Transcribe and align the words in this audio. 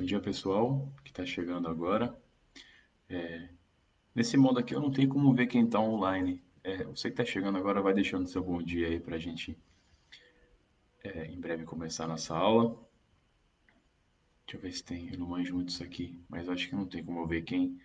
Bom 0.00 0.06
dia, 0.06 0.18
pessoal 0.18 0.90
que 1.04 1.10
está 1.10 1.26
chegando 1.26 1.68
agora. 1.68 2.18
É, 3.06 3.50
nesse 4.14 4.34
modo 4.34 4.58
aqui 4.58 4.74
eu 4.74 4.80
não 4.80 4.90
tenho 4.90 5.10
como 5.10 5.34
ver 5.34 5.46
quem 5.46 5.66
está 5.66 5.78
online. 5.78 6.42
É, 6.64 6.84
você 6.84 7.10
que 7.10 7.20
está 7.20 7.24
chegando 7.30 7.58
agora 7.58 7.82
vai 7.82 7.92
deixando 7.92 8.26
seu 8.26 8.42
bom 8.42 8.62
dia 8.62 8.88
aí 8.88 8.98
para 8.98 9.16
a 9.16 9.18
gente 9.18 9.58
é, 11.04 11.26
em 11.26 11.38
breve 11.38 11.66
começar 11.66 12.06
nossa 12.06 12.34
aula. 12.34 12.82
Deixa 14.46 14.56
eu 14.56 14.60
ver 14.60 14.72
se 14.72 14.82
tem, 14.82 15.10
eu 15.12 15.18
não 15.18 15.26
manjo 15.26 15.54
muito 15.54 15.68
isso 15.68 15.84
aqui, 15.84 16.18
mas 16.30 16.48
acho 16.48 16.70
que 16.70 16.74
não 16.74 16.86
tem 16.86 17.04
como 17.04 17.26
ver 17.26 17.42
quem 17.42 17.78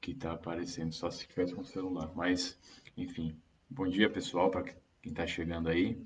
que 0.00 0.12
está 0.12 0.32
aparecendo, 0.32 0.94
só 0.94 1.10
se 1.10 1.28
tivesse 1.28 1.54
com 1.54 1.60
o 1.60 1.66
celular. 1.66 2.10
Mas, 2.16 2.58
enfim, 2.96 3.38
bom 3.68 3.86
dia 3.86 4.08
pessoal 4.08 4.50
para 4.50 4.62
quem 4.62 5.12
está 5.12 5.26
chegando 5.26 5.68
aí. 5.68 6.02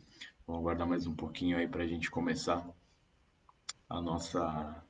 Vamos 0.48 0.62
aguardar 0.62 0.88
mais 0.88 1.06
um 1.06 1.14
pouquinho 1.14 1.58
aí 1.58 1.68
para 1.68 1.84
a 1.84 1.86
gente 1.86 2.10
começar 2.10 2.68
a 3.88 4.00
nossa 4.00 4.84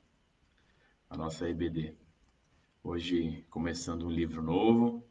a 1.13 1.15
nossa 1.15 1.47
EBD. 1.47 1.93
Hoje 2.83 3.45
começando 3.51 4.07
um 4.07 4.09
livro 4.09 4.41
novo, 4.41 5.05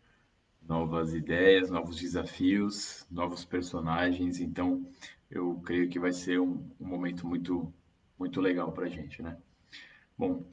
novas 0.60 1.14
ideias, 1.14 1.70
novos 1.70 2.00
desafios, 2.00 3.06
novos 3.08 3.44
personagens. 3.44 4.40
Então, 4.40 4.84
eu 5.30 5.62
creio 5.64 5.88
que 5.88 6.00
vai 6.00 6.12
ser 6.12 6.40
um, 6.40 6.68
um 6.80 6.88
momento 6.88 7.24
muito 7.24 7.72
muito 8.18 8.40
legal 8.40 8.72
para 8.72 8.86
a 8.86 8.88
gente, 8.88 9.22
né? 9.22 9.38
Bom, 10.18 10.44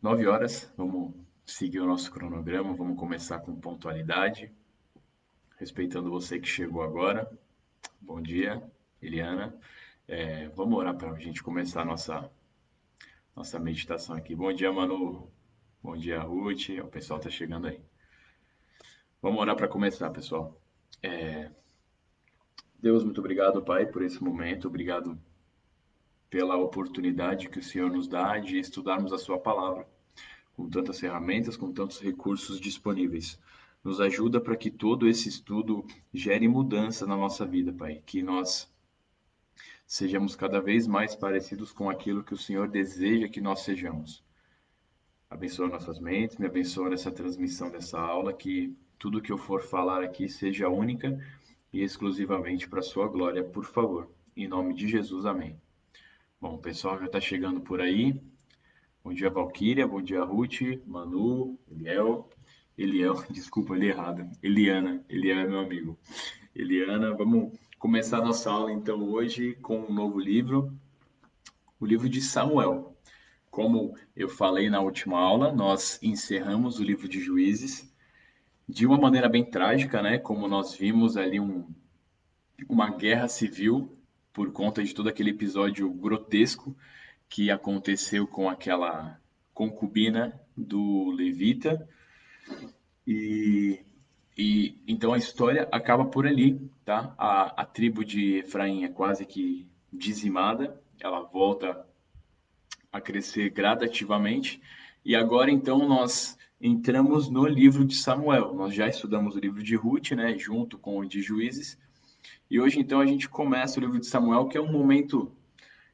nove 0.00 0.28
horas, 0.28 0.72
vamos 0.76 1.14
seguir 1.44 1.80
o 1.80 1.86
nosso 1.86 2.08
cronograma, 2.12 2.72
vamos 2.72 2.96
começar 2.96 3.40
com 3.40 3.56
pontualidade, 3.56 4.52
respeitando 5.58 6.10
você 6.10 6.38
que 6.38 6.48
chegou 6.48 6.84
agora. 6.84 7.28
Bom 8.00 8.22
dia, 8.22 8.62
Eliana. 9.02 9.52
É, 10.06 10.48
vamos 10.50 10.78
orar 10.78 10.96
para 10.96 11.10
a 11.10 11.18
gente 11.18 11.42
começar 11.42 11.82
a 11.82 11.84
nossa 11.84 12.30
nossa 13.40 13.58
meditação 13.58 14.14
aqui. 14.14 14.34
Bom 14.34 14.52
dia, 14.52 14.70
Manu. 14.70 15.26
Bom 15.82 15.96
dia, 15.96 16.20
Ruth. 16.20 16.68
O 16.84 16.88
pessoal 16.88 17.18
está 17.18 17.30
chegando 17.30 17.68
aí. 17.68 17.80
Vamos 19.22 19.40
orar 19.40 19.56
para 19.56 19.66
começar, 19.66 20.10
pessoal. 20.10 20.60
É... 21.02 21.50
Deus, 22.78 23.02
muito 23.02 23.18
obrigado, 23.18 23.62
Pai, 23.62 23.86
por 23.86 24.02
esse 24.02 24.22
momento. 24.22 24.68
Obrigado 24.68 25.18
pela 26.28 26.58
oportunidade 26.58 27.48
que 27.48 27.60
o 27.60 27.62
Senhor 27.62 27.90
nos 27.90 28.06
dá 28.06 28.36
de 28.36 28.58
estudarmos 28.58 29.10
a 29.10 29.16
Sua 29.16 29.38
palavra, 29.38 29.88
com 30.54 30.68
tantas 30.68 31.00
ferramentas, 31.00 31.56
com 31.56 31.72
tantos 31.72 31.98
recursos 31.98 32.60
disponíveis. 32.60 33.40
Nos 33.82 34.02
ajuda 34.02 34.38
para 34.38 34.54
que 34.54 34.70
todo 34.70 35.08
esse 35.08 35.30
estudo 35.30 35.82
gere 36.12 36.46
mudança 36.46 37.06
na 37.06 37.16
nossa 37.16 37.46
vida, 37.46 37.72
Pai. 37.72 38.02
Que 38.04 38.22
nós 38.22 38.70
sejamos 39.90 40.36
cada 40.36 40.60
vez 40.60 40.86
mais 40.86 41.16
parecidos 41.16 41.72
com 41.72 41.90
aquilo 41.90 42.22
que 42.22 42.32
o 42.32 42.38
Senhor 42.38 42.68
deseja 42.68 43.28
que 43.28 43.40
nós 43.40 43.62
sejamos. 43.62 44.22
Abençoa 45.28 45.66
nossas 45.66 45.98
mentes, 45.98 46.36
me 46.36 46.46
abençoa 46.46 46.90
nessa 46.90 47.10
transmissão 47.10 47.72
dessa 47.72 47.98
aula, 47.98 48.32
que 48.32 48.72
tudo 49.00 49.20
que 49.20 49.32
eu 49.32 49.36
for 49.36 49.62
falar 49.64 50.00
aqui 50.04 50.28
seja 50.28 50.68
única 50.68 51.18
e 51.72 51.82
exclusivamente 51.82 52.68
para 52.68 52.78
a 52.78 52.84
sua 52.84 53.08
glória, 53.08 53.42
por 53.42 53.64
favor. 53.64 54.08
Em 54.36 54.46
nome 54.46 54.74
de 54.74 54.86
Jesus, 54.86 55.26
amém. 55.26 55.60
Bom, 56.40 56.54
o 56.54 56.58
pessoal 56.58 56.96
já 57.00 57.06
está 57.06 57.20
chegando 57.20 57.60
por 57.60 57.80
aí. 57.80 58.22
Bom 59.02 59.12
dia, 59.12 59.28
Valquíria. 59.28 59.88
Bom 59.88 60.00
dia, 60.00 60.22
Ruth, 60.22 60.60
Manu, 60.86 61.58
Eliel. 61.68 62.30
Eliel, 62.78 63.24
desculpa, 63.28 63.74
li 63.74 63.88
errado. 63.88 64.24
Eliana. 64.40 65.04
Eliel 65.08 65.40
é 65.40 65.48
meu 65.48 65.58
amigo. 65.58 65.98
Eliana, 66.54 67.12
vamos 67.12 67.58
começar 67.80 68.18
a 68.18 68.24
nossa 68.24 68.50
aula 68.50 68.70
então 68.70 69.02
hoje 69.10 69.54
com 69.62 69.80
um 69.80 69.92
novo 69.92 70.20
livro, 70.20 70.78
o 71.80 71.86
livro 71.86 72.10
de 72.10 72.20
Samuel. 72.20 72.94
Como 73.50 73.96
eu 74.14 74.28
falei 74.28 74.68
na 74.68 74.82
última 74.82 75.18
aula, 75.18 75.50
nós 75.50 75.98
encerramos 76.02 76.78
o 76.78 76.84
livro 76.84 77.08
de 77.08 77.18
Juízes 77.18 77.90
de 78.68 78.86
uma 78.86 78.98
maneira 78.98 79.30
bem 79.30 79.42
trágica, 79.42 80.02
né? 80.02 80.18
Como 80.18 80.46
nós 80.46 80.74
vimos 80.74 81.16
ali 81.16 81.40
um, 81.40 81.66
uma 82.68 82.90
guerra 82.90 83.28
civil 83.28 83.96
por 84.30 84.52
conta 84.52 84.84
de 84.84 84.94
todo 84.94 85.08
aquele 85.08 85.30
episódio 85.30 85.90
grotesco 85.90 86.76
que 87.30 87.50
aconteceu 87.50 88.26
com 88.26 88.50
aquela 88.50 89.18
concubina 89.54 90.38
do 90.54 91.10
levita. 91.12 91.88
E 93.06 93.80
e 94.36 94.82
então 94.86 95.12
a 95.12 95.18
história 95.18 95.68
acaba 95.70 96.04
por 96.04 96.26
ali, 96.26 96.60
tá? 96.84 97.14
A, 97.18 97.62
a 97.62 97.64
tribo 97.64 98.04
de 98.04 98.38
Efraim 98.38 98.84
é 98.84 98.88
quase 98.88 99.24
que 99.26 99.68
dizimada, 99.92 100.80
ela 101.00 101.22
volta 101.22 101.86
a 102.92 103.00
crescer 103.00 103.50
gradativamente. 103.50 104.60
E 105.04 105.16
agora 105.16 105.50
então 105.50 105.86
nós 105.88 106.38
entramos 106.60 107.28
no 107.28 107.46
livro 107.46 107.84
de 107.84 107.94
Samuel. 107.94 108.54
Nós 108.54 108.74
já 108.74 108.86
estudamos 108.86 109.34
o 109.34 109.40
livro 109.40 109.62
de 109.62 109.74
Ruth, 109.74 110.12
né, 110.12 110.36
junto 110.38 110.78
com 110.78 110.98
o 110.98 111.06
de 111.06 111.22
Juízes. 111.22 111.78
E 112.50 112.60
hoje 112.60 112.80
então 112.80 113.00
a 113.00 113.06
gente 113.06 113.28
começa 113.28 113.78
o 113.78 113.82
livro 113.82 113.98
de 113.98 114.06
Samuel, 114.06 114.46
que 114.46 114.58
é 114.58 114.60
um 114.60 114.70
momento 114.70 115.32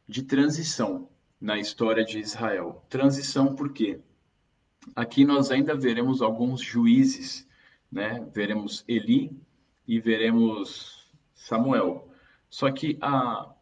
de 0.09 0.23
transição 0.23 1.09
na 1.41 1.59
história 1.59 2.05
de 2.05 2.19
Israel. 2.19 2.85
Transição 2.89 3.55
por 3.55 3.73
quê? 3.73 4.01
Aqui 4.95 5.25
nós 5.25 5.51
ainda 5.51 5.75
veremos 5.75 6.23
alguns 6.23 6.61
juízes 6.61 7.46
né? 7.97 8.29
Veremos 8.31 8.85
Eli 8.87 9.35
e 9.89 9.99
veremos 9.99 11.11
Samuel. 11.35 12.11
Só 12.51 12.71
que 12.71 12.99
a, 13.01 13.55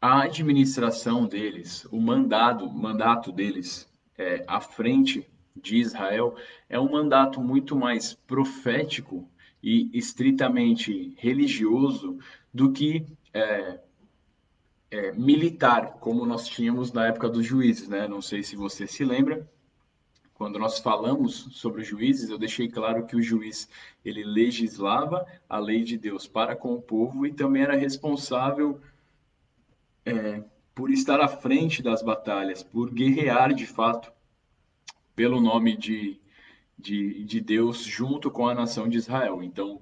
a 0.00 0.22
administração 0.22 1.26
deles, 1.26 1.86
o 1.92 2.00
mandado, 2.00 2.68
mandato 2.70 3.30
deles 3.30 3.92
é, 4.16 4.42
à 4.48 4.58
frente 4.58 5.28
de 5.54 5.76
Israel 5.76 6.34
é 6.66 6.80
um 6.80 6.90
mandato 6.90 7.38
muito 7.42 7.76
mais 7.76 8.14
profético 8.14 9.28
e 9.62 9.90
estritamente 9.92 11.14
religioso 11.18 12.18
do 12.54 12.72
que 12.72 13.04
é, 13.34 13.80
é, 14.90 15.12
militar, 15.12 15.98
como 16.00 16.24
nós 16.24 16.48
tínhamos 16.48 16.90
na 16.90 17.06
época 17.06 17.28
dos 17.28 17.44
juízes, 17.44 17.86
né? 17.86 18.08
Não 18.08 18.22
sei 18.22 18.42
se 18.42 18.56
você 18.56 18.86
se 18.86 19.04
lembra, 19.04 19.46
quando 20.36 20.58
nós 20.58 20.78
falamos 20.78 21.48
sobre 21.52 21.80
os 21.80 21.88
juízes, 21.88 22.28
eu 22.28 22.36
deixei 22.38 22.68
claro 22.68 23.06
que 23.06 23.16
o 23.16 23.22
juiz 23.22 23.68
ele 24.04 24.22
legislava 24.22 25.26
a 25.48 25.58
lei 25.58 25.82
de 25.82 25.96
Deus 25.96 26.26
para 26.26 26.54
com 26.54 26.74
o 26.74 26.82
povo 26.82 27.26
e 27.26 27.32
também 27.32 27.62
era 27.62 27.74
responsável 27.74 28.78
é, 30.04 30.42
por 30.74 30.90
estar 30.90 31.20
à 31.20 31.28
frente 31.28 31.82
das 31.82 32.02
batalhas, 32.02 32.62
por 32.62 32.92
guerrear 32.92 33.54
de 33.54 33.66
fato 33.66 34.12
pelo 35.14 35.40
nome 35.40 35.74
de, 35.74 36.20
de, 36.78 37.24
de 37.24 37.40
Deus 37.40 37.82
junto 37.82 38.30
com 38.30 38.46
a 38.46 38.54
nação 38.54 38.86
de 38.88 38.98
Israel. 38.98 39.42
Então, 39.42 39.80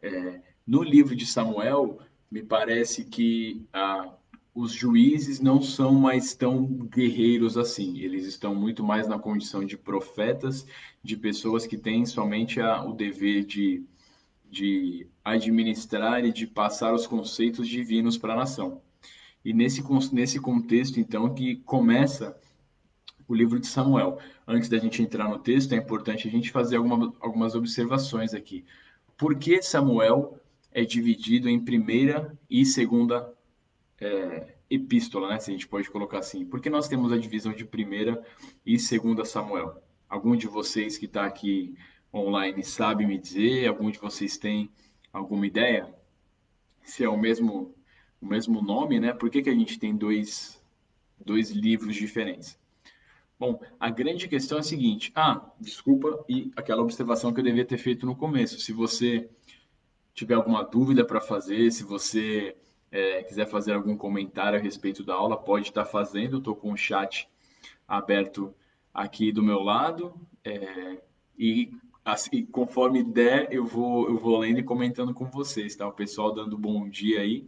é, 0.00 0.40
no 0.66 0.82
livro 0.82 1.14
de 1.14 1.26
Samuel, 1.26 2.00
me 2.30 2.42
parece 2.42 3.04
que 3.04 3.66
a, 3.70 4.08
os 4.54 4.72
juízes 4.72 5.40
não 5.40 5.62
são 5.62 5.94
mais 5.94 6.34
tão 6.34 6.66
guerreiros 6.66 7.56
assim. 7.56 7.98
Eles 7.98 8.26
estão 8.26 8.54
muito 8.54 8.84
mais 8.84 9.08
na 9.08 9.18
condição 9.18 9.64
de 9.64 9.78
profetas, 9.78 10.66
de 11.02 11.16
pessoas 11.16 11.66
que 11.66 11.78
têm 11.78 12.04
somente 12.04 12.60
a, 12.60 12.84
o 12.84 12.92
dever 12.92 13.44
de, 13.44 13.82
de 14.50 15.06
administrar 15.24 16.24
e 16.24 16.32
de 16.32 16.46
passar 16.46 16.92
os 16.92 17.06
conceitos 17.06 17.66
divinos 17.66 18.18
para 18.18 18.34
a 18.34 18.36
nação. 18.36 18.82
E 19.44 19.52
nesse, 19.52 19.82
nesse 20.12 20.38
contexto, 20.38 21.00
então, 21.00 21.34
que 21.34 21.56
começa 21.56 22.36
o 23.26 23.34
livro 23.34 23.58
de 23.58 23.66
Samuel. 23.66 24.18
Antes 24.46 24.68
da 24.68 24.78
gente 24.78 25.02
entrar 25.02 25.28
no 25.28 25.38
texto, 25.38 25.72
é 25.72 25.76
importante 25.76 26.28
a 26.28 26.30
gente 26.30 26.50
fazer 26.50 26.76
alguma, 26.76 27.12
algumas 27.20 27.54
observações 27.54 28.34
aqui. 28.34 28.64
Por 29.16 29.36
que 29.36 29.62
Samuel 29.62 30.38
é 30.70 30.84
dividido 30.84 31.48
em 31.48 31.58
primeira 31.58 32.36
e 32.50 32.64
segunda 32.64 33.32
é, 34.02 34.54
epístola, 34.68 35.28
né? 35.28 35.38
Se 35.38 35.50
a 35.50 35.52
gente 35.52 35.68
pode 35.68 35.88
colocar 35.90 36.18
assim. 36.18 36.44
Porque 36.44 36.68
nós 36.68 36.88
temos 36.88 37.12
a 37.12 37.18
divisão 37.18 37.52
de 37.52 37.64
primeira 37.64 38.22
e 38.66 38.78
segunda 38.78 39.24
Samuel. 39.24 39.82
Algum 40.08 40.36
de 40.36 40.46
vocês 40.46 40.98
que 40.98 41.06
está 41.06 41.24
aqui 41.24 41.74
online 42.12 42.62
sabe 42.64 43.06
me 43.06 43.16
dizer? 43.16 43.68
Algum 43.68 43.90
de 43.90 43.98
vocês 43.98 44.36
tem 44.36 44.70
alguma 45.12 45.46
ideia? 45.46 45.94
Se 46.82 47.04
é 47.04 47.08
o 47.08 47.16
mesmo 47.16 47.74
o 48.20 48.26
mesmo 48.26 48.62
nome, 48.62 49.00
né? 49.00 49.12
Por 49.12 49.30
que, 49.30 49.42
que 49.42 49.50
a 49.50 49.54
gente 49.54 49.78
tem 49.78 49.96
dois, 49.96 50.62
dois 51.24 51.50
livros 51.50 51.96
diferentes? 51.96 52.58
Bom, 53.38 53.60
a 53.80 53.90
grande 53.90 54.28
questão 54.28 54.58
é 54.58 54.60
a 54.60 54.64
seguinte. 54.64 55.10
Ah, 55.16 55.50
desculpa, 55.60 56.24
e 56.28 56.52
aquela 56.54 56.82
observação 56.82 57.32
que 57.32 57.40
eu 57.40 57.44
devia 57.44 57.64
ter 57.64 57.78
feito 57.78 58.06
no 58.06 58.14
começo. 58.14 58.60
Se 58.60 58.72
você 58.72 59.28
tiver 60.14 60.34
alguma 60.34 60.62
dúvida 60.62 61.04
para 61.04 61.20
fazer, 61.20 61.72
se 61.72 61.82
você 61.82 62.56
é, 62.92 63.22
quiser 63.22 63.46
fazer 63.46 63.72
algum 63.72 63.96
comentário 63.96 64.58
a 64.58 64.62
respeito 64.62 65.02
da 65.02 65.14
aula, 65.14 65.36
pode 65.36 65.68
estar 65.68 65.86
fazendo. 65.86 66.38
Estou 66.38 66.54
com 66.54 66.72
o 66.72 66.76
chat 66.76 67.26
aberto 67.88 68.54
aqui 68.92 69.32
do 69.32 69.42
meu 69.42 69.60
lado. 69.60 70.14
É, 70.44 71.00
e 71.38 71.72
assim, 72.04 72.44
conforme 72.44 73.02
der, 73.02 73.50
eu 73.50 73.64
vou, 73.64 74.08
eu 74.08 74.18
vou 74.18 74.38
lendo 74.38 74.58
e 74.58 74.62
comentando 74.62 75.14
com 75.14 75.24
vocês, 75.24 75.74
tá? 75.74 75.88
O 75.88 75.92
pessoal 75.92 76.34
dando 76.34 76.58
bom 76.58 76.86
dia 76.88 77.20
aí. 77.20 77.46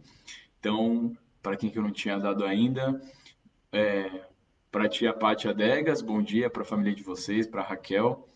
Então, 0.59 1.15
para 1.43 1.55
quem 1.55 1.69
que 1.69 1.77
eu 1.77 1.83
não 1.83 1.91
tinha 1.91 2.17
dado 2.17 2.43
ainda, 2.43 2.99
é, 3.71 4.25
para 4.71 4.85
a 4.85 4.89
tia 4.89 5.13
Pátia 5.13 5.51
Adegas, 5.51 6.01
bom 6.01 6.23
dia 6.23 6.49
para 6.49 6.63
a 6.63 6.65
família 6.65 6.95
de 6.95 7.03
vocês, 7.03 7.45
para 7.45 7.61
Raquel. 7.61 8.27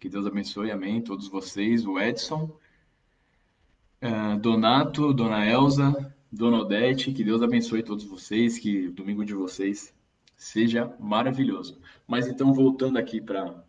Que 0.00 0.08
Deus 0.08 0.26
abençoe, 0.26 0.72
amém, 0.72 1.00
todos 1.00 1.28
vocês. 1.28 1.86
O 1.86 1.98
Edson, 1.98 2.50
uh, 4.02 4.38
Donato, 4.38 5.12
Dona 5.12 5.46
Elza, 5.46 6.14
Dona 6.30 6.58
Odete, 6.58 7.12
que 7.12 7.24
Deus 7.24 7.42
abençoe 7.42 7.82
todos 7.82 8.04
vocês, 8.04 8.58
que 8.58 8.88
o 8.88 8.92
domingo 8.92 9.24
de 9.24 9.34
vocês 9.34 9.94
seja 10.36 10.94
maravilhoso. 11.00 11.80
Mas 12.06 12.26
então, 12.26 12.52
voltando 12.54 12.98
aqui 12.98 13.20
para. 13.20 13.66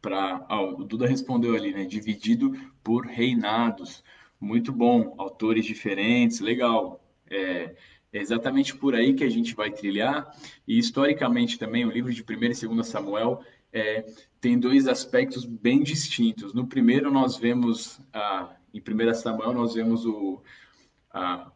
Pra, 0.00 0.44
ah, 0.50 0.60
o 0.60 0.84
Duda 0.84 1.06
respondeu 1.06 1.56
ali, 1.56 1.72
né? 1.72 1.84
Dividido 1.84 2.52
por 2.82 3.06
reinados. 3.06 4.04
Muito 4.38 4.70
bom. 4.70 5.14
Autores 5.16 5.64
diferentes, 5.64 6.40
legal. 6.40 7.02
É, 7.30 7.74
é 8.12 8.20
exatamente 8.20 8.76
por 8.76 8.94
aí 8.94 9.14
que 9.14 9.24
a 9.24 9.30
gente 9.30 9.54
vai 9.54 9.70
trilhar. 9.70 10.30
E 10.68 10.78
historicamente 10.78 11.58
também, 11.58 11.86
o 11.86 11.90
livro 11.90 12.12
de 12.12 12.22
1 12.22 12.24
e 12.66 12.68
2 12.68 12.86
Samuel 12.86 13.42
é, 13.72 14.04
tem 14.40 14.58
dois 14.58 14.86
aspectos 14.86 15.44
bem 15.44 15.82
distintos. 15.82 16.52
No 16.52 16.66
primeiro, 16.66 17.10
nós 17.10 17.36
vemos, 17.36 17.98
ah, 18.12 18.54
em 18.74 18.80
1 18.80 19.14
Samuel, 19.14 19.52
nós 19.52 19.74
vemos 19.74 20.04
o, 20.04 20.42
a, 21.10 21.50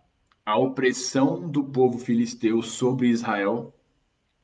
a 0.46 0.56
opressão 0.56 1.50
do 1.50 1.64
povo 1.64 1.98
filisteu 1.98 2.62
sobre 2.62 3.08
Israel. 3.08 3.74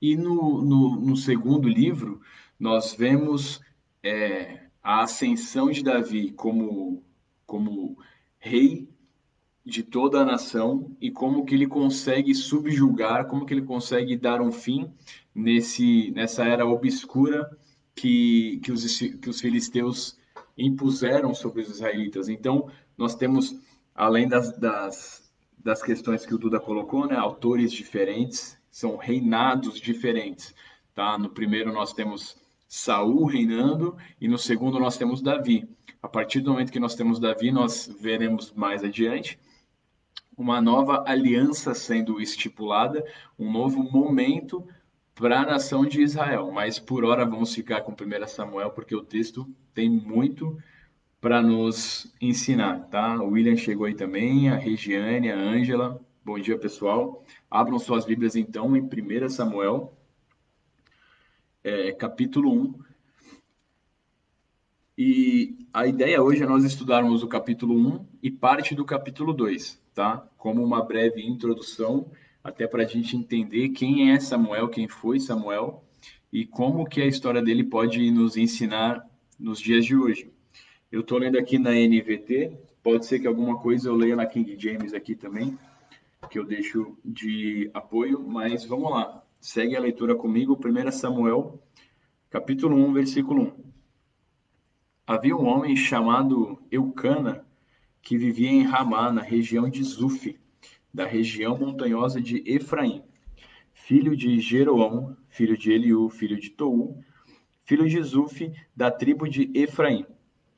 E 0.03 0.17
no, 0.17 0.61
no, 0.61 0.97
no 1.01 1.17
segundo 1.17 1.69
livro, 1.69 2.21
nós 2.59 2.95
vemos 2.95 3.61
é, 4.03 4.65
a 4.83 5.03
ascensão 5.03 5.71
de 5.71 5.85
Davi 5.85 6.33
como, 6.33 7.03
como 7.47 7.97
rei 8.39 8.89
de 9.65 9.83
toda 9.83 10.21
a 10.21 10.25
nação 10.25 10.95
e 11.01 11.11
como 11.11 11.45
que 11.45 11.55
ele 11.55 11.67
consegue 11.67 12.35
subjugar, 12.35 13.27
como 13.29 13.47
que 13.47 13.55
ele 13.55 13.63
consegue 13.63 14.17
dar 14.17 14.43
um 14.43 14.53
fim 14.53 14.93
nesse 15.35 16.11
nessa 16.11 16.45
era 16.45 16.67
obscura 16.67 17.49
que, 17.95 18.61
que, 18.63 18.71
os, 18.71 18.99
que 18.99 19.31
os 19.31 19.41
filisteus 19.41 20.19
impuseram 20.57 21.35
sobre 21.35 21.63
os 21.63 21.69
israelitas. 21.69 22.29
Então, 22.29 22.71
nós 22.97 23.15
temos, 23.15 23.59
além 23.95 24.29
das, 24.29 24.57
das, 24.59 25.31
das 25.59 25.83
questões 25.83 26.25
que 26.25 26.35
o 26.35 26.39
Duda 26.39 26.61
colocou, 26.61 27.07
né, 27.07 27.17
autores 27.17 27.73
diferentes, 27.73 28.57
são 28.71 28.97
reinados 28.97 29.81
diferentes. 29.81 30.55
Tá? 30.95 31.19
No 31.19 31.29
primeiro, 31.29 31.73
nós 31.73 31.93
temos 31.93 32.37
Saul 32.69 33.25
reinando 33.25 33.97
e 34.21 34.29
no 34.29 34.39
segundo, 34.39 34.79
nós 34.79 34.97
temos 34.97 35.21
Davi. 35.21 35.69
A 36.03 36.09
partir 36.09 36.41
do 36.41 36.51
momento 36.51 36.73
que 36.73 36.81
nós 36.81 36.95
temos 36.95 37.19
Davi, 37.19 37.51
nós 37.51 37.89
veremos 38.01 38.53
mais 38.53 38.85
adiante 38.85 39.39
uma 40.37 40.61
nova 40.61 41.05
aliança 41.07 41.75
sendo 41.75 42.21
estipulada, 42.21 43.05
um 43.39 43.51
novo 43.51 43.83
momento 43.83 44.67
para 45.15 45.41
a 45.41 45.47
nação 45.47 45.87
de 45.87 46.03
Israel. 46.03 46.51
Mas 46.51 46.79
por 46.79 47.05
hora 47.05 47.25
vamos 47.25 47.55
ficar 47.55 47.83
com 47.83 47.93
1 47.93 48.27
Samuel, 48.27 48.71
porque 48.71 48.95
o 48.95 49.05
texto 49.05 49.49
tem 49.73 49.89
muito 49.89 50.59
para 51.21 51.41
nos 51.41 52.13
ensinar, 52.21 52.89
tá? 52.91 53.23
O 53.23 53.31
William 53.31 53.57
chegou 53.57 53.87
aí 53.87 53.95
também, 53.95 54.51
a 54.51 54.57
Regiane, 54.57 55.31
a 55.31 55.37
Ângela. 55.37 56.01
Bom 56.25 56.39
dia, 56.39 56.59
pessoal. 56.59 57.25
Abram 57.51 57.79
suas 57.79 58.05
Bíblias 58.05 58.37
então 58.37 58.77
em 58.77 58.83
1 58.83 59.29
Samuel, 59.29 59.97
é, 61.63 61.93
capítulo 61.93 62.53
1. 62.53 62.75
E 64.97 65.67
a 65.73 65.87
ideia 65.87 66.23
hoje 66.23 66.43
é 66.43 66.47
nós 66.47 66.65
estudarmos 66.65 67.23
o 67.23 67.29
capítulo 67.29 67.75
1 67.75 68.07
e 68.23 68.31
parte 68.31 68.75
do 68.75 68.85
capítulo 68.85 69.33
2 69.33 69.83
tá? 69.95 70.27
Como 70.37 70.63
uma 70.63 70.85
breve 70.85 71.25
introdução, 71.25 72.11
até 72.45 72.67
para 72.67 72.83
a 72.83 72.87
gente 72.87 73.17
entender 73.17 73.71
quem 73.71 74.13
é 74.13 74.21
Samuel, 74.21 74.69
quem 74.69 74.87
foi 74.87 75.19
Samuel 75.19 75.83
e 76.31 76.45
como 76.45 76.85
que 76.85 77.01
a 77.01 77.07
história 77.07 77.41
dele 77.41 77.65
pode 77.65 78.11
nos 78.11 78.37
ensinar 78.37 79.09
nos 79.41 79.59
dias 79.59 79.87
de 79.87 79.97
hoje. 79.97 80.31
Eu 80.93 81.01
estou 81.01 81.17
lendo 81.17 81.39
aqui 81.39 81.59
na 81.59 81.71
NVT, 81.71 82.53
pode 82.83 83.07
ser 83.07 83.19
que 83.19 83.27
alguma 83.27 83.59
coisa 83.59 83.89
eu 83.89 83.95
leia 83.97 84.15
na 84.15 84.27
King 84.27 84.57
James 84.59 84.93
aqui 84.93 85.15
também, 85.17 85.59
que 86.31 86.39
eu 86.39 86.45
deixo 86.45 86.99
de 87.03 87.71
apoio, 87.73 88.23
mas 88.23 88.67
vamos 88.67 88.91
lá. 88.91 89.25
Segue 89.41 89.75
a 89.75 89.81
leitura 89.81 90.15
comigo, 90.15 90.59
1 90.63 90.93
Samuel, 90.93 91.59
capítulo 92.29 92.77
1, 92.77 92.93
versículo 92.93 93.43
1. 93.43 93.53
Havia 95.07 95.37
um 95.37 95.47
homem 95.47 95.77
chamado 95.77 96.59
Eucana, 96.71 97.45
que 98.03 98.19
vivia 98.19 98.51
em 98.51 98.63
Ramá, 98.63 99.11
na 99.11 99.23
região 99.23 99.69
de 99.69 99.83
Zuf, 99.83 100.39
da 100.95 101.05
região 101.05 101.59
montanhosa 101.59 102.21
de 102.21 102.41
Efraim, 102.47 103.03
filho 103.73 104.17
de 104.17 104.39
Jeroão, 104.39 105.17
filho 105.29 105.59
de 105.59 105.73
Eliú, 105.73 106.09
filho 106.09 106.39
de 106.39 106.51
Tou, 106.51 107.03
filho 107.65 107.89
de 107.89 108.01
Zuf, 108.01 108.53
da 108.77 108.93
tribo 108.93 109.29
de 109.29 109.51
Efraim. 109.53 110.07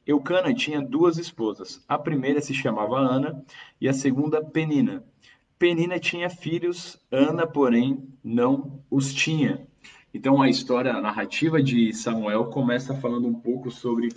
Eucana 0.06 0.52
tinha 0.52 0.82
duas 0.82 1.16
esposas. 1.16 1.82
A 1.88 1.98
primeira 1.98 2.42
se 2.42 2.52
chamava 2.52 2.98
Ana 2.98 3.42
e 3.80 3.88
a 3.88 3.94
segunda 3.94 4.44
Penina. 4.44 5.02
Penina 5.58 5.98
tinha 5.98 6.28
filhos, 6.28 7.00
Ana, 7.10 7.46
porém, 7.46 8.06
não 8.22 8.84
os 8.90 9.14
tinha. 9.14 9.66
Então 10.12 10.42
a 10.42 10.50
história, 10.50 10.92
a 10.92 11.00
narrativa 11.00 11.62
de 11.62 11.94
Samuel 11.94 12.46
começa 12.46 12.94
falando 12.94 13.26
um 13.26 13.34
pouco 13.34 13.70
sobre 13.70 14.10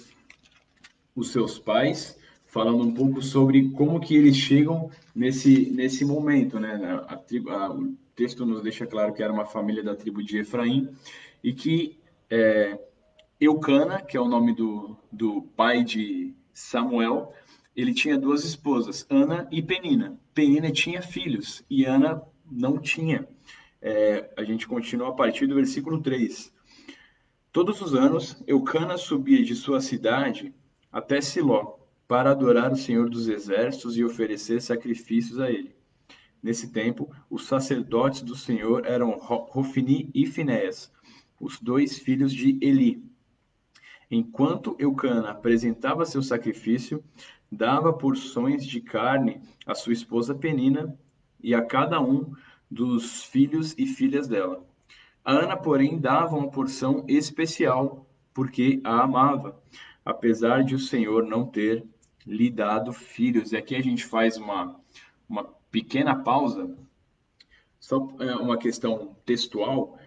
os 1.15 1.31
seus 1.31 1.57
pais 1.57 2.18
falando 2.49 2.83
um 2.83 2.93
pouco 2.93 3.21
sobre 3.21 3.69
como 3.69 3.99
que 3.99 4.15
eles 4.15 4.35
chegam 4.35 4.89
nesse, 5.15 5.69
nesse 5.69 6.03
momento, 6.03 6.59
né? 6.59 7.03
A, 7.07 7.13
a, 7.13 7.71
o 7.71 7.95
texto 8.15 8.45
nos 8.45 8.61
deixa 8.61 8.85
claro 8.85 9.13
que 9.13 9.23
era 9.23 9.31
uma 9.31 9.45
família 9.45 9.83
da 9.83 9.95
tribo 9.95 10.23
de 10.23 10.39
Efraim 10.39 10.89
e 11.43 11.53
que 11.53 11.97
é, 12.29 12.77
Eucana, 13.39 14.01
que 14.01 14.17
é 14.17 14.19
o 14.19 14.27
nome 14.27 14.53
do, 14.53 14.97
do 15.11 15.43
pai 15.55 15.83
de 15.83 16.33
Samuel, 16.51 17.33
ele 17.75 17.93
tinha 17.93 18.17
duas 18.17 18.43
esposas, 18.43 19.05
Ana 19.09 19.47
e 19.51 19.61
Penina. 19.61 20.19
Penina 20.33 20.71
tinha 20.71 21.01
filhos 21.01 21.63
e 21.69 21.85
Ana 21.85 22.21
não 22.51 22.79
tinha. 22.79 23.27
É, 23.81 24.29
a 24.35 24.43
gente 24.43 24.67
continua 24.67 25.09
a 25.09 25.13
partir 25.13 25.47
do 25.47 25.55
versículo 25.55 26.01
3. 26.01 26.51
Todos 27.51 27.79
os 27.79 27.93
anos, 27.93 28.43
Eucana 28.45 28.97
subia 28.97 29.43
de 29.43 29.55
sua 29.55 29.79
cidade 29.79 30.53
até 30.91 31.21
Siló, 31.21 31.78
para 32.09 32.31
adorar 32.31 32.71
o 32.71 32.75
Senhor 32.75 33.07
dos 33.07 33.27
Exércitos 33.29 33.95
e 33.95 34.03
oferecer 34.03 34.59
sacrifícios 34.63 35.39
a 35.39 35.51
ele. 35.51 35.75
Nesse 36.41 36.71
tempo, 36.71 37.07
os 37.29 37.45
sacerdotes 37.45 38.23
do 38.23 38.35
Senhor 38.35 38.83
eram 38.87 39.11
Rofini 39.11 40.09
e 40.11 40.25
Finéas, 40.25 40.91
os 41.39 41.59
dois 41.59 41.99
filhos 41.99 42.33
de 42.33 42.57
Eli. 42.63 43.03
Enquanto 44.09 44.75
Eucana 44.79 45.29
apresentava 45.29 46.03
seu 46.03 46.23
sacrifício, 46.23 47.03
dava 47.51 47.93
porções 47.93 48.65
de 48.65 48.81
carne 48.81 49.39
à 49.63 49.75
sua 49.75 49.93
esposa 49.93 50.33
Penina 50.33 50.97
e 51.39 51.53
a 51.53 51.61
cada 51.61 52.01
um 52.01 52.33
dos 52.71 53.23
filhos 53.23 53.75
e 53.77 53.85
filhas 53.85 54.27
dela. 54.27 54.67
A 55.23 55.33
Ana, 55.33 55.55
porém, 55.55 55.99
dava 55.99 56.35
uma 56.35 56.49
porção 56.49 57.05
especial, 57.07 58.09
porque 58.33 58.81
a 58.83 59.03
amava, 59.03 59.61
apesar 60.03 60.63
de 60.63 60.73
o 60.73 60.79
Senhor 60.79 61.23
não 61.23 61.45
ter 61.45 61.85
lhe 62.25 62.49
dado 62.49 62.93
filhos. 62.93 63.51
E 63.51 63.57
aqui 63.57 63.75
a 63.75 63.81
gente 63.81 64.05
faz 64.05 64.37
uma, 64.37 64.79
uma 65.27 65.43
pequena 65.71 66.15
pausa, 66.15 66.75
só 67.79 68.15
é, 68.19 68.35
uma 68.35 68.57
questão 68.57 69.15
textual. 69.25 69.97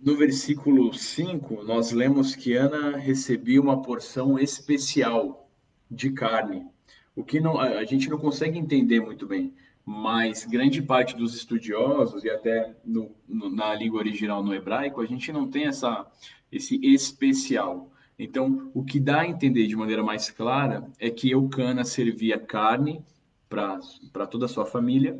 No 0.00 0.16
versículo 0.16 0.92
5, 0.92 1.62
nós 1.64 1.92
lemos 1.92 2.34
que 2.34 2.54
Ana 2.54 2.96
recebia 2.96 3.60
uma 3.60 3.82
porção 3.82 4.38
especial 4.38 5.50
de 5.90 6.10
carne, 6.10 6.66
o 7.14 7.24
que 7.24 7.40
não, 7.40 7.60
a 7.60 7.84
gente 7.84 8.08
não 8.08 8.16
consegue 8.16 8.58
entender 8.58 9.00
muito 9.00 9.26
bem, 9.26 9.52
mas 9.84 10.44
grande 10.44 10.80
parte 10.80 11.16
dos 11.16 11.34
estudiosos, 11.34 12.24
e 12.24 12.30
até 12.30 12.74
no, 12.84 13.14
no, 13.28 13.50
na 13.50 13.74
língua 13.74 13.98
original 13.98 14.42
no 14.42 14.54
hebraico, 14.54 15.00
a 15.00 15.06
gente 15.06 15.32
não 15.32 15.50
tem 15.50 15.66
essa, 15.66 16.06
esse 16.50 16.76
especial. 16.82 17.89
Então, 18.22 18.70
o 18.74 18.84
que 18.84 19.00
dá 19.00 19.22
a 19.22 19.26
entender 19.26 19.66
de 19.66 19.74
maneira 19.74 20.02
mais 20.02 20.30
clara 20.30 20.86
é 20.98 21.08
que 21.08 21.30
Eucana 21.30 21.84
servia 21.84 22.38
carne 22.38 23.02
para 23.48 24.26
toda 24.26 24.44
a 24.44 24.48
sua 24.48 24.66
família 24.66 25.18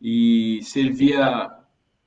e 0.00 0.58
servia 0.62 1.52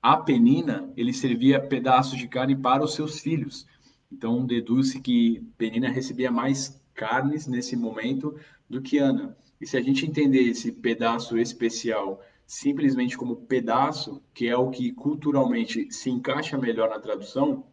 a 0.01 0.17
Penina, 0.17 0.91
ele 0.97 1.13
servia 1.13 1.59
pedaços 1.59 2.17
de 2.17 2.27
carne 2.27 2.55
para 2.55 2.83
os 2.83 2.95
seus 2.95 3.19
filhos. 3.19 3.67
Então, 4.11 4.43
deduz-se 4.43 4.99
que 4.99 5.45
Penina 5.59 5.89
recebia 5.89 6.31
mais 6.31 6.81
carnes 6.95 7.45
nesse 7.45 7.75
momento 7.75 8.35
do 8.67 8.81
que 8.81 8.97
Ana. 8.97 9.37
E 9.61 9.67
se 9.67 9.77
a 9.77 9.81
gente 9.81 10.07
entender 10.07 10.41
esse 10.41 10.71
pedaço 10.71 11.37
especial 11.37 12.19
simplesmente 12.47 13.15
como 13.15 13.35
pedaço, 13.35 14.19
que 14.33 14.47
é 14.47 14.57
o 14.57 14.71
que 14.71 14.91
culturalmente 14.91 15.91
se 15.93 16.09
encaixa 16.09 16.57
melhor 16.57 16.89
na 16.89 16.99
tradução, 16.99 17.63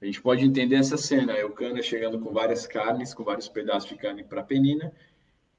a 0.00 0.04
gente 0.04 0.20
pode 0.20 0.44
entender 0.44 0.76
essa 0.76 0.96
cena, 0.96 1.32
Eucana 1.32 1.82
chegando 1.82 2.18
com 2.18 2.32
várias 2.32 2.66
carnes, 2.66 3.14
com 3.14 3.24
vários 3.24 3.48
pedaços 3.48 3.88
de 3.88 3.96
carne 3.96 4.22
para 4.22 4.42
Penina, 4.42 4.92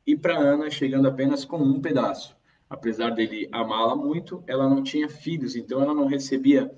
e 0.05 0.15
para 0.15 0.37
Ana 0.37 0.69
chegando 0.69 1.07
apenas 1.07 1.43
com 1.43 1.57
um 1.57 1.81
pedaço. 1.81 2.35
apesar 2.69 3.11
dele 3.11 3.47
amá-la 3.51 3.95
muito, 3.95 4.43
ela 4.45 4.69
não 4.69 4.83
tinha 4.83 5.07
filhos, 5.07 5.55
então 5.55 5.81
ela 5.81 5.93
não 5.93 6.05
recebia 6.05 6.69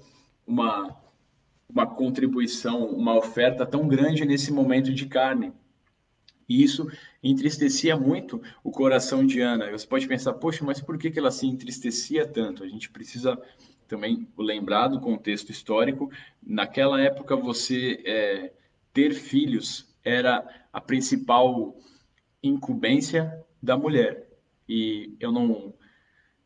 uma, 0.45 0.95
uma 1.67 1.85
contribuição, 1.87 2.85
uma 2.85 3.15
oferta 3.15 3.65
tão 3.65 3.87
grande 3.87 4.23
nesse 4.23 4.53
momento 4.53 4.93
de 4.93 5.07
carne. 5.07 5.51
E 6.47 6.63
isso 6.63 6.87
entristecia 7.23 7.97
muito 7.97 8.41
o 8.63 8.71
coração 8.71 9.25
de 9.25 9.41
Ana. 9.41 9.71
Você 9.71 9.85
pode 9.85 10.07
pensar, 10.07 10.33
poxa, 10.33 10.63
mas 10.63 10.79
por 10.79 10.97
que, 10.97 11.11
que 11.11 11.19
ela 11.19 11.31
se 11.31 11.45
entristecia 11.47 12.27
tanto? 12.27 12.63
A 12.63 12.67
gente 12.67 12.89
precisa 12.89 13.39
também 13.89 14.27
lembrar 14.37 14.87
do 14.87 15.01
contexto 15.01 15.49
histórico. 15.49 16.09
Naquela 16.41 17.01
época, 17.01 17.35
você 17.35 18.01
é, 18.05 18.53
ter 18.93 19.13
filhos 19.13 19.93
era 20.03 20.47
a 20.71 20.79
principal 20.79 21.75
incumbência 22.41 23.43
da 23.61 23.75
mulher. 23.75 24.29
E 24.67 25.15
eu 25.19 25.31
não, 25.31 25.73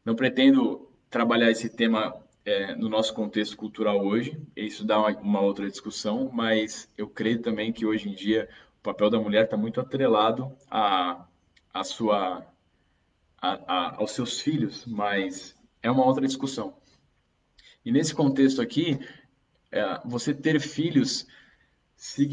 não 0.04 0.16
pretendo 0.16 0.90
trabalhar 1.10 1.52
esse 1.52 1.70
tema 1.70 2.16
é, 2.46 2.74
no 2.76 2.90
nosso 2.90 3.14
contexto 3.14 3.56
cultural 3.56 4.04
hoje, 4.04 4.42
isso 4.56 4.86
dá 4.86 4.98
uma, 5.00 5.10
uma, 5.20 5.42
outra 5.42 5.70
discussão, 5.70 6.30
mas 6.34 6.92
eu 6.98 7.08
creio 7.08 7.42
também 7.42 7.72
que 7.72 7.86
hoje 7.86 8.10
em 8.10 8.16
dia 8.16 8.50
o 8.80 8.84
papel 8.84 9.10
da 9.10 9.20
mulher 9.20 9.46
está 9.46 9.56
muito 9.56 9.80
atrelado 9.80 10.52
a, 10.70 11.26
a 11.74 11.84
sua, 11.84 12.46
a, 13.42 13.60
a, 13.68 13.96
aos 13.98 14.12
seus 14.12 14.42
filhos, 14.42 14.86
mas 14.86 15.56
é 15.82 15.90
uma 15.90 16.06
outra 16.06 16.26
discussão. 16.26 16.74
E 17.86 17.92
nesse 17.92 18.14
contexto 18.14 18.62
aqui, 18.62 19.00
é, 19.72 20.00
você 20.06 20.34
ter 20.34 20.60
filhos 20.60 21.28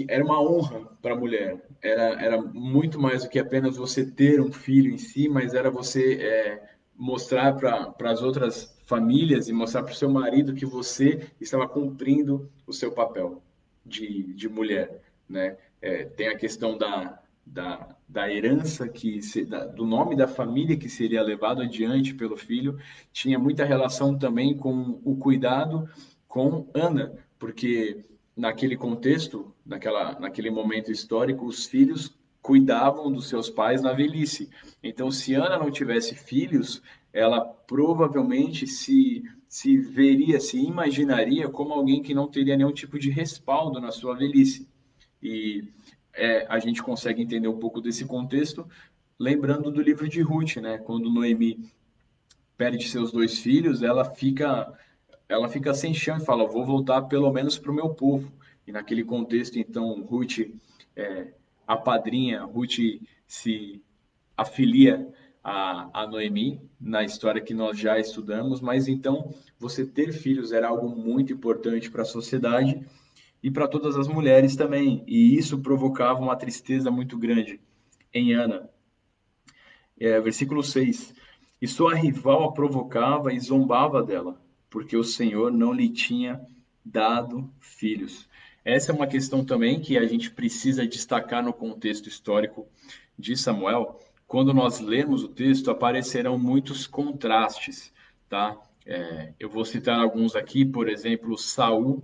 era 0.09 0.25
uma 0.25 0.40
honra 0.40 0.80
para 1.00 1.14
a 1.14 1.19
mulher. 1.19 1.61
Era, 1.80 2.21
era 2.21 2.42
muito 2.42 2.99
mais 2.99 3.23
do 3.23 3.30
que 3.30 3.38
apenas 3.38 3.76
você 3.76 4.04
ter 4.04 4.40
um 4.40 4.52
filho 4.52 4.92
em 4.92 4.99
si, 4.99 5.28
mas 5.28 5.54
era 5.54 5.71
você 5.71 6.14
é, 6.14 6.71
mostrar 6.97 7.54
para 7.54 8.11
as 8.11 8.21
outras 8.21 8.76
famílias 8.85 9.49
e 9.49 9.52
mostrar 9.52 9.85
para 9.85 9.92
o 9.92 9.97
seu 9.97 10.11
marido 10.11 10.54
que 10.54 10.66
você 10.66 11.30
estava 11.40 11.69
cumprindo 11.69 12.50
o 12.66 12.73
seu 12.73 12.90
papel 12.90 13.42
de, 13.87 14.35
de 14.35 14.49
mulher. 14.49 15.00
Né? 15.28 15.57
É, 15.80 16.04
tem 16.04 16.28
a 16.28 16.37
questão 16.37 16.76
da, 16.76 17.23
da, 17.52 17.97
da 18.09 18.33
herança, 18.33 18.88
que 18.88 19.21
se, 19.21 19.45
da, 19.45 19.66
do 19.66 19.85
nome 19.85 20.14
da 20.14 20.28
família 20.28 20.76
que 20.76 20.88
seria 20.88 21.23
levado 21.23 21.62
adiante 21.62 22.14
pelo 22.14 22.37
filho, 22.37 22.78
tinha 23.12 23.38
muita 23.38 23.64
relação 23.64 24.16
também 24.16 24.57
com 24.57 25.00
o 25.04 25.16
cuidado 25.16 25.88
com 26.28 26.69
Ana, 26.73 27.12
porque 27.38 28.04
naquele 28.37 28.76
contexto, 28.76 29.52
naquela, 29.66 30.19
naquele 30.21 30.50
momento 30.50 30.92
histórico, 30.92 31.45
os 31.45 31.66
filhos 31.66 32.16
cuidavam 32.40 33.11
dos 33.12 33.28
seus 33.28 33.50
pais 33.50 33.83
na 33.83 33.92
velhice. 33.92 34.49
Então, 34.83 35.11
se 35.11 35.35
Ana 35.35 35.59
não 35.59 35.71
tivesse 35.71 36.14
filhos, 36.14 36.80
ela 37.12 37.40
provavelmente 37.40 38.66
se, 38.66 39.25
se 39.49 39.76
veria, 39.76 40.38
se 40.38 40.57
imaginaria 40.59 41.49
como 41.49 41.75
alguém 41.75 42.00
que 42.00 42.14
não 42.14 42.28
teria 42.28 42.57
nenhum 42.57 42.73
tipo 42.73 42.99
de 42.99 43.11
respaldo 43.11 43.80
na 43.80 43.90
sua 43.90 44.14
velhice. 44.14 44.69
E 45.23 45.64
é, 46.21 46.47
a 46.49 46.59
gente 46.59 46.83
consegue 46.83 47.23
entender 47.23 47.49
um 47.49 47.59
pouco 47.59 47.81
desse 47.81 48.05
contexto 48.05 48.69
lembrando 49.19 49.71
do 49.71 49.83
livro 49.83 50.09
de 50.09 50.21
Ruth, 50.21 50.57
né? 50.57 50.79
Quando 50.79 51.11
Noemi 51.11 51.59
perde 52.57 52.89
seus 52.89 53.11
dois 53.11 53.39
filhos, 53.39 53.83
ela 53.83 54.05
fica 54.05 54.73
ela 55.29 55.49
fica 55.49 55.73
sem 55.73 55.95
chão 55.95 56.19
e 56.19 56.25
fala: 56.25 56.47
vou 56.47 56.65
voltar 56.65 57.03
pelo 57.03 57.33
menos 57.33 57.59
para 57.59 57.71
o 57.71 57.75
meu 57.75 57.91
povo. 57.91 58.33
E 58.67 58.73
naquele 58.73 59.03
contexto, 59.03 59.59
então, 59.59 60.03
Ruth, 60.03 60.41
é, 60.95 61.29
a 61.67 61.77
padrinha, 61.77 62.45
Ruth 62.45 63.00
se 63.27 63.83
afilia 64.37 65.09
a, 65.43 66.03
a 66.03 66.07
Noemi, 66.07 66.61
na 66.81 67.03
história 67.03 67.41
que 67.41 67.55
nós 67.55 67.79
já 67.79 67.99
estudamos, 67.99 68.61
mas 68.61 68.89
então 68.89 69.35
você 69.59 69.87
ter 69.87 70.12
filhos 70.12 70.53
era 70.53 70.69
algo 70.69 70.89
muito 70.89 71.33
importante 71.33 71.91
para 71.91 72.03
a 72.03 72.07
sociedade 72.07 72.85
e 73.43 73.51
para 73.51 73.69
todas 73.69 73.97
as 73.97 74.07
mulheres 74.07 74.55
também, 74.55 75.03
e 75.07 75.37
isso 75.37 75.59
provocava 75.59 76.21
uma 76.21 76.37
tristeza 76.37 76.91
muito 76.91 77.17
grande 77.17 77.61
em 78.13 78.35
Ana. 78.35 78.69
É, 79.99 80.21
versículo 80.21 80.63
6: 80.63 81.15
E 81.61 81.67
sua 81.67 81.95
rival 81.95 82.45
a 82.45 82.53
provocava 82.53 83.33
e 83.33 83.41
zombava 83.41 84.03
dela, 84.03 84.41
porque 84.69 84.97
o 84.97 85.05
Senhor 85.05 85.51
não 85.51 85.73
lhe 85.73 85.89
tinha 85.89 86.41
dado 86.85 87.51
filhos. 87.61 88.29
Essa 88.65 88.93
é 88.93 88.95
uma 88.95 89.07
questão 89.07 89.45
também 89.45 89.81
que 89.81 89.97
a 89.97 90.07
gente 90.07 90.31
precisa 90.31 90.87
destacar 90.87 91.43
no 91.43 91.53
contexto 91.53 92.09
histórico 92.09 92.67
de 93.19 93.37
Samuel, 93.37 93.99
quando 94.27 94.55
nós 94.55 94.81
lermos 94.81 95.25
o 95.25 95.29
texto, 95.29 95.71
aparecerão 95.71 96.39
muitos 96.39 96.87
contrastes, 96.87 97.93
tá? 98.29 98.57
É, 98.87 99.33
eu 99.41 99.49
vou 99.49 99.65
citar 99.65 99.99
alguns 99.99 100.37
aqui, 100.37 100.65
por 100.65 100.89
exemplo, 100.89 101.37
Saul 101.37 102.03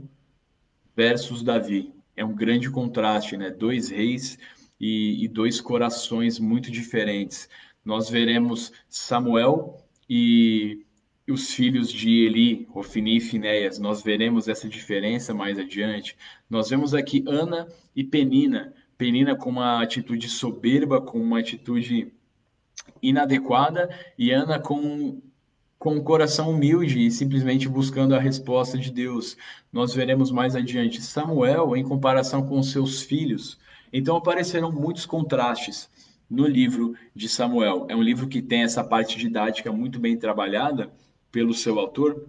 versus 0.96 1.42
Davi. 1.42 1.92
É 2.16 2.24
um 2.24 2.34
grande 2.34 2.70
contraste, 2.70 3.36
né? 3.36 3.50
Dois 3.50 3.90
reis 3.90 4.38
e, 4.80 5.22
e 5.22 5.28
dois 5.28 5.60
corações 5.60 6.38
muito 6.38 6.70
diferentes. 6.70 7.48
Nós 7.84 8.08
veremos 8.08 8.72
Samuel 8.88 9.76
e 10.08 10.84
os 11.28 11.52
filhos 11.52 11.92
de 11.92 12.24
Eli, 12.24 12.66
Ofni 12.74 13.18
e 13.18 13.20
Finéias. 13.20 13.78
Nós 13.78 14.02
veremos 14.02 14.48
essa 14.48 14.68
diferença 14.68 15.34
mais 15.34 15.58
adiante. 15.58 16.16
Nós 16.48 16.70
vemos 16.70 16.94
aqui 16.94 17.22
Ana 17.26 17.68
e 17.94 18.02
Penina. 18.02 18.72
Penina 18.96 19.36
com 19.36 19.50
uma 19.50 19.82
atitude 19.82 20.28
soberba, 20.28 21.00
com 21.02 21.20
uma 21.20 21.40
atitude 21.40 22.12
inadequada 23.02 23.90
e 24.18 24.30
Ana 24.30 24.58
com 24.58 25.20
com 25.86 25.94
um 25.94 26.02
coração 26.02 26.50
humilde 26.50 27.06
e 27.06 27.12
simplesmente 27.12 27.68
buscando 27.68 28.12
a 28.12 28.18
resposta 28.18 28.76
de 28.76 28.90
Deus. 28.90 29.36
Nós 29.72 29.94
veremos 29.94 30.32
mais 30.32 30.56
adiante 30.56 31.00
Samuel 31.00 31.76
em 31.76 31.84
comparação 31.84 32.44
com 32.44 32.60
seus 32.60 33.02
filhos. 33.02 33.56
Então 33.92 34.16
aparecerão 34.16 34.72
muitos 34.72 35.06
contrastes 35.06 35.88
no 36.28 36.44
livro 36.44 36.96
de 37.14 37.28
Samuel. 37.28 37.86
É 37.88 37.94
um 37.94 38.02
livro 38.02 38.26
que 38.26 38.42
tem 38.42 38.64
essa 38.64 38.82
parte 38.82 39.16
didática 39.16 39.70
muito 39.70 40.00
bem 40.00 40.18
trabalhada 40.18 40.90
pelo 41.30 41.54
seu 41.54 41.78
autor, 41.78 42.26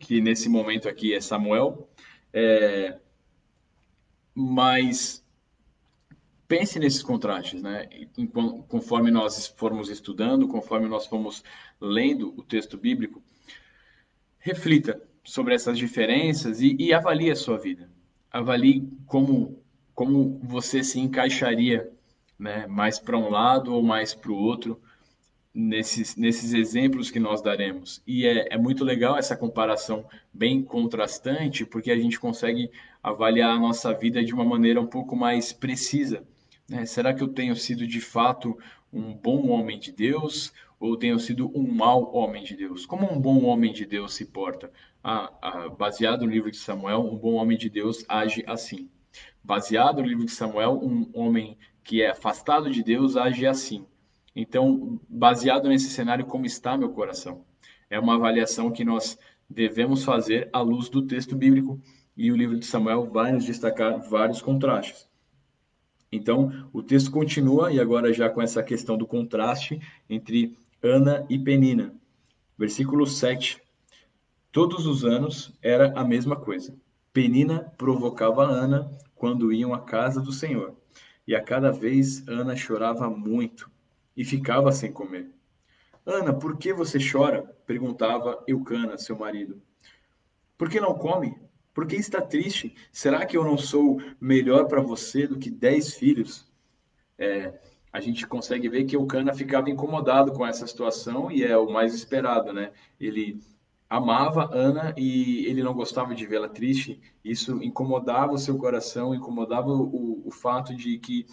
que 0.00 0.20
nesse 0.20 0.48
momento 0.48 0.88
aqui 0.88 1.14
é 1.14 1.20
Samuel. 1.20 1.88
É... 2.32 2.98
Mas 4.34 5.24
pense 6.48 6.78
nesses 6.78 7.02
contrastes, 7.02 7.62
né? 7.62 7.88
conforme 8.68 9.10
nós 9.10 9.46
formos 9.46 9.88
estudando, 9.88 10.48
conforme 10.48 10.88
nós 10.88 11.06
formos 11.06 11.42
lendo 11.80 12.32
o 12.36 12.42
texto 12.42 12.78
bíblico, 12.78 13.22
reflita 14.38 15.00
sobre 15.24 15.54
essas 15.54 15.76
diferenças 15.76 16.60
e, 16.60 16.76
e 16.78 16.92
avalie 16.92 17.30
a 17.30 17.36
sua 17.36 17.58
vida. 17.58 17.90
Avalie 18.30 18.88
como, 19.06 19.60
como 19.94 20.38
você 20.42 20.84
se 20.84 21.00
encaixaria 21.00 21.90
né? 22.38 22.66
mais 22.66 22.98
para 22.98 23.18
um 23.18 23.28
lado 23.28 23.74
ou 23.74 23.82
mais 23.82 24.14
para 24.14 24.30
o 24.30 24.36
outro 24.36 24.80
nesses, 25.52 26.16
nesses 26.16 26.52
exemplos 26.52 27.10
que 27.10 27.18
nós 27.18 27.42
daremos. 27.42 28.00
E 28.06 28.24
é, 28.24 28.54
é 28.54 28.58
muito 28.58 28.84
legal 28.84 29.18
essa 29.18 29.36
comparação 29.36 30.04
bem 30.32 30.62
contrastante, 30.62 31.64
porque 31.64 31.90
a 31.90 31.98
gente 31.98 32.20
consegue 32.20 32.70
avaliar 33.02 33.50
a 33.50 33.58
nossa 33.58 33.92
vida 33.92 34.22
de 34.22 34.32
uma 34.32 34.44
maneira 34.44 34.80
um 34.80 34.86
pouco 34.86 35.16
mais 35.16 35.52
precisa 35.52 36.24
né? 36.68 36.84
Será 36.84 37.14
que 37.14 37.22
eu 37.22 37.28
tenho 37.28 37.54
sido 37.54 37.86
de 37.86 38.00
fato 38.00 38.58
um 38.92 39.14
bom 39.14 39.48
homem 39.48 39.78
de 39.78 39.92
Deus 39.92 40.52
ou 40.78 40.96
tenho 40.96 41.18
sido 41.18 41.50
um 41.56 41.66
mau 41.66 42.14
homem 42.14 42.42
de 42.42 42.56
Deus? 42.56 42.84
Como 42.84 43.10
um 43.10 43.20
bom 43.20 43.44
homem 43.44 43.72
de 43.72 43.86
Deus 43.86 44.14
se 44.14 44.26
porta? 44.26 44.70
Ah, 45.02 45.32
ah, 45.40 45.68
baseado 45.68 46.24
no 46.24 46.30
livro 46.30 46.50
de 46.50 46.56
Samuel, 46.56 47.00
um 47.00 47.16
bom 47.16 47.34
homem 47.34 47.56
de 47.56 47.70
Deus 47.70 48.04
age 48.08 48.44
assim. 48.46 48.88
Baseado 49.42 50.02
no 50.02 50.08
livro 50.08 50.24
de 50.24 50.32
Samuel, 50.32 50.80
um 50.82 51.08
homem 51.14 51.56
que 51.84 52.02
é 52.02 52.10
afastado 52.10 52.70
de 52.70 52.82
Deus 52.82 53.16
age 53.16 53.46
assim. 53.46 53.86
Então, 54.34 55.00
baseado 55.08 55.68
nesse 55.68 55.88
cenário, 55.88 56.26
como 56.26 56.44
está 56.44 56.76
meu 56.76 56.90
coração? 56.90 57.44
É 57.88 57.98
uma 57.98 58.16
avaliação 58.16 58.70
que 58.70 58.84
nós 58.84 59.16
devemos 59.48 60.04
fazer 60.04 60.50
à 60.52 60.60
luz 60.60 60.88
do 60.88 61.06
texto 61.06 61.36
bíblico 61.36 61.80
e 62.16 62.32
o 62.32 62.36
livro 62.36 62.58
de 62.58 62.66
Samuel 62.66 63.08
vai 63.08 63.30
nos 63.30 63.44
destacar 63.44 64.00
vários 64.10 64.42
contrastes. 64.42 65.05
Então, 66.10 66.68
o 66.72 66.82
texto 66.82 67.10
continua, 67.10 67.72
e 67.72 67.80
agora 67.80 68.12
já 68.12 68.30
com 68.30 68.40
essa 68.40 68.62
questão 68.62 68.96
do 68.96 69.06
contraste 69.06 69.80
entre 70.08 70.56
Ana 70.82 71.26
e 71.28 71.38
Penina. 71.38 71.94
Versículo 72.56 73.06
7. 73.06 73.60
Todos 74.52 74.86
os 74.86 75.04
anos 75.04 75.52
era 75.60 75.92
a 75.98 76.04
mesma 76.04 76.36
coisa. 76.36 76.74
Penina 77.12 77.72
provocava 77.76 78.44
Ana 78.44 78.90
quando 79.14 79.52
iam 79.52 79.74
à 79.74 79.80
casa 79.80 80.20
do 80.20 80.32
Senhor. 80.32 80.74
E 81.26 81.34
a 81.34 81.42
cada 81.42 81.72
vez 81.72 82.26
Ana 82.28 82.54
chorava 82.54 83.10
muito 83.10 83.70
e 84.16 84.24
ficava 84.24 84.70
sem 84.70 84.92
comer. 84.92 85.28
Ana, 86.06 86.32
por 86.32 86.56
que 86.56 86.72
você 86.72 86.98
chora? 86.98 87.42
perguntava 87.66 88.42
Eucana, 88.46 88.96
seu 88.96 89.18
marido. 89.18 89.60
Por 90.56 90.70
que 90.70 90.80
não 90.80 90.94
come? 90.94 91.36
Por 91.76 91.86
que 91.86 91.96
está 91.96 92.22
triste? 92.22 92.74
Será 92.90 93.26
que 93.26 93.36
eu 93.36 93.44
não 93.44 93.58
sou 93.58 94.00
melhor 94.18 94.66
para 94.66 94.80
você 94.80 95.26
do 95.26 95.38
que 95.38 95.50
dez 95.50 95.92
filhos? 95.92 96.50
É, 97.18 97.52
a 97.92 98.00
gente 98.00 98.26
consegue 98.26 98.66
ver 98.66 98.86
que 98.86 98.96
o 98.96 99.04
Cana 99.04 99.34
ficava 99.34 99.68
incomodado 99.68 100.32
com 100.32 100.46
essa 100.46 100.66
situação 100.66 101.30
e 101.30 101.44
é 101.44 101.54
o 101.54 101.70
mais 101.70 101.92
esperado, 101.92 102.50
né? 102.50 102.72
Ele 102.98 103.38
amava 103.90 104.48
Ana 104.56 104.94
e 104.96 105.44
ele 105.44 105.62
não 105.62 105.74
gostava 105.74 106.14
de 106.14 106.24
vê-la 106.24 106.48
triste. 106.48 106.98
Isso 107.22 107.62
incomodava 107.62 108.32
o 108.32 108.38
seu 108.38 108.56
coração, 108.56 109.14
incomodava 109.14 109.68
o, 109.68 110.22
o 110.26 110.30
fato 110.30 110.74
de 110.74 110.96
que 110.96 111.26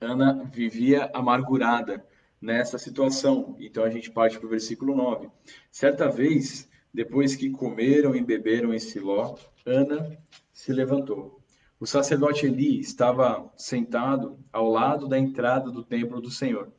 Ana 0.00 0.42
vivia 0.54 1.10
amargurada 1.12 2.02
nessa 2.40 2.78
situação. 2.78 3.54
Então 3.60 3.84
a 3.84 3.90
gente 3.90 4.10
parte 4.10 4.38
para 4.38 4.46
o 4.46 4.50
versículo 4.50 4.96
9. 4.96 5.28
Certa 5.70 6.08
vez, 6.08 6.66
depois 6.94 7.34
que 7.34 7.50
comeram 7.50 8.14
e 8.14 8.22
beberam 8.22 8.72
em 8.72 8.78
Siló, 8.78 9.34
Ana 9.66 10.16
se 10.52 10.72
levantou. 10.72 11.42
O 11.80 11.86
sacerdote 11.86 12.46
Eli 12.46 12.78
estava 12.78 13.52
sentado 13.56 14.38
ao 14.52 14.70
lado 14.70 15.08
da 15.08 15.18
entrada 15.18 15.72
do 15.72 15.82
templo 15.82 16.20
do 16.20 16.30
Senhor. 16.30 16.72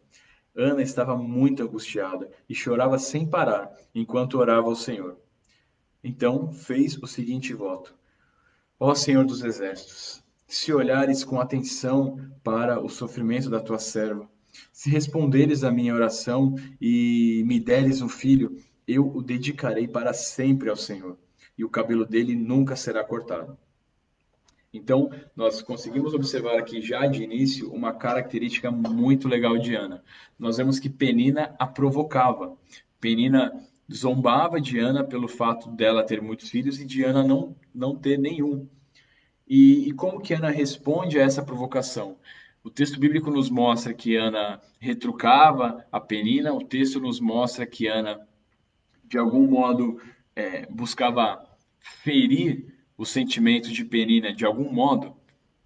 Ana 0.56 0.82
estava 0.82 1.18
muito 1.18 1.62
angustiada 1.62 2.32
e 2.48 2.56
chorava 2.56 2.98
sem 2.98 3.28
parar 3.28 3.70
enquanto 3.94 4.38
orava 4.38 4.70
ao 4.70 4.76
Senhor. 4.76 5.20
Então 6.02 6.50
fez 6.54 6.98
o 6.98 7.06
seguinte 7.06 7.54
voto: 7.54 7.94
Ó 8.80 8.96
Senhor 8.96 9.26
dos 9.26 9.44
exércitos, 9.44 10.24
se 10.48 10.72
olhares 10.72 11.26
com 11.26 11.42
atenção 11.42 12.18
para 12.42 12.80
o 12.82 12.88
sofrimento 12.88 13.50
da 13.50 13.60
tua 13.60 13.80
serva, 13.80 14.30
se 14.72 14.90
responderes 14.90 15.66
à 15.66 15.72
minha 15.72 15.94
oração 15.94 16.56
e 16.80 17.44
me 17.46 17.60
deres 17.60 18.02
um 18.02 18.08
filho, 18.08 18.56
eu 18.88 19.08
o 19.08 19.22
dedicarei 19.22 19.88
para 19.88 20.14
sempre 20.14 20.70
ao 20.70 20.76
Senhor, 20.76 21.18
e 21.58 21.64
o 21.64 21.70
cabelo 21.70 22.06
dele 22.06 22.36
nunca 22.36 22.76
será 22.76 23.04
cortado. 23.04 23.58
Então, 24.74 25.10
nós 25.36 25.62
conseguimos 25.62 26.14
observar 26.14 26.60
aqui 26.60 26.82
já 26.82 27.08
de 27.08 27.24
início 27.24 27.72
uma 27.72 27.94
característica 27.94 28.70
muito 28.70 29.28
legal 29.28 29.58
de 29.58 29.74
Ana. 29.74 30.04
Nós 30.38 30.58
vemos 30.58 30.80
que 30.80 30.90
Penina 30.90 31.56
a 31.58 31.66
provocava. 31.66 32.58
Penina 33.00 33.54
zombava 33.92 34.60
de 34.60 34.78
Ana 34.78 35.04
pelo 35.04 35.30
fato 35.30 35.70
dela 35.70 36.04
ter 36.04 36.22
muitos 36.22 36.50
filhos 36.50 36.80
e 36.80 36.86
de 36.86 37.04
Ana 37.04 37.24
não, 37.24 37.56
não 37.74 37.96
ter 37.96 38.20
nenhum. 38.20 38.68
E, 39.48 39.88
e 39.88 39.94
como 39.94 40.20
que 40.20 40.34
Ana 40.34 40.50
responde 40.50 41.20
a 41.20 41.24
essa 41.24 41.42
provocação? 41.42 42.18
O 42.64 42.70
texto 42.70 43.00
bíblico 43.00 43.30
nos 43.30 43.50
mostra 43.50 43.94
que 43.94 44.16
Ana 44.16 44.60
retrucava 44.80 45.86
a 45.92 46.00
Penina, 46.02 46.52
o 46.52 46.64
texto 46.64 47.00
nos 47.00 47.20
mostra 47.20 47.66
que 47.66 47.88
Ana, 47.88 48.28
de 49.08 49.18
algum 49.18 49.48
modo, 49.48 50.02
é, 50.36 50.66
buscava 50.68 51.46
ferir 51.80 52.74
o 52.98 53.06
sentimento 53.06 53.72
de 53.72 53.86
Penina 53.86 54.34
de 54.34 54.46
algum 54.46 54.72
modo? 54.72 55.16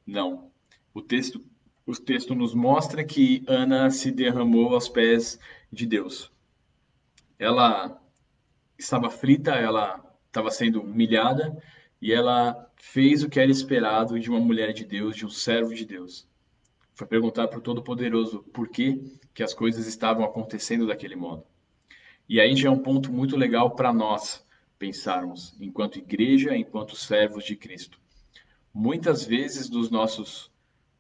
Não. 0.06 0.52
O 0.94 1.02
texto, 1.02 1.44
o 1.86 1.94
texto 1.94 2.36
nos 2.36 2.54
mostra 2.54 3.04
que 3.04 3.44
Ana 3.48 3.90
se 3.90 4.12
derramou 4.12 4.74
aos 4.74 4.90
pés 4.90 5.40
de 5.72 5.86
Deus. 5.86 6.32
Ela 7.38 8.02
estava 8.78 9.10
frita, 9.10 9.52
ela 9.52 10.04
estava 10.28 10.50
sendo 10.50 10.82
humilhada 10.82 11.62
e 12.02 12.12
ela 12.12 12.70
fez 12.76 13.24
o 13.24 13.30
que 13.30 13.40
era 13.40 13.52
esperado 13.52 14.20
de 14.20 14.30
uma 14.30 14.40
mulher 14.40 14.74
de 14.74 14.86
Deus, 14.86 15.16
de 15.16 15.26
um 15.26 15.30
servo 15.30 15.74
de 15.74 15.86
Deus. 15.86 16.28
Foi 16.94 17.08
perguntar 17.08 17.48
para 17.48 17.60
o 17.60 17.62
Todo-Poderoso 17.62 18.44
por 18.54 18.68
que, 18.68 19.18
que 19.34 19.44
as 19.44 19.54
coisas 19.54 19.88
estavam 19.88 20.24
acontecendo 20.24 20.88
daquele 20.88 21.16
modo. 21.16 21.46
E 22.30 22.40
aí 22.40 22.56
já 22.56 22.70
é 22.70 22.72
um 22.72 22.78
ponto 22.78 23.12
muito 23.12 23.36
legal 23.36 23.72
para 23.72 23.92
nós, 23.92 24.46
pensarmos 24.78 25.60
enquanto 25.60 25.98
igreja, 25.98 26.56
enquanto 26.56 26.96
servos 26.96 27.44
de 27.44 27.56
Cristo. 27.56 28.00
Muitas 28.72 29.26
vezes 29.26 29.68
nos 29.68 29.90
nossos 29.90 30.52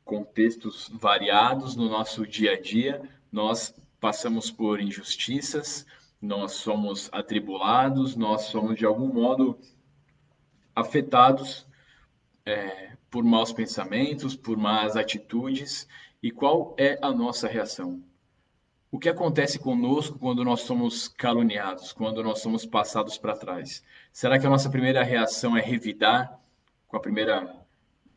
contextos 0.04 0.90
variados, 0.92 1.76
no 1.76 1.88
nosso 1.88 2.26
dia 2.26 2.54
a 2.54 2.60
dia, 2.60 3.08
nós 3.32 3.76
passamos 4.00 4.50
por 4.50 4.82
injustiças, 4.82 5.86
nós 6.20 6.54
somos 6.54 7.10
atribulados, 7.12 8.16
nós 8.16 8.46
somos 8.46 8.76
de 8.76 8.86
algum 8.86 9.14
modo 9.14 9.60
afetados 10.76 11.68
é, 12.44 12.94
por 13.08 13.24
maus 13.24 13.54
pensamentos, 13.54 14.36
por 14.36 14.58
más 14.58 14.98
atitudes. 14.98 15.88
E 16.24 16.32
qual 16.32 16.76
é 16.76 16.98
a 17.04 17.12
nossa 17.14 17.48
reação? 17.48 18.04
O 18.92 18.98
que 18.98 19.08
acontece 19.08 19.60
conosco 19.60 20.18
quando 20.18 20.44
nós 20.44 20.62
somos 20.62 21.08
caluniados, 21.08 21.94
quando 21.94 22.24
nós 22.24 22.40
somos 22.40 22.66
passados 22.66 23.20
para 23.20 23.38
trás? 23.38 23.84
Será 24.12 24.40
que 24.40 24.48
a 24.48 24.50
nossa 24.50 24.70
primeira 24.70 25.04
reação 25.04 25.56
é 25.56 25.62
revidar 25.62 26.40
com 26.88 26.98
a 26.98 27.00
primeira, 27.00 27.56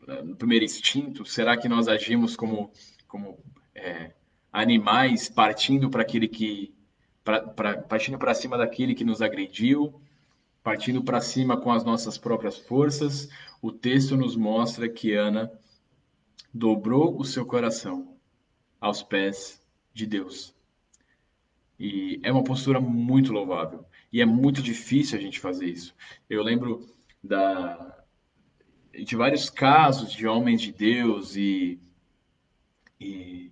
eh, 0.09 0.23
o 0.23 0.35
primeiro 0.35 0.65
instinto? 0.65 1.27
Será 1.27 1.59
que 1.59 1.69
nós 1.69 1.89
agimos 1.89 2.35
como, 2.35 2.73
como 3.07 3.39
é, 3.75 4.13
animais 4.51 5.29
partindo 5.29 5.91
para 5.91 6.01
aquele 6.01 6.27
que 6.27 6.75
pra, 7.23 7.43
pra, 7.43 7.83
partindo 7.83 8.19
para 8.19 8.33
cima 8.33 8.57
daquele 8.57 8.95
que 8.95 9.05
nos 9.05 9.21
agrediu, 9.21 10.01
partindo 10.63 11.05
para 11.05 11.21
cima 11.21 11.55
com 11.55 11.71
as 11.71 11.85
nossas 11.85 12.17
próprias 12.17 12.57
forças? 12.57 13.29
O 13.61 13.71
texto 13.71 14.17
nos 14.17 14.35
mostra 14.35 14.89
que 14.89 15.13
Ana 15.15 15.53
dobrou 16.53 17.21
o 17.21 17.25
seu 17.27 17.45
coração 17.45 18.17
aos 18.81 19.03
pés 19.03 19.61
de 19.93 20.07
Deus. 20.07 20.55
E 21.85 22.21
é 22.23 22.31
uma 22.31 22.45
postura 22.45 22.81
muito 22.81 23.33
louvável. 23.33 23.85
E 24.12 24.21
é 24.21 24.25
muito 24.25 24.62
difícil 24.62 25.18
a 25.18 25.21
gente 25.21 25.40
fazer 25.40 25.66
isso. 25.66 25.92
Eu 26.31 26.40
lembro 26.40 26.87
da, 27.21 28.05
de 29.05 29.16
vários 29.16 29.51
casos 29.51 30.12
de 30.12 30.25
homens 30.25 30.62
de 30.62 30.71
Deus 30.71 31.35
e, 31.35 31.81
e, 33.01 33.51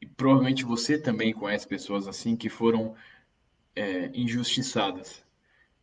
e 0.00 0.06
provavelmente 0.06 0.64
você 0.64 0.96
também 0.96 1.32
conhece 1.32 1.66
pessoas 1.66 2.06
assim 2.06 2.36
que 2.36 2.48
foram 2.48 2.94
é, 3.74 4.12
injustiçadas. 4.14 5.24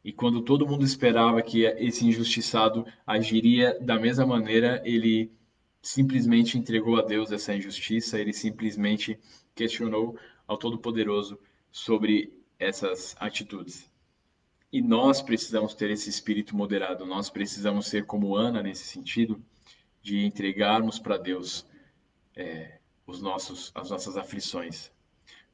E 0.01 0.13
quando 0.13 0.41
todo 0.41 0.65
mundo 0.65 0.85
esperava 0.85 1.41
que 1.41 1.65
esse 1.65 2.07
injustiçado 2.07 2.85
agiria 3.05 3.77
da 3.81 3.99
mesma 3.99 4.25
maneira, 4.25 4.81
ele 4.85 5.33
simplesmente 5.81 6.57
entregou 6.57 6.97
a 6.97 7.01
Deus 7.01 7.29
essa 7.29 7.53
injustiça, 7.53 8.17
ele 8.17 8.31
simplesmente 8.31 9.19
questionou 9.53 10.17
ao 10.47 10.57
Todo-Poderoso 10.57 11.37
sobre 11.71 12.33
essas 12.57 13.15
atitudes. 13.19 13.89
E 14.71 14.81
nós 14.81 15.21
precisamos 15.21 15.73
ter 15.73 15.89
esse 15.89 16.09
espírito 16.09 16.55
moderado, 16.55 17.05
nós 17.05 17.29
precisamos 17.29 17.87
ser 17.87 18.05
como 18.05 18.35
Ana 18.35 18.61
nesse 18.61 18.85
sentido, 18.85 19.43
de 20.01 20.25
entregarmos 20.25 20.99
para 20.99 21.17
Deus 21.17 21.65
é, 22.35 22.79
os 23.05 23.21
nossos, 23.21 23.71
as 23.73 23.89
nossas 23.89 24.15
aflições. 24.15 24.91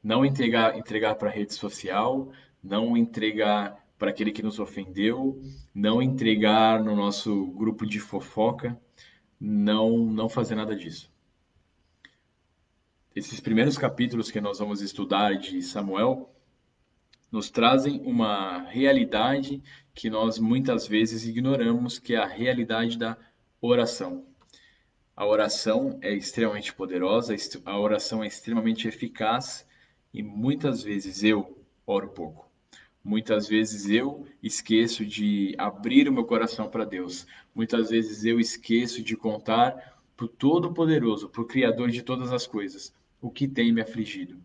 Não 0.03 0.25
entregar, 0.25 0.77
entregar 0.77 1.15
para 1.15 1.29
a 1.29 1.31
rede 1.31 1.53
social, 1.53 2.31
não 2.61 2.95
entregar 2.95 3.83
para 3.97 4.09
aquele 4.11 4.31
que 4.31 4.43
nos 4.43 4.59
ofendeu, 4.59 5.41
não 5.73 6.01
entregar 6.01 6.83
no 6.83 6.95
nosso 6.95 7.47
grupo 7.47 7.85
de 7.85 7.99
fofoca, 7.99 8.79
não, 9.39 9.97
não 9.97 10.27
fazer 10.27 10.55
nada 10.55 10.75
disso 10.75 11.14
esses 13.15 13.39
primeiros 13.39 13.77
capítulos 13.77 14.29
que 14.29 14.41
nós 14.41 14.59
vamos 14.59 14.81
estudar 14.81 15.37
de 15.37 15.61
Samuel 15.61 16.29
nos 17.31 17.49
trazem 17.49 18.01
uma 18.01 18.59
realidade 18.63 19.63
que 19.93 20.09
nós 20.09 20.37
muitas 20.37 20.85
vezes 20.85 21.25
ignoramos, 21.25 21.97
que 21.97 22.13
é 22.13 22.17
a 22.17 22.27
realidade 22.27 22.97
da 22.97 23.17
oração. 23.61 24.25
A 25.15 25.25
oração 25.25 25.97
é 26.01 26.13
extremamente 26.13 26.73
poderosa, 26.73 27.33
a 27.63 27.79
oração 27.79 28.21
é 28.21 28.27
extremamente 28.27 28.85
eficaz 28.85 29.65
e 30.13 30.21
muitas 30.21 30.83
vezes 30.83 31.23
eu 31.23 31.57
oro 31.87 32.09
pouco. 32.09 32.51
Muitas 33.01 33.47
vezes 33.47 33.89
eu 33.89 34.27
esqueço 34.43 35.05
de 35.05 35.55
abrir 35.57 36.09
o 36.09 36.11
meu 36.11 36.25
coração 36.25 36.69
para 36.69 36.83
Deus. 36.83 37.25
Muitas 37.53 37.91
vezes 37.91 38.25
eu 38.25 38.41
esqueço 38.41 39.01
de 39.01 39.15
contar 39.15 39.95
para 40.17 40.25
o 40.25 40.29
Todo-Poderoso, 40.29 41.29
para 41.29 41.41
o 41.41 41.47
Criador 41.47 41.91
de 41.91 42.01
todas 42.01 42.33
as 42.33 42.45
coisas, 42.45 42.93
o 43.21 43.29
que 43.29 43.47
tem 43.47 43.71
me 43.71 43.81
afligido. 43.81 44.37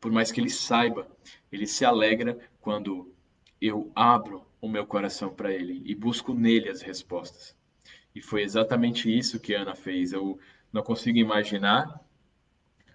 Por 0.00 0.12
mais 0.12 0.30
que 0.30 0.40
ele 0.40 0.50
saiba, 0.50 1.08
ele 1.50 1.66
se 1.66 1.84
alegra 1.84 2.38
quando 2.60 3.12
eu 3.60 3.90
abro 3.94 4.46
o 4.60 4.68
meu 4.68 4.86
coração 4.86 5.30
para 5.30 5.52
ele 5.52 5.82
e 5.84 5.94
busco 5.94 6.34
nele 6.34 6.68
as 6.68 6.82
respostas. 6.82 7.56
E 8.14 8.20
foi 8.20 8.42
exatamente 8.42 9.14
isso 9.14 9.40
que 9.40 9.54
Ana 9.54 9.74
fez. 9.74 10.12
Eu 10.12 10.38
não 10.72 10.82
consigo 10.82 11.18
imaginar 11.18 12.00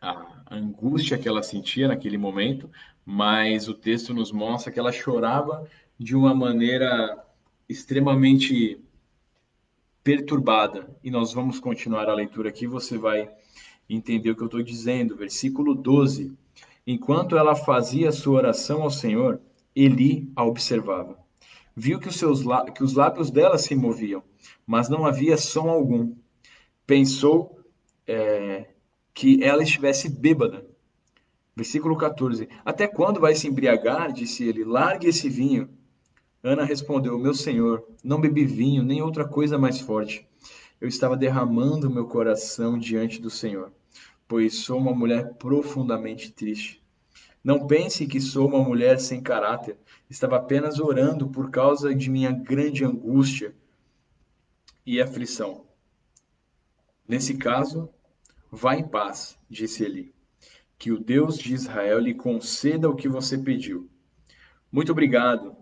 a 0.01 0.25
angústia 0.49 1.17
que 1.17 1.27
ela 1.27 1.43
sentia 1.43 1.87
naquele 1.87 2.17
momento, 2.17 2.69
mas 3.05 3.67
o 3.67 3.73
texto 3.73 4.13
nos 4.13 4.31
mostra 4.31 4.71
que 4.71 4.79
ela 4.79 4.91
chorava 4.91 5.67
de 5.97 6.15
uma 6.15 6.33
maneira 6.33 7.23
extremamente 7.69 8.79
perturbada. 10.03 10.89
E 11.03 11.11
nós 11.11 11.33
vamos 11.33 11.59
continuar 11.59 12.09
a 12.09 12.15
leitura 12.15 12.49
aqui, 12.49 12.65
você 12.65 12.97
vai 12.97 13.29
entender 13.89 14.31
o 14.31 14.35
que 14.35 14.41
eu 14.41 14.47
estou 14.47 14.61
dizendo. 14.61 15.15
Versículo 15.15 15.75
12. 15.75 16.31
Enquanto 16.85 17.37
ela 17.37 17.55
fazia 17.55 18.11
sua 18.11 18.37
oração 18.37 18.81
ao 18.81 18.89
Senhor, 18.89 19.39
Eli 19.75 20.31
a 20.35 20.43
observava. 20.43 21.17
Viu 21.75 21.99
que 21.99 22.09
os, 22.09 22.15
seus, 22.17 22.41
que 22.75 22.83
os 22.83 22.93
lábios 22.93 23.31
dela 23.31 23.57
se 23.57 23.75
moviam, 23.75 24.21
mas 24.67 24.89
não 24.89 25.05
havia 25.05 25.37
som 25.37 25.69
algum. 25.69 26.13
Pensou 26.85 27.59
é, 28.05 28.67
que 29.13 29.41
ela 29.43 29.63
estivesse 29.63 30.09
bêbada. 30.09 30.65
Versículo 31.55 31.97
14. 31.97 32.49
Até 32.65 32.87
quando 32.87 33.19
vai 33.19 33.35
se 33.35 33.47
embriagar? 33.47 34.11
Disse 34.11 34.43
ele. 34.43 34.63
Largue 34.63 35.07
esse 35.07 35.29
vinho. 35.29 35.69
Ana 36.43 36.63
respondeu: 36.63 37.17
Meu 37.19 37.33
senhor, 37.33 37.85
não 38.03 38.19
bebi 38.19 38.45
vinho, 38.45 38.83
nem 38.83 39.01
outra 39.01 39.27
coisa 39.27 39.57
mais 39.57 39.79
forte. 39.79 40.27
Eu 40.81 40.87
estava 40.87 41.15
derramando 41.15 41.91
meu 41.91 42.07
coração 42.07 42.75
diante 42.75 43.21
do 43.21 43.29
Senhor, 43.29 43.71
pois 44.27 44.55
sou 44.55 44.79
uma 44.79 44.95
mulher 44.95 45.35
profundamente 45.35 46.31
triste. 46.31 46.81
Não 47.43 47.67
pense 47.67 48.07
que 48.07 48.19
sou 48.19 48.47
uma 48.47 48.63
mulher 48.63 48.99
sem 48.99 49.21
caráter. 49.21 49.77
Estava 50.09 50.37
apenas 50.37 50.79
orando 50.79 51.29
por 51.29 51.51
causa 51.51 51.93
de 51.93 52.09
minha 52.09 52.31
grande 52.31 52.83
angústia 52.83 53.53
e 54.83 54.99
aflição. 54.99 55.65
Nesse 57.07 57.35
caso, 57.37 57.87
vá 58.51 58.75
em 58.75 58.87
paz, 58.87 59.37
disse 59.47 59.83
ele. 59.83 60.11
Que 60.79 60.91
o 60.91 60.99
Deus 60.99 61.37
de 61.37 61.53
Israel 61.53 61.99
lhe 61.99 62.15
conceda 62.15 62.89
o 62.89 62.95
que 62.95 63.07
você 63.07 63.37
pediu. 63.37 63.87
Muito 64.71 64.91
obrigado, 64.91 65.55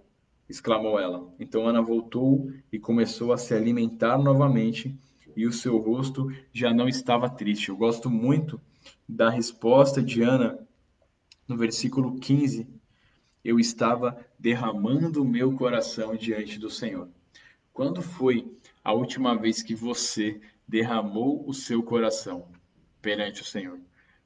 exclamou 0.47 0.97
ela. 0.97 1.29
Então 1.39 1.67
Ana 1.67 1.81
voltou 1.81 2.49
e 2.71 2.79
começou 2.79 3.33
a 3.33 3.37
se 3.37 3.53
alimentar 3.53 4.17
novamente, 4.17 4.97
e 5.35 5.45
o 5.45 5.51
seu 5.51 5.77
rosto 5.77 6.31
já 6.53 6.73
não 6.73 6.87
estava 6.87 7.29
triste. 7.29 7.69
Eu 7.69 7.77
gosto 7.77 8.09
muito 8.09 8.59
da 9.07 9.29
resposta 9.29 10.01
de 10.01 10.21
Ana 10.21 10.59
no 11.47 11.57
versículo 11.57 12.19
15. 12.19 12.67
Eu 13.43 13.59
estava 13.59 14.23
derramando 14.37 15.21
o 15.21 15.27
meu 15.27 15.55
coração 15.55 16.15
diante 16.15 16.59
do 16.59 16.69
Senhor. 16.69 17.09
Quando 17.73 18.01
foi 18.01 18.51
a 18.83 18.93
última 18.93 19.35
vez 19.35 19.63
que 19.63 19.73
você 19.73 20.39
derramou 20.67 21.47
o 21.47 21.53
seu 21.53 21.81
coração 21.81 22.47
perante 23.01 23.41
o 23.41 23.45
Senhor? 23.45 23.79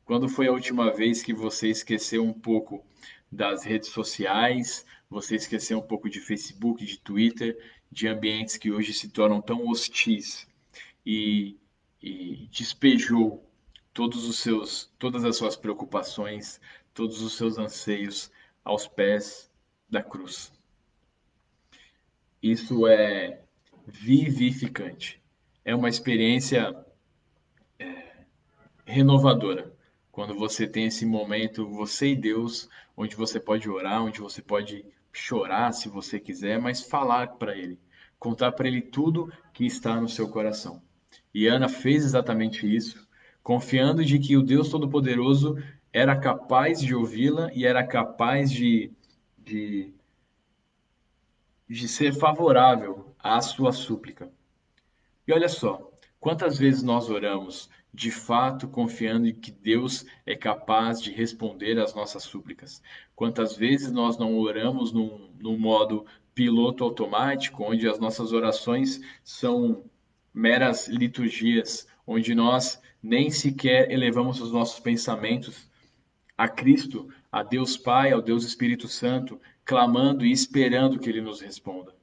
Quando 0.06 0.28
foi 0.28 0.48
a 0.48 0.52
última 0.52 0.92
vez 0.92 1.24
que 1.24 1.34
você 1.34 1.70
esqueceu 1.70 2.24
um 2.24 2.34
pouco 2.34 2.84
das 3.32 3.64
redes 3.64 3.90
sociais, 3.90 4.86
você 5.10 5.36
esqueceu 5.36 5.80
um 5.80 5.82
pouco 5.82 6.10
de 6.10 6.20
Facebook, 6.20 6.84
de 6.84 7.00
Twitter, 7.00 7.58
de 7.92 8.08
ambientes 8.08 8.58
que 8.58 8.72
hoje 8.72 8.94
se 8.94 9.10
tornam 9.10 9.42
tão 9.42 9.68
hostis 9.68 10.48
e, 11.06 11.58
e 12.02 12.48
despejou 12.52 13.44
todos 13.94 14.28
os 14.28 14.40
seus, 14.40 14.92
todas 14.98 15.24
as 15.24 15.38
suas 15.38 15.56
preocupações, 15.56 16.60
todos 16.94 17.22
os 17.22 17.38
seus 17.38 17.58
anseios 17.58 18.32
aos 18.64 18.88
pés 18.88 19.52
da 19.90 20.02
cruz. 20.02 20.52
Isso 22.42 22.88
é 22.88 23.42
vivificante. 23.86 25.22
É 25.64 25.76
uma 25.76 25.90
experiência 25.90 26.76
é, 27.80 28.26
renovadora. 28.86 29.74
Quando 30.12 30.36
você 30.36 30.68
tem 30.68 30.86
esse 30.86 31.06
momento, 31.06 31.68
você 31.68 32.10
e 32.10 32.16
Deus, 32.16 32.70
onde 32.96 33.16
você 33.16 33.40
pode 33.40 33.70
orar, 33.70 34.04
onde 34.04 34.20
você 34.20 34.42
pode 34.42 34.86
chorar 35.12 35.72
se 35.72 35.88
você 35.90 36.20
quiser, 36.20 36.60
mas 36.60 36.84
falar 36.84 37.36
para 37.36 37.56
Ele, 37.56 37.80
contar 38.20 38.52
para 38.52 38.68
Ele 38.68 38.82
tudo 38.82 39.32
que 39.54 39.66
está 39.66 40.00
no 40.00 40.10
seu 40.10 40.28
coração. 40.30 40.82
E 41.34 41.48
Ana 41.48 41.68
fez 41.68 42.04
exatamente 42.04 42.66
isso, 42.66 43.08
confiando 43.42 44.04
de 44.04 44.20
que 44.20 44.38
o 44.38 44.44
Deus 44.44 44.70
Todo-Poderoso 44.70 45.58
era 45.92 46.16
capaz 46.16 46.80
de 46.80 46.96
ouvi-la 46.96 47.52
e 47.54 47.66
era 47.66 47.86
capaz 47.86 48.52
de, 48.52 48.92
de, 49.38 49.94
de 51.68 51.88
ser 51.88 52.14
favorável 52.14 53.14
à 53.20 53.42
sua 53.42 53.72
súplica. 53.72 54.32
E 55.28 55.32
olha 55.32 55.48
só, 55.50 55.92
quantas 56.20 56.58
vezes 56.58 56.84
nós 56.84 57.10
oramos 57.10 57.70
de 57.94 58.10
fato 58.10 58.68
confiando 58.68 59.28
em 59.28 59.36
que 59.36 59.52
Deus 59.52 60.04
é 60.26 60.36
capaz 60.36 61.00
de 61.00 61.12
responder 61.12 61.80
às 61.80 61.94
nossas 61.94 62.24
súplicas. 62.24 62.82
Quantas 63.16 63.56
vezes 63.56 63.92
nós 63.92 64.18
não 64.18 64.36
oramos 64.40 64.92
num, 64.92 65.30
num 65.40 65.58
modo 65.60 66.06
piloto 66.34 66.84
automático, 66.84 67.64
onde 67.64 67.88
as 67.88 68.00
nossas 68.00 68.34
orações 68.34 69.00
são 69.24 69.84
meras 70.34 70.88
liturgias, 70.88 71.88
onde 72.06 72.34
nós 72.34 72.82
nem 73.02 73.30
sequer 73.30 73.92
elevamos 73.92 74.42
os 74.42 74.52
nossos 74.52 74.80
pensamentos 74.80 75.70
a 76.38 76.48
Cristo, 76.48 77.10
a 77.32 77.44
Deus 77.44 77.78
Pai, 77.78 78.12
ao 78.12 78.22
Deus 78.22 78.44
Espírito 78.44 78.88
Santo, 78.88 79.40
clamando 79.64 80.26
e 80.26 80.32
esperando 80.32 81.00
que 81.00 81.10
Ele 81.10 81.22
nos 81.22 81.42
responda. 81.42 81.94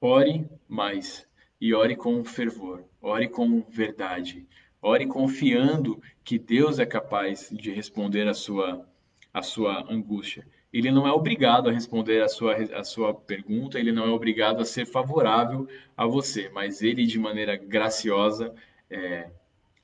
Ore 0.00 0.46
mais 0.68 1.26
e 1.60 1.74
ore 1.74 1.96
com 1.96 2.24
fervor, 2.24 2.84
ore 3.00 3.28
com 3.28 3.62
verdade, 3.68 4.46
ore 4.80 5.06
confiando 5.06 6.00
que 6.22 6.38
Deus 6.38 6.78
é 6.78 6.86
capaz 6.86 7.48
de 7.50 7.70
responder 7.70 8.28
a 8.28 8.34
sua, 8.34 8.86
a 9.32 9.42
sua 9.42 9.90
angústia. 9.92 10.46
Ele 10.72 10.90
não 10.90 11.06
é 11.06 11.12
obrigado 11.12 11.68
a 11.68 11.72
responder 11.72 12.22
a 12.22 12.28
sua, 12.28 12.54
a 12.54 12.84
sua 12.84 13.14
pergunta, 13.14 13.78
ele 13.78 13.90
não 13.90 14.04
é 14.04 14.10
obrigado 14.10 14.60
a 14.60 14.64
ser 14.64 14.86
favorável 14.86 15.66
a 15.96 16.06
você, 16.06 16.48
mas 16.50 16.82
ele, 16.82 17.06
de 17.06 17.18
maneira 17.18 17.56
graciosa, 17.56 18.54
é, 18.90 19.30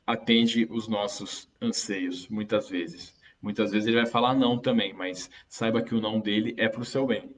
atende 0.07 0.69
os 0.71 0.87
nossos 0.87 1.49
anseios, 1.61 2.29
muitas 2.29 2.69
vezes. 2.69 3.15
Muitas 3.41 3.73
vezes 3.73 3.87
ele 3.87 3.97
vai 3.97 4.07
falar 4.07 4.35
não 4.35 4.59
também, 4.59 4.93
mas 4.93 5.31
saiba 5.49 5.83
que 5.83 5.95
o 5.95 6.01
não 6.01 6.21
dele 6.21 6.55
é 6.57 6.69
para 6.69 6.81
o 6.81 6.85
seu 6.85 7.07
bem. 7.07 7.31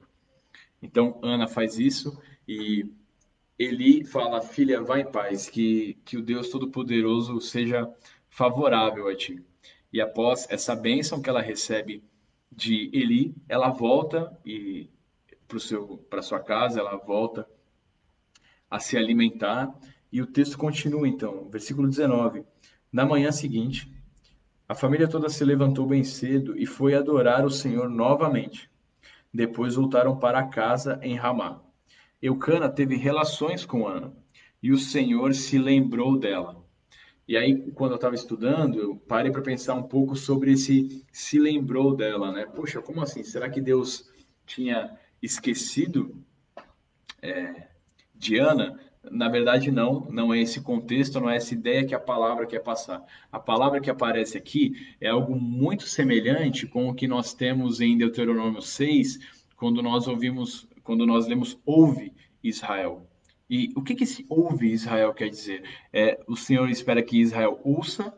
Então, 0.81 1.19
Ana 1.21 1.47
faz 1.47 1.79
isso 1.79 2.21
e 2.47 2.85
Eli 3.57 4.05
fala, 4.05 4.41
filha, 4.41 4.81
vai 4.81 5.01
em 5.01 5.11
paz, 5.11 5.49
que, 5.49 5.97
que 6.05 6.15
o 6.15 6.21
Deus 6.21 6.49
Todo-Poderoso 6.49 7.41
seja 7.41 7.91
favorável 8.29 9.07
a 9.07 9.15
ti. 9.15 9.43
E 9.91 9.99
após 9.99 10.45
essa 10.49 10.75
bênção 10.75 11.21
que 11.21 11.29
ela 11.29 11.41
recebe 11.41 12.03
de 12.51 12.89
Eli, 12.93 13.35
ela 13.47 13.69
volta 13.69 14.37
e 14.45 14.89
para 16.09 16.21
sua 16.21 16.39
casa, 16.39 16.79
ela 16.79 16.97
volta 16.97 17.47
a 18.69 18.79
se 18.79 18.97
alimentar. 18.97 19.73
E 20.11 20.21
o 20.21 20.27
texto 20.27 20.57
continua 20.57 21.07
então, 21.07 21.49
versículo 21.49 21.87
19. 21.87 22.43
Na 22.91 23.05
manhã 23.05 23.31
seguinte, 23.31 23.91
a 24.67 24.75
família 24.75 25.07
toda 25.07 25.29
se 25.29 25.43
levantou 25.45 25.85
bem 25.85 26.03
cedo 26.03 26.57
e 26.57 26.65
foi 26.65 26.93
adorar 26.93 27.45
o 27.45 27.51
Senhor 27.51 27.89
novamente. 27.89 28.69
Depois 29.33 29.75
voltaram 29.75 30.17
para 30.17 30.47
casa 30.47 30.99
em 31.01 31.15
Ramá. 31.15 31.61
Eucana 32.21 32.67
teve 32.69 32.95
relações 32.95 33.65
com 33.65 33.87
Ana 33.87 34.13
e 34.61 34.71
o 34.71 34.77
Senhor 34.77 35.33
se 35.33 35.57
lembrou 35.57 36.17
dela. 36.17 36.56
E 37.27 37.35
aí, 37.35 37.71
quando 37.71 37.91
eu 37.91 37.97
estava 37.97 38.15
estudando, 38.15 38.79
eu 38.79 38.95
parei 38.95 39.31
para 39.31 39.41
pensar 39.41 39.73
um 39.73 39.83
pouco 39.83 40.15
sobre 40.15 40.53
esse 40.53 41.05
se 41.11 41.37
lembrou 41.37 41.95
dela, 41.95 42.31
né? 42.31 42.45
Poxa, 42.45 42.81
como 42.81 43.01
assim? 43.01 43.21
Será 43.23 43.49
que 43.49 43.59
Deus 43.59 44.09
tinha 44.45 44.97
esquecido 45.21 46.23
é, 47.21 47.67
de 48.15 48.37
Ana? 48.37 48.79
Na 49.11 49.27
verdade, 49.27 49.71
não, 49.71 50.07
não 50.09 50.33
é 50.33 50.39
esse 50.39 50.61
contexto, 50.61 51.19
não 51.19 51.29
é 51.29 51.35
essa 51.35 51.53
ideia 51.53 51.85
que 51.85 51.95
a 51.95 51.99
palavra 51.99 52.45
quer 52.45 52.59
passar. 52.59 53.03
A 53.31 53.39
palavra 53.39 53.81
que 53.81 53.89
aparece 53.89 54.37
aqui 54.37 54.95
é 54.99 55.09
algo 55.09 55.35
muito 55.35 55.83
semelhante 55.83 56.65
com 56.65 56.87
o 56.87 56.93
que 56.93 57.07
nós 57.07 57.33
temos 57.33 57.81
em 57.81 57.97
Deuteronômio 57.97 58.61
6, 58.61 59.19
quando 59.55 59.81
nós 59.81 60.07
ouvimos 60.07 60.67
quando 60.87 61.05
nós 61.05 61.27
lemos 61.27 61.59
ouve 61.65 62.13
Israel. 62.41 63.05
E 63.49 63.71
o 63.75 63.81
que, 63.81 63.95
que 63.95 64.03
esse 64.03 64.25
ouve 64.29 64.71
Israel 64.71 65.13
quer 65.13 65.29
dizer? 65.29 65.63
É, 65.93 66.19
o 66.27 66.35
Senhor 66.35 66.69
espera 66.69 67.01
que 67.01 67.19
Israel 67.19 67.59
ouça 67.63 68.13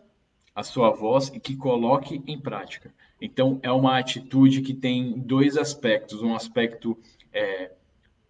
a 0.55 0.63
sua 0.63 0.89
voz 0.89 1.29
e 1.33 1.39
que 1.39 1.55
coloque 1.55 2.21
em 2.25 2.39
prática. 2.39 2.93
Então, 3.21 3.59
é 3.61 3.71
uma 3.71 3.97
atitude 3.97 4.61
que 4.61 4.73
tem 4.73 5.19
dois 5.19 5.57
aspectos: 5.57 6.21
um 6.21 6.35
aspecto 6.35 6.97
é, 7.31 7.71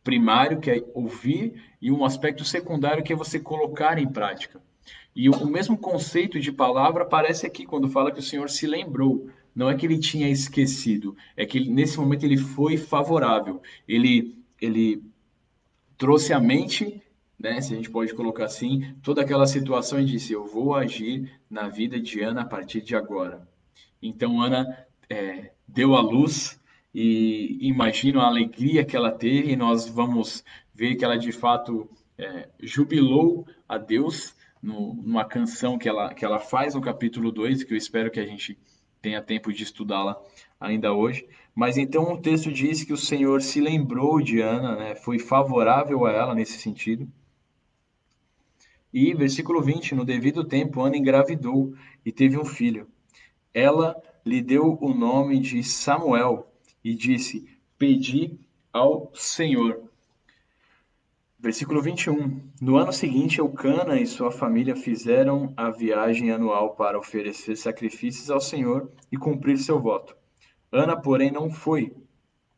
primário, 0.03 0.59
que 0.59 0.71
é 0.71 0.83
ouvir, 0.93 1.61
e 1.81 1.91
um 1.91 2.03
aspecto 2.03 2.43
secundário, 2.43 3.03
que 3.03 3.13
é 3.13 3.15
você 3.15 3.39
colocar 3.39 3.97
em 3.97 4.07
prática. 4.07 4.61
E 5.15 5.29
o, 5.29 5.33
o 5.33 5.47
mesmo 5.47 5.77
conceito 5.77 6.39
de 6.39 6.51
palavra 6.51 7.03
aparece 7.03 7.45
aqui 7.45 7.65
quando 7.65 7.89
fala 7.89 8.11
que 8.11 8.19
o 8.19 8.23
Senhor 8.23 8.49
se 8.49 8.67
lembrou. 8.67 9.29
Não 9.55 9.69
é 9.69 9.75
que 9.75 9.85
ele 9.85 9.97
tinha 9.97 10.29
esquecido, 10.29 11.15
é 11.35 11.45
que 11.45 11.57
ele, 11.57 11.69
nesse 11.69 11.97
momento 11.97 12.23
ele 12.23 12.37
foi 12.37 12.77
favorável. 12.77 13.61
Ele, 13.87 14.37
ele 14.61 15.03
trouxe 15.99 16.31
à 16.33 16.39
mente, 16.39 17.03
né, 17.37 17.61
se 17.61 17.73
a 17.73 17.75
gente 17.75 17.91
pode 17.91 18.13
colocar 18.15 18.45
assim, 18.45 18.95
toda 19.03 19.21
aquela 19.21 19.45
situação 19.45 19.99
e 19.99 20.05
disse: 20.05 20.33
Eu 20.33 20.45
vou 20.45 20.73
agir 20.73 21.31
na 21.47 21.67
vida 21.67 21.99
de 21.99 22.21
Ana 22.21 22.41
a 22.41 22.45
partir 22.45 22.81
de 22.81 22.95
agora. 22.95 23.47
Então 24.01 24.41
Ana 24.41 24.65
é, 25.09 25.51
deu 25.67 25.95
a 25.95 26.01
luz 26.01 26.59
e 26.95 27.57
imagino 27.61 28.21
a 28.21 28.27
alegria 28.27 28.83
que 28.83 28.95
ela 28.95 29.11
teve, 29.11 29.51
e 29.51 29.55
nós 29.55 29.87
vamos 29.87 30.43
ver 30.73 30.95
que 30.95 31.03
ela 31.03 31.17
de 31.17 31.33
fato 31.33 31.87
é, 32.17 32.47
jubilou 32.61 33.45
a 33.67 33.77
Deus 33.77 34.33
no, 34.63 34.93
numa 34.93 35.25
canção 35.25 35.77
que 35.77 35.87
ela, 35.87 36.13
que 36.13 36.23
ela 36.23 36.39
faz 36.39 36.75
no 36.75 36.81
capítulo 36.81 37.31
2, 37.31 37.63
que 37.65 37.73
eu 37.73 37.77
espero 37.77 38.09
que 38.09 38.19
a 38.19 38.25
gente 38.25 38.57
tenha 39.01 39.21
tempo 39.21 39.51
de 39.51 39.63
estudá-la 39.63 40.21
ainda 40.59 40.93
hoje. 40.93 41.27
Mas 41.55 41.77
então 41.77 42.13
o 42.13 42.21
texto 42.21 42.51
diz 42.51 42.83
que 42.83 42.93
o 42.93 42.97
Senhor 42.97 43.41
se 43.41 43.59
lembrou 43.59 44.21
de 44.21 44.41
Ana, 44.41 44.75
né? 44.75 44.95
foi 44.95 45.19
favorável 45.19 46.05
a 46.05 46.11
ela 46.11 46.35
nesse 46.35 46.57
sentido. 46.57 47.07
E, 48.93 49.13
versículo 49.13 49.61
20, 49.61 49.93
no 49.93 50.03
devido 50.03 50.43
tempo, 50.43 50.81
Ana 50.81 50.97
engravidou 50.97 51.73
e 52.05 52.11
teve 52.11 52.37
um 52.37 52.45
filho. 52.45 52.87
Ela 53.53 53.95
lhe 54.25 54.41
deu 54.41 54.77
o 54.81 54.93
nome 54.93 55.39
de 55.39 55.63
Samuel 55.63 56.51
e 56.83 56.95
disse: 56.95 57.47
Pedi 57.77 58.39
ao 58.73 59.11
Senhor. 59.13 59.88
Versículo 61.41 61.81
21. 61.81 62.51
No 62.59 62.75
ano 62.75 62.91
seguinte, 62.91 63.39
Eucana 63.39 63.97
e 63.97 64.05
sua 64.05 64.29
família 64.29 64.75
fizeram 64.75 65.53
a 65.55 65.69
viagem 65.69 66.31
anual 66.31 66.75
para 66.75 66.99
oferecer 66.99 67.55
sacrifícios 67.55 68.29
ao 68.29 68.41
Senhor 68.41 68.91
e 69.09 69.15
cumprir 69.15 69.57
seu 69.57 69.79
voto. 69.79 70.17
Ana, 70.69 70.99
porém, 70.99 71.31
não 71.31 71.49
foi. 71.49 71.95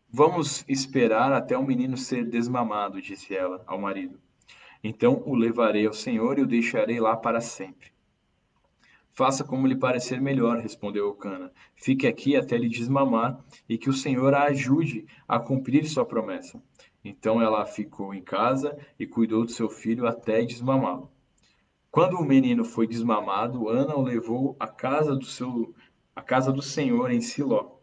Vamos 0.09 0.65
esperar 0.67 1.31
até 1.31 1.55
o 1.55 1.63
menino 1.63 1.95
ser 1.95 2.25
desmamado, 2.27 2.99
disse 2.99 3.35
ela 3.35 3.63
ao 3.67 3.79
marido. 3.79 4.19
Então 4.83 5.21
o 5.27 5.35
levarei 5.35 5.85
ao 5.85 5.93
Senhor 5.93 6.39
e 6.39 6.41
o 6.41 6.47
deixarei 6.47 6.99
lá 6.99 7.15
para 7.15 7.39
sempre. 7.39 7.91
Faça 9.13 9.43
como 9.43 9.67
lhe 9.67 9.75
parecer 9.75 10.19
melhor, 10.19 10.57
respondeu 10.57 11.05
Eucana. 11.05 11.51
Fique 11.75 12.07
aqui 12.07 12.35
até 12.35 12.57
lhe 12.57 12.67
desmamar 12.67 13.39
e 13.69 13.77
que 13.77 13.91
o 13.91 13.93
Senhor 13.93 14.33
a 14.33 14.45
ajude 14.45 15.05
a 15.27 15.37
cumprir 15.37 15.85
sua 15.85 16.03
promessa. 16.03 16.59
Então 17.03 17.41
ela 17.41 17.65
ficou 17.65 18.13
em 18.13 18.21
casa 18.21 18.77
e 18.99 19.07
cuidou 19.07 19.43
do 19.43 19.51
seu 19.51 19.69
filho 19.69 20.05
até 20.05 20.43
desmamá-lo. 20.43 21.11
Quando 21.89 22.17
o 22.17 22.25
menino 22.25 22.63
foi 22.63 22.87
desmamado, 22.87 23.67
Ana 23.67 23.95
o 23.97 24.01
levou 24.01 24.55
à 24.59 24.67
casa 24.67 25.15
do 25.15 25.25
seu 25.25 25.73
à 26.15 26.21
casa 26.21 26.51
do 26.51 26.61
Senhor 26.61 27.09
em 27.09 27.21
Siló, 27.21 27.77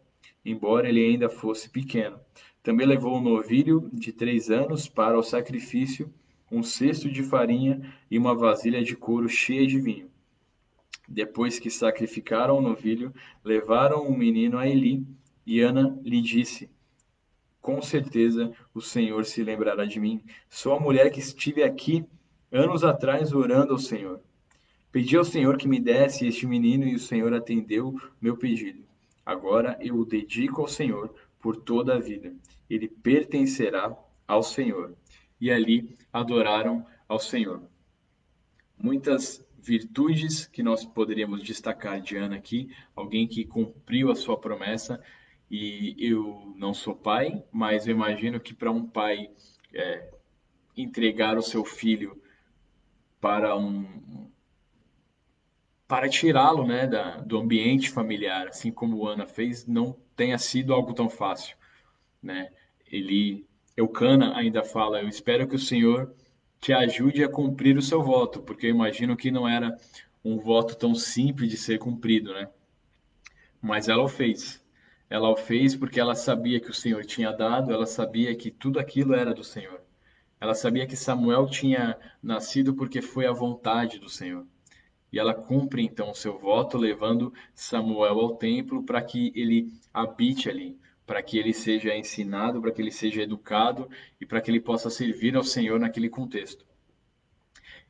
embora 0.45 0.87
ele 0.87 1.03
ainda 1.03 1.29
fosse 1.29 1.69
pequeno. 1.69 2.19
Também 2.61 2.85
levou 2.85 3.17
um 3.17 3.21
novilho 3.21 3.89
de 3.91 4.11
três 4.11 4.49
anos 4.49 4.87
para 4.87 5.17
o 5.17 5.23
sacrifício, 5.23 6.13
um 6.51 6.63
cesto 6.63 7.09
de 7.11 7.23
farinha 7.23 7.81
e 8.09 8.17
uma 8.17 8.35
vasilha 8.35 8.83
de 8.83 8.95
couro 8.95 9.27
cheia 9.27 9.65
de 9.65 9.79
vinho. 9.79 10.09
Depois 11.07 11.59
que 11.59 11.69
sacrificaram 11.69 12.57
o 12.57 12.61
novilho, 12.61 13.13
levaram 13.43 14.07
o 14.07 14.15
menino 14.15 14.57
a 14.57 14.67
Eli, 14.67 15.05
e 15.45 15.59
Ana 15.59 15.99
lhe 16.03 16.21
disse: 16.21 16.69
com 17.61 17.81
certeza 17.81 18.51
o 18.73 18.81
Senhor 18.81 19.25
se 19.25 19.43
lembrará 19.43 19.85
de 19.85 19.99
mim. 19.99 20.23
Sou 20.49 20.73
a 20.73 20.79
mulher 20.79 21.11
que 21.11 21.19
estive 21.19 21.63
aqui 21.63 22.05
anos 22.51 22.83
atrás 22.83 23.33
orando 23.33 23.73
ao 23.73 23.79
Senhor. 23.79 24.21
Pedi 24.91 25.15
ao 25.15 25.23
Senhor 25.23 25.57
que 25.57 25.67
me 25.67 25.79
desse 25.79 26.25
este 26.25 26.47
menino 26.47 26.85
e 26.85 26.95
o 26.95 26.99
Senhor 26.99 27.33
atendeu 27.33 27.95
meu 28.19 28.35
pedido. 28.35 28.83
Agora 29.25 29.77
eu 29.79 29.95
o 29.95 30.05
dedico 30.05 30.61
ao 30.61 30.67
Senhor 30.67 31.13
por 31.39 31.55
toda 31.57 31.95
a 31.95 31.99
vida. 31.99 32.33
Ele 32.69 32.87
pertencerá 32.87 33.95
ao 34.27 34.41
Senhor. 34.41 34.95
E 35.39 35.51
ali 35.51 35.95
adoraram 36.11 36.85
ao 37.07 37.19
Senhor. 37.19 37.61
Muitas 38.77 39.45
virtudes 39.61 40.47
que 40.47 40.63
nós 40.63 40.85
poderíamos 40.85 41.43
destacar 41.43 42.01
de 42.01 42.17
Ana 42.17 42.37
aqui, 42.37 42.73
alguém 42.95 43.27
que 43.27 43.45
cumpriu 43.45 44.11
a 44.11 44.15
sua 44.15 44.37
promessa, 44.37 45.01
e 45.49 45.95
eu 45.99 46.53
não 46.55 46.73
sou 46.73 46.95
pai, 46.95 47.43
mas 47.51 47.87
eu 47.87 47.95
imagino 47.95 48.39
que 48.39 48.53
para 48.53 48.71
um 48.71 48.85
pai 48.85 49.31
é, 49.73 50.11
entregar 50.77 51.37
o 51.37 51.41
seu 51.41 51.65
filho 51.65 52.21
para 53.19 53.55
um 53.57 54.29
para 55.87 56.07
tirá-lo 56.07 56.67
né, 56.67 56.85
da, 56.85 57.17
do 57.17 57.39
ambiente 57.39 57.89
familiar, 57.89 58.47
assim 58.47 58.71
como 58.71 59.07
Ana 59.07 59.25
fez, 59.25 59.65
não 59.65 59.97
tenha 60.15 60.37
sido 60.37 60.71
algo 60.71 60.93
tão 60.93 61.09
fácil. 61.09 61.57
Né? 62.21 62.51
Ele, 62.85 63.43
Eucana 63.75 64.37
ainda 64.37 64.63
fala, 64.63 65.01
eu 65.01 65.07
espero 65.07 65.47
que 65.47 65.55
o 65.55 65.59
Senhor 65.59 66.13
te 66.59 66.71
ajude 66.73 67.23
a 67.23 67.29
cumprir 67.29 67.75
o 67.75 67.81
seu 67.81 68.03
voto, 68.03 68.39
porque 68.39 68.67
eu 68.67 68.69
imagino 68.69 69.17
que 69.17 69.31
não 69.31 69.47
era 69.47 69.75
um 70.23 70.37
voto 70.37 70.75
tão 70.75 70.93
simples 70.93 71.49
de 71.49 71.57
ser 71.57 71.79
cumprido, 71.79 72.33
né? 72.33 72.49
Mas 73.59 73.87
ela 73.87 74.03
o 74.03 74.07
fez. 74.07 74.63
Ela 75.09 75.29
o 75.29 75.35
fez 75.35 75.75
porque 75.75 75.99
ela 75.99 76.13
sabia 76.13 76.59
que 76.59 76.69
o 76.69 76.73
Senhor 76.73 77.03
tinha 77.03 77.31
dado, 77.31 77.73
ela 77.73 77.87
sabia 77.87 78.35
que 78.35 78.51
tudo 78.51 78.79
aquilo 78.79 79.15
era 79.15 79.33
do 79.33 79.43
Senhor. 79.43 79.81
Ela 80.39 80.53
sabia 80.53 80.85
que 80.85 80.95
Samuel 80.95 81.47
tinha 81.47 81.97
nascido 82.21 82.73
porque 82.75 83.01
foi 83.01 83.25
a 83.25 83.31
vontade 83.31 83.99
do 83.99 84.07
Senhor. 84.07 84.45
E 85.11 85.17
ela 85.17 85.33
cumpre 85.33 85.83
então 85.83 86.11
o 86.11 86.15
seu 86.15 86.37
voto, 86.37 86.77
levando 86.77 87.33
Samuel 87.55 88.19
ao 88.19 88.35
templo 88.35 88.83
para 88.83 89.01
que 89.01 89.33
ele 89.35 89.73
habite 89.91 90.47
ali, 90.47 90.77
para 91.05 91.23
que 91.23 91.39
ele 91.39 91.53
seja 91.53 91.95
ensinado, 91.95 92.61
para 92.61 92.71
que 92.71 92.81
ele 92.81 92.91
seja 92.91 93.23
educado 93.23 93.89
e 94.21 94.25
para 94.25 94.39
que 94.39 94.51
ele 94.51 94.61
possa 94.61 94.91
servir 94.91 95.35
ao 95.35 95.43
Senhor 95.43 95.79
naquele 95.79 96.07
contexto. 96.07 96.63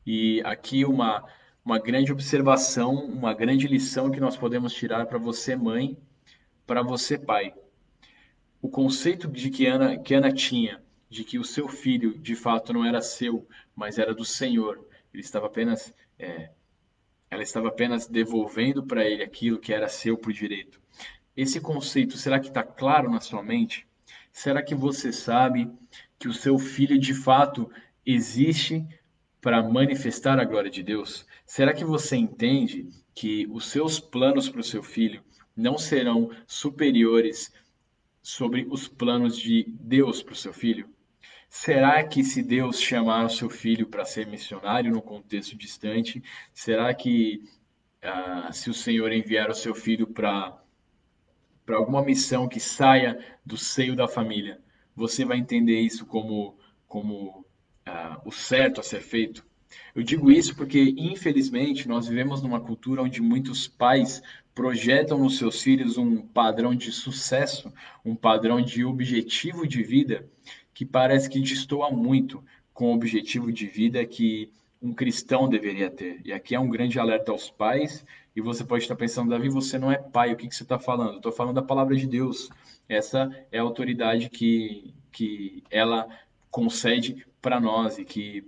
E 0.06 0.42
aqui 0.46 0.86
uma, 0.86 1.26
uma 1.64 1.78
grande 1.78 2.12
observação, 2.14 2.96
uma 2.96 3.34
grande 3.34 3.68
lição 3.68 4.10
que 4.10 4.22
nós 4.22 4.38
podemos 4.38 4.74
tirar 4.74 5.06
para 5.06 5.18
você, 5.20 5.56
mãe, 5.56 5.98
para 6.70 6.84
você, 6.84 7.18
pai. 7.18 7.52
O 8.62 8.70
conceito 8.70 9.28
de 9.28 9.50
que 9.50 9.66
Ana, 9.66 9.98
que 9.98 10.14
Ana 10.14 10.32
tinha 10.32 10.80
de 11.10 11.24
que 11.24 11.40
o 11.40 11.44
seu 11.44 11.68
filho 11.68 12.16
de 12.20 12.36
fato 12.36 12.72
não 12.72 12.86
era 12.86 13.02
seu, 13.02 13.48
mas 13.76 13.98
era 13.98 14.14
do 14.14 14.24
Senhor. 14.24 14.88
Ele 15.12 15.24
estava 15.24 15.48
apenas, 15.48 15.92
é, 16.20 16.52
ela 17.28 17.42
estava 17.42 17.70
apenas 17.70 18.06
devolvendo 18.06 18.86
para 18.86 19.04
ele 19.04 19.24
aquilo 19.24 19.58
que 19.58 19.74
era 19.74 19.90
seu 19.90 20.16
por 20.16 20.32
direito. 20.32 20.80
Esse 21.36 21.60
conceito, 21.60 22.16
será 22.18 22.40
que 22.40 22.50
está 22.50 22.62
claro 22.62 23.10
na 23.10 23.20
sua 23.20 23.42
mente? 23.42 23.88
Será 24.32 24.62
que 24.62 24.76
você 24.76 25.12
sabe 25.12 25.72
que 26.20 26.28
o 26.28 26.34
seu 26.34 26.60
filho 26.60 27.00
de 27.00 27.16
fato 27.16 27.68
existe 28.06 28.86
para 29.42 29.64
manifestar 29.64 30.40
a 30.40 30.46
glória 30.46 30.70
de 30.70 30.84
Deus? 30.84 31.26
Será 31.48 31.74
que 31.74 31.84
você 31.84 32.16
entende 32.16 32.88
que 33.16 33.48
os 33.50 33.66
seus 33.66 34.00
planos 34.00 34.48
para 34.48 34.62
o 34.62 34.64
seu 34.64 34.84
filho 34.84 35.24
não 35.60 35.78
serão 35.78 36.32
superiores 36.48 37.54
sobre 38.22 38.66
os 38.70 38.88
planos 38.88 39.38
de 39.38 39.66
Deus 39.68 40.24
para 40.24 40.34
o 40.34 40.38
seu 40.38 40.54
filho? 40.54 40.90
Será 41.50 42.04
que 42.04 42.24
se 42.24 42.42
Deus 42.44 42.80
chamar 42.80 43.26
o 43.26 43.30
seu 43.30 43.50
filho 43.50 43.88
para 43.88 44.06
ser 44.06 44.28
missionário 44.28 44.92
no 44.92 45.02
contexto 45.02 45.58
distante, 45.58 46.24
será 46.54 46.94
que 46.94 47.44
uh, 48.04 48.54
se 48.54 48.70
o 48.70 48.74
Senhor 48.74 49.12
enviar 49.12 49.50
o 49.50 49.56
seu 49.56 49.76
filho 49.76 50.08
para 50.08 50.58
para 51.66 51.78
alguma 51.78 52.02
missão 52.04 52.48
que 52.48 52.60
saia 52.60 53.20
do 53.46 53.56
seio 53.56 53.96
da 53.96 54.08
família, 54.08 54.60
você 54.96 55.24
vai 55.24 55.38
entender 55.38 55.80
isso 55.80 56.06
como 56.06 56.58
como 56.88 57.46
uh, 57.88 58.22
o 58.26 58.32
certo 58.32 58.80
a 58.80 58.84
ser 58.84 59.02
feito? 59.02 59.46
Eu 59.94 60.04
digo 60.04 60.32
isso 60.32 60.56
porque, 60.56 60.96
infelizmente, 60.98 61.88
nós 61.88 62.08
vivemos 62.08 62.42
numa 62.42 62.60
cultura 62.60 63.04
onde 63.04 63.22
muitos 63.22 63.68
pais 63.68 64.22
projetam 64.60 65.18
nos 65.18 65.38
seus 65.38 65.64
filhos 65.64 65.98
um 65.98 66.18
padrão 66.18 66.76
de 66.76 66.92
sucesso, 66.92 67.72
um 68.04 68.14
padrão 68.14 68.62
de 68.62 68.84
objetivo 68.84 69.66
de 69.66 69.82
vida 69.82 70.28
que 70.74 70.84
parece 70.84 71.30
que 71.30 71.40
destoa 71.40 71.90
muito 71.90 72.44
com 72.74 72.92
o 72.92 72.94
objetivo 72.94 73.54
de 73.54 73.66
vida 73.66 74.06
que 74.06 74.52
um 74.82 74.94
cristão 74.94 75.48
deveria 75.48 75.90
ter. 75.90 76.20
E 76.26 76.34
aqui 76.34 76.56
é 76.56 76.60
um 76.60 76.68
grande 76.70 77.00
alerta 77.00 77.32
aos 77.32 77.50
pais. 77.50 78.06
E 78.36 78.42
você 78.42 78.66
pode 78.66 78.84
estar 78.84 78.98
pensando, 78.98 79.30
Davi, 79.30 79.48
você 79.48 79.80
não 79.80 79.90
é 79.90 79.98
pai, 79.98 80.34
o 80.34 80.36
que, 80.36 80.50
que 80.50 80.56
você 80.56 80.64
está 80.64 80.78
falando? 80.78 81.16
Estou 81.16 81.32
falando 81.32 81.56
da 81.56 81.62
palavra 81.62 81.96
de 81.96 82.06
Deus. 82.06 82.50
Essa 82.90 83.34
é 83.54 83.60
a 83.60 83.64
autoridade 83.64 84.30
que, 84.30 84.94
que 85.10 85.64
ela 85.72 86.06
concede 86.52 87.26
para 87.42 87.62
nós 87.62 87.98
e 87.98 88.04
que 88.04 88.44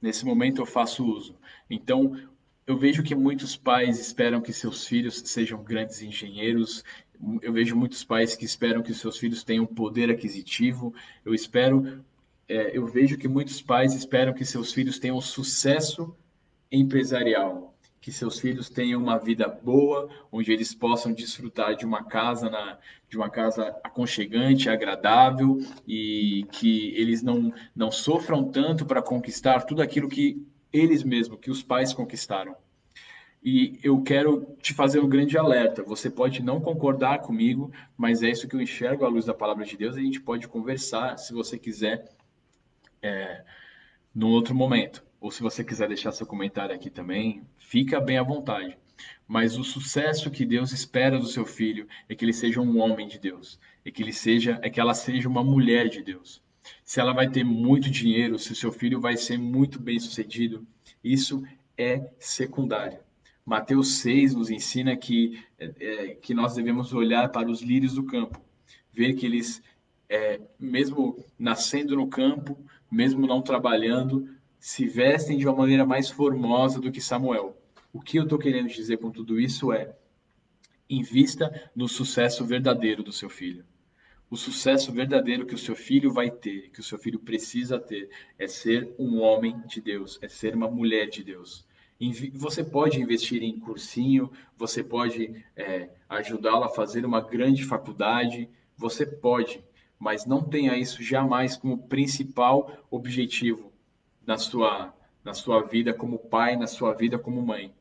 nesse 0.00 0.24
momento 0.24 0.62
eu 0.62 0.66
faço 0.66 1.04
uso. 1.04 1.34
Então, 1.68 2.16
eu 2.66 2.78
vejo 2.78 3.02
que 3.02 3.14
muitos 3.14 3.56
pais 3.56 4.00
esperam 4.00 4.40
que 4.40 4.52
seus 4.52 4.86
filhos 4.86 5.22
sejam 5.26 5.62
grandes 5.62 6.00
engenheiros. 6.02 6.82
Eu 7.42 7.52
vejo 7.52 7.76
muitos 7.76 8.02
pais 8.02 8.34
que 8.34 8.44
esperam 8.44 8.82
que 8.82 8.94
seus 8.94 9.18
filhos 9.18 9.44
tenham 9.44 9.66
poder 9.66 10.10
aquisitivo. 10.10 10.94
Eu 11.24 11.34
espero, 11.34 12.02
é, 12.48 12.76
eu 12.76 12.86
vejo 12.86 13.18
que 13.18 13.28
muitos 13.28 13.60
pais 13.60 13.94
esperam 13.94 14.32
que 14.32 14.44
seus 14.44 14.72
filhos 14.72 14.98
tenham 14.98 15.20
sucesso 15.20 16.16
empresarial, 16.72 17.74
que 18.00 18.10
seus 18.10 18.40
filhos 18.40 18.70
tenham 18.70 19.00
uma 19.00 19.18
vida 19.18 19.46
boa, 19.46 20.08
onde 20.32 20.50
eles 20.50 20.74
possam 20.74 21.12
desfrutar 21.12 21.76
de 21.76 21.84
uma 21.84 22.02
casa 22.02 22.48
na, 22.48 22.78
de 23.08 23.16
uma 23.16 23.28
casa 23.28 23.76
aconchegante, 23.84 24.70
agradável 24.70 25.58
e 25.86 26.46
que 26.50 26.94
eles 26.96 27.22
não 27.22 27.52
não 27.76 27.90
sofram 27.90 28.50
tanto 28.50 28.86
para 28.86 29.02
conquistar 29.02 29.62
tudo 29.62 29.82
aquilo 29.82 30.08
que 30.08 30.42
eles 30.74 31.04
mesmos, 31.04 31.38
que 31.40 31.50
os 31.50 31.62
pais 31.62 31.94
conquistaram. 31.94 32.56
E 33.42 33.78
eu 33.82 34.02
quero 34.02 34.56
te 34.60 34.74
fazer 34.74 35.00
um 35.00 35.08
grande 35.08 35.38
alerta. 35.38 35.82
Você 35.84 36.10
pode 36.10 36.42
não 36.42 36.60
concordar 36.60 37.20
comigo, 37.20 37.70
mas 37.96 38.22
é 38.22 38.30
isso 38.30 38.48
que 38.48 38.56
eu 38.56 38.60
enxergo 38.60 39.04
à 39.04 39.08
luz 39.08 39.24
da 39.24 39.34
palavra 39.34 39.64
de 39.64 39.76
Deus. 39.76 39.96
A 39.96 40.00
gente 40.00 40.20
pode 40.20 40.48
conversar, 40.48 41.18
se 41.18 41.32
você 41.32 41.58
quiser, 41.58 42.10
é, 43.00 43.44
num 44.14 44.30
outro 44.30 44.54
momento. 44.54 45.04
Ou 45.20 45.30
se 45.30 45.42
você 45.42 45.62
quiser 45.62 45.88
deixar 45.88 46.10
seu 46.12 46.26
comentário 46.26 46.74
aqui 46.74 46.90
também, 46.90 47.42
fica 47.58 48.00
bem 48.00 48.18
à 48.18 48.22
vontade. 48.22 48.76
Mas 49.28 49.56
o 49.56 49.64
sucesso 49.64 50.30
que 50.30 50.44
Deus 50.44 50.72
espera 50.72 51.18
do 51.18 51.26
seu 51.26 51.46
filho 51.46 51.86
é 52.08 52.14
que 52.14 52.24
ele 52.24 52.32
seja 52.32 52.60
um 52.60 52.80
homem 52.80 53.06
de 53.08 53.18
Deus, 53.18 53.58
é 53.84 53.90
que 53.90 54.02
ele 54.02 54.12
seja, 54.12 54.58
é 54.62 54.68
que 54.68 54.80
ela 54.80 54.94
seja 54.94 55.28
uma 55.28 55.42
mulher 55.42 55.88
de 55.88 56.02
Deus. 56.02 56.42
Se 56.84 57.00
ela 57.00 57.12
vai 57.12 57.28
ter 57.28 57.44
muito 57.44 57.90
dinheiro, 57.90 58.38
se 58.38 58.52
o 58.52 58.56
seu 58.56 58.72
filho 58.72 59.00
vai 59.00 59.16
ser 59.16 59.38
muito 59.38 59.80
bem 59.80 59.98
sucedido. 59.98 60.66
Isso 61.02 61.42
é 61.76 62.10
secundário. 62.18 62.98
Mateus 63.44 63.98
6 63.98 64.34
nos 64.34 64.50
ensina 64.50 64.96
que, 64.96 65.38
é, 65.58 66.16
que 66.20 66.32
nós 66.32 66.54
devemos 66.54 66.94
olhar 66.94 67.30
para 67.30 67.50
os 67.50 67.60
lírios 67.60 67.94
do 67.94 68.04
campo, 68.04 68.40
ver 68.90 69.14
que 69.14 69.26
eles, 69.26 69.62
é, 70.08 70.40
mesmo 70.58 71.22
nascendo 71.38 71.94
no 71.94 72.08
campo, 72.08 72.58
mesmo 72.90 73.26
não 73.26 73.42
trabalhando, 73.42 74.28
se 74.58 74.86
vestem 74.86 75.36
de 75.36 75.46
uma 75.46 75.56
maneira 75.56 75.84
mais 75.84 76.08
formosa 76.08 76.80
do 76.80 76.90
que 76.90 77.00
Samuel. 77.00 77.54
O 77.92 78.00
que 78.00 78.18
eu 78.18 78.22
estou 78.22 78.38
querendo 78.38 78.68
dizer 78.68 78.96
com 78.96 79.10
tudo 79.10 79.38
isso 79.38 79.72
é: 79.72 79.94
invista 80.88 81.70
no 81.76 81.86
sucesso 81.86 82.44
verdadeiro 82.46 83.02
do 83.02 83.12
seu 83.12 83.28
filho. 83.28 83.64
O 84.34 84.36
sucesso 84.36 84.90
verdadeiro 84.90 85.46
que 85.46 85.54
o 85.54 85.58
seu 85.58 85.76
filho 85.76 86.12
vai 86.12 86.28
ter, 86.28 86.68
que 86.70 86.80
o 86.80 86.82
seu 86.82 86.98
filho 86.98 87.20
precisa 87.20 87.78
ter, 87.78 88.10
é 88.36 88.48
ser 88.48 88.92
um 88.98 89.20
homem 89.20 89.62
de 89.64 89.80
Deus, 89.80 90.18
é 90.20 90.26
ser 90.26 90.56
uma 90.56 90.68
mulher 90.68 91.08
de 91.08 91.22
Deus. 91.22 91.64
Você 92.32 92.64
pode 92.64 93.00
investir 93.00 93.44
em 93.44 93.60
cursinho, 93.60 94.28
você 94.56 94.82
pode 94.82 95.40
é, 95.54 95.88
ajudá-lo 96.08 96.64
a 96.64 96.68
fazer 96.68 97.06
uma 97.06 97.20
grande 97.20 97.64
faculdade, 97.64 98.50
você 98.76 99.06
pode, 99.06 99.64
mas 100.00 100.26
não 100.26 100.42
tenha 100.42 100.76
isso 100.76 101.00
jamais 101.00 101.56
como 101.56 101.86
principal 101.86 102.84
objetivo 102.90 103.72
na 104.26 104.36
sua, 104.36 104.92
na 105.22 105.32
sua 105.32 105.62
vida 105.62 105.94
como 105.94 106.18
pai, 106.18 106.56
na 106.56 106.66
sua 106.66 106.92
vida 106.92 107.20
como 107.20 107.40
mãe. 107.40 107.72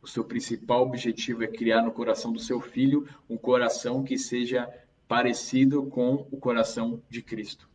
O 0.00 0.06
seu 0.06 0.24
principal 0.24 0.84
objetivo 0.84 1.44
é 1.44 1.48
criar 1.48 1.82
no 1.82 1.92
coração 1.92 2.32
do 2.32 2.38
seu 2.38 2.62
filho 2.62 3.06
um 3.28 3.36
coração 3.36 4.02
que 4.02 4.16
seja 4.16 4.66
parecido 5.08 5.86
com 5.86 6.26
o 6.30 6.36
coração 6.36 7.02
de 7.08 7.22
Cristo. 7.22 7.68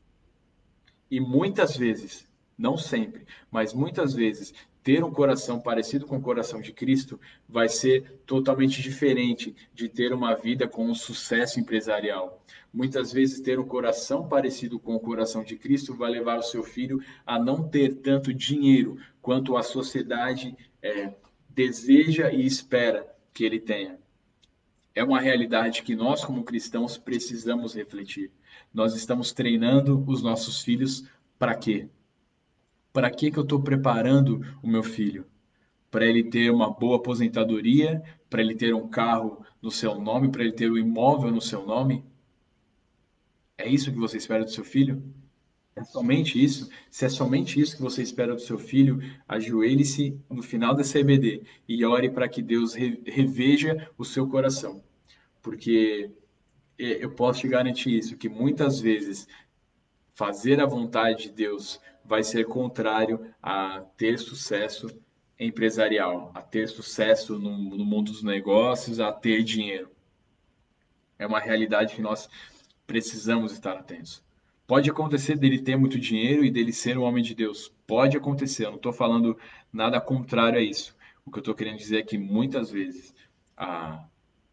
E 1.10 1.19
muitas 1.19 1.76
vezes, 1.76 2.28
não 2.58 2.78
sempre, 2.78 3.26
mas 3.52 3.74
muitas 3.74 4.13
vezes, 4.13 4.54
ter 4.84 5.04
um 5.04 5.12
coração 5.12 5.60
parecido 5.60 6.06
com 6.06 6.17
o 6.17 6.22
coração 6.22 6.62
de 6.62 6.72
Cristo 6.72 7.19
vai 7.48 7.69
ser 7.69 8.22
totalmente 8.26 8.82
diferente 8.82 9.56
de 9.74 9.89
ter 9.89 10.13
uma 10.13 10.36
vida 10.36 10.67
com 10.67 10.86
um 10.86 10.93
sucesso 10.93 11.60
empresarial. 11.60 12.43
Muitas 12.72 13.12
vezes, 13.12 13.39
ter 13.39 13.58
um 13.60 13.65
coração 13.65 14.28
parecido 14.28 14.80
com 14.80 14.93
o 14.93 15.00
coração 15.00 15.43
de 15.43 15.56
Cristo 15.56 15.96
vai 15.96 16.12
levar 16.12 16.38
o 16.38 16.43
seu 16.43 16.63
filho 16.63 17.02
a 17.26 17.39
não 17.39 17.67
ter 17.67 17.96
tanto 17.96 18.34
dinheiro 18.34 18.98
quanto 19.22 19.56
a 19.56 19.63
sociedade 19.63 20.56
é, 20.82 21.13
deseja 21.50 22.32
e 22.32 22.46
espera 22.46 23.08
que 23.34 23.43
ele 23.43 23.60
tenha 23.60 24.03
é 24.95 25.03
uma 25.03 25.19
realidade 25.19 25.82
que 25.82 25.95
nós, 25.95 26.23
como 26.23 26.43
cristãos, 26.43 26.97
precisamos 26.97 27.73
refletir. 27.73 28.32
Nós 28.73 28.95
estamos 28.95 29.32
treinando 29.32 30.03
os 30.08 30.21
nossos 30.21 30.62
filhos 30.62 31.08
para 31.39 31.56
quê? 31.56 31.88
Para 32.91 33.10
que, 33.10 33.32
que 33.32 33.38
eu 33.38 33.43
estou 33.43 33.62
preparando 33.62 34.41
o 34.62 34.67
meu 34.67 34.84
filho? 34.84 35.25
Para 35.89 36.06
ele 36.06 36.23
ter 36.23 36.51
uma 36.51 36.69
boa 36.69 36.97
aposentadoria? 36.97 38.03
Para 38.29 38.41
ele 38.41 38.56
ter 38.56 38.73
um 38.73 38.88
carro 38.88 39.43
no 39.62 39.71
seu 39.71 39.99
nome? 39.99 40.29
Para 40.29 40.43
ele 40.43 40.53
ter 40.53 40.71
um 40.71 40.77
imóvel 40.77 41.32
no 41.32 41.41
seu 41.41 41.65
nome? 41.65 42.06
É 43.58 43.67
isso 43.67 43.91
que 43.91 43.97
você 43.97 44.17
espera 44.17 44.43
do 44.43 44.51
seu 44.51 44.63
filho? 44.63 45.03
É 45.75 45.83
somente 45.83 46.43
isso? 46.43 46.69
Se 46.89 47.05
é 47.05 47.09
somente 47.09 47.59
isso 47.59 47.75
que 47.75 47.81
você 47.81 48.03
espera 48.03 48.36
do 48.36 48.41
seu 48.41 48.59
filho, 48.59 48.99
ajoelhe-se 49.27 50.19
no 50.29 50.43
final 50.43 50.75
da 50.75 50.83
CBD 50.83 51.43
e 51.67 51.83
ore 51.83 52.09
para 52.09 52.29
que 52.29 52.43
Deus 52.43 52.75
reveja 52.75 53.89
o 53.97 54.05
seu 54.05 54.27
coração. 54.27 54.83
Porque 55.41 56.12
eu 56.77 57.12
posso 57.12 57.41
te 57.41 57.47
garantir 57.47 57.97
isso, 57.97 58.17
que 58.17 58.29
muitas 58.29 58.79
vezes 58.79 59.27
fazer 60.13 60.59
a 60.59 60.65
vontade 60.65 61.23
de 61.23 61.29
Deus 61.31 61.79
vai 62.05 62.23
ser 62.23 62.45
contrário 62.45 63.33
a 63.41 63.81
ter 63.97 64.19
sucesso 64.19 64.88
empresarial, 65.39 66.31
a 66.36 66.41
ter 66.41 66.67
sucesso 66.67 67.39
no, 67.39 67.57
no 67.57 67.83
mundo 67.83 68.12
dos 68.12 68.21
negócios, 68.21 68.99
a 68.99 69.12
ter 69.12 69.43
dinheiro. 69.43 69.89
É 71.17 71.25
uma 71.25 71.39
realidade 71.39 71.95
que 71.95 72.01
nós 72.01 72.29
precisamos 72.86 73.53
estar 73.53 73.75
atentos. 73.75 74.23
Pode 74.73 74.89
acontecer 74.89 75.38
dele 75.38 75.62
ter 75.62 75.75
muito 75.75 75.99
dinheiro 75.99 76.43
e 76.43 76.49
dele 76.49 76.73
ser 76.73 76.97
um 76.97 77.03
homem 77.03 77.23
de 77.23 77.36
Deus. 77.36 77.71
Pode 77.86 78.17
acontecer. 78.17 78.65
Eu 78.65 78.71
não 78.71 78.77
estou 78.77 78.91
falando 78.91 79.38
nada 79.71 80.01
contrário 80.01 80.57
a 80.57 80.63
isso. 80.63 80.97
O 81.23 81.29
que 81.29 81.38
eu 81.38 81.41
estou 81.41 81.53
querendo 81.53 81.77
dizer 81.77 81.99
é 81.99 82.01
que 82.01 82.17
muitas 82.17 82.71
vezes 82.71 83.13
a 83.55 84.03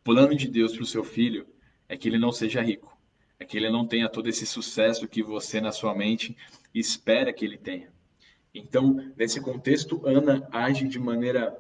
plano 0.05 0.35
de 0.35 0.47
Deus 0.47 0.75
para 0.75 0.83
o 0.83 0.87
seu 0.87 1.03
filho 1.03 1.47
é 1.89 1.97
que 1.97 2.07
ele 2.07 2.19
não 2.19 2.33
seja 2.33 2.61
rico, 2.61 2.95
é 3.39 3.47
que 3.47 3.57
ele 3.57 3.71
não 3.71 3.87
tenha 3.87 4.11
todo 4.11 4.29
esse 4.29 4.45
sucesso 4.45 5.09
que 5.09 5.23
você 5.23 5.59
na 5.59 5.73
sua 5.73 5.95
mente 5.95 6.37
espera 6.75 7.33
que 7.33 7.43
ele 7.43 7.57
tenha. 7.57 7.91
Então, 8.55 9.11
nesse 9.17 9.41
contexto, 9.41 10.07
Ana 10.07 10.47
age 10.53 10.87
de 10.87 10.99
maneira 10.99 11.59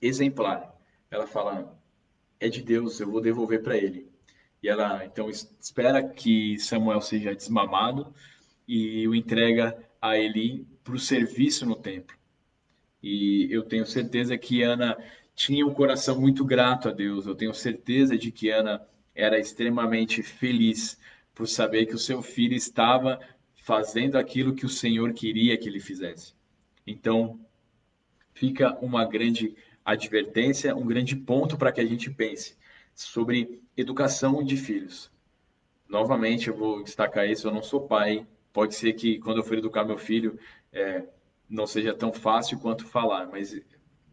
exemplar. 0.00 0.74
Ela 1.10 1.26
fala: 1.26 1.78
é 2.40 2.48
de 2.48 2.62
Deus, 2.62 2.98
eu 2.98 3.10
vou 3.10 3.20
devolver 3.20 3.62
para 3.62 3.76
ele. 3.76 4.10
E 4.62 4.68
ela 4.68 5.04
então 5.04 5.28
espera 5.28 6.02
que 6.02 6.58
Samuel 6.58 7.00
seja 7.00 7.34
desmamado 7.34 8.14
e 8.66 9.06
o 9.08 9.14
entrega 9.14 9.76
a 10.00 10.16
Eli 10.16 10.66
para 10.84 10.94
o 10.94 10.98
serviço 10.98 11.66
no 11.66 11.74
templo. 11.74 12.16
E 13.02 13.48
eu 13.50 13.64
tenho 13.64 13.84
certeza 13.84 14.38
que 14.38 14.62
Ana 14.62 14.96
tinha 15.34 15.66
um 15.66 15.74
coração 15.74 16.20
muito 16.20 16.44
grato 16.44 16.88
a 16.88 16.92
Deus. 16.92 17.26
Eu 17.26 17.34
tenho 17.34 17.52
certeza 17.52 18.16
de 18.16 18.30
que 18.30 18.50
Ana 18.50 18.86
era 19.14 19.38
extremamente 19.38 20.22
feliz 20.22 20.98
por 21.34 21.48
saber 21.48 21.86
que 21.86 21.94
o 21.94 21.98
seu 21.98 22.22
filho 22.22 22.54
estava 22.54 23.18
fazendo 23.56 24.16
aquilo 24.16 24.54
que 24.54 24.66
o 24.66 24.68
Senhor 24.68 25.12
queria 25.12 25.56
que 25.56 25.68
ele 25.68 25.80
fizesse. 25.80 26.34
Então, 26.86 27.40
fica 28.34 28.76
uma 28.80 29.04
grande 29.04 29.56
advertência, 29.84 30.74
um 30.76 30.86
grande 30.86 31.16
ponto 31.16 31.56
para 31.56 31.72
que 31.72 31.80
a 31.80 31.84
gente 31.84 32.10
pense 32.10 32.56
sobre 32.94 33.61
educação 33.76 34.42
de 34.42 34.56
filhos. 34.56 35.10
Novamente, 35.88 36.48
eu 36.48 36.56
vou 36.56 36.82
destacar 36.82 37.28
isso: 37.28 37.46
eu 37.46 37.52
não 37.52 37.62
sou 37.62 37.86
pai. 37.86 38.26
Pode 38.52 38.74
ser 38.74 38.92
que 38.92 39.18
quando 39.18 39.38
eu 39.38 39.44
for 39.44 39.56
educar 39.56 39.84
meu 39.84 39.98
filho, 39.98 40.38
é, 40.72 41.04
não 41.48 41.66
seja 41.66 41.94
tão 41.94 42.12
fácil 42.12 42.58
quanto 42.58 42.86
falar, 42.86 43.26
mas 43.26 43.58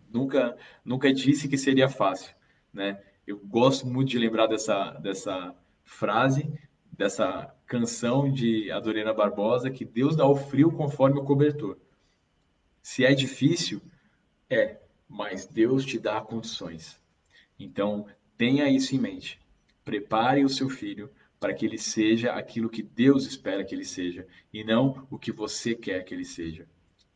nunca, 0.10 0.58
nunca 0.84 1.14
disse 1.14 1.50
que 1.50 1.58
seria 1.58 1.90
fácil, 1.90 2.34
né? 2.74 3.02
Eu 3.28 3.38
gosto 3.38 3.86
muito 3.86 4.10
de 4.10 4.18
lembrar 4.18 4.48
dessa, 4.48 4.92
dessa 4.92 5.54
frase, 5.84 6.52
dessa 6.92 7.54
canção 7.66 8.32
de 8.32 8.72
Adorena 8.72 9.14
Barbosa, 9.14 9.70
que 9.70 9.86
Deus 9.86 10.16
dá 10.16 10.26
o 10.26 10.36
frio 10.36 10.72
conforme 10.72 11.20
o 11.20 11.24
cobertor. 11.24 11.78
Se 12.82 13.04
é 13.04 13.14
difícil, 13.14 13.82
é, 14.50 14.80
mas 15.08 15.46
Deus 15.46 15.86
te 15.86 16.00
dá 16.00 16.20
condições. 16.22 17.00
Então, 17.60 18.08
Tenha 18.40 18.70
isso 18.70 18.96
em 18.96 19.00
mente. 19.00 19.38
Prepare 19.90 20.46
o 20.46 20.50
seu 20.50 20.70
filho 20.70 21.10
para 21.40 21.52
que 21.52 21.66
ele 21.66 21.80
seja 21.80 22.34
aquilo 22.34 22.70
que 22.70 22.84
Deus 22.84 23.26
espera 23.26 23.66
que 23.66 23.74
ele 23.74 23.84
seja 23.84 24.28
e 24.54 24.64
não 24.64 25.08
o 25.10 25.18
que 25.18 25.32
você 25.32 25.74
quer 25.74 26.04
que 26.04 26.14
ele 26.14 26.26
seja. 26.26 26.68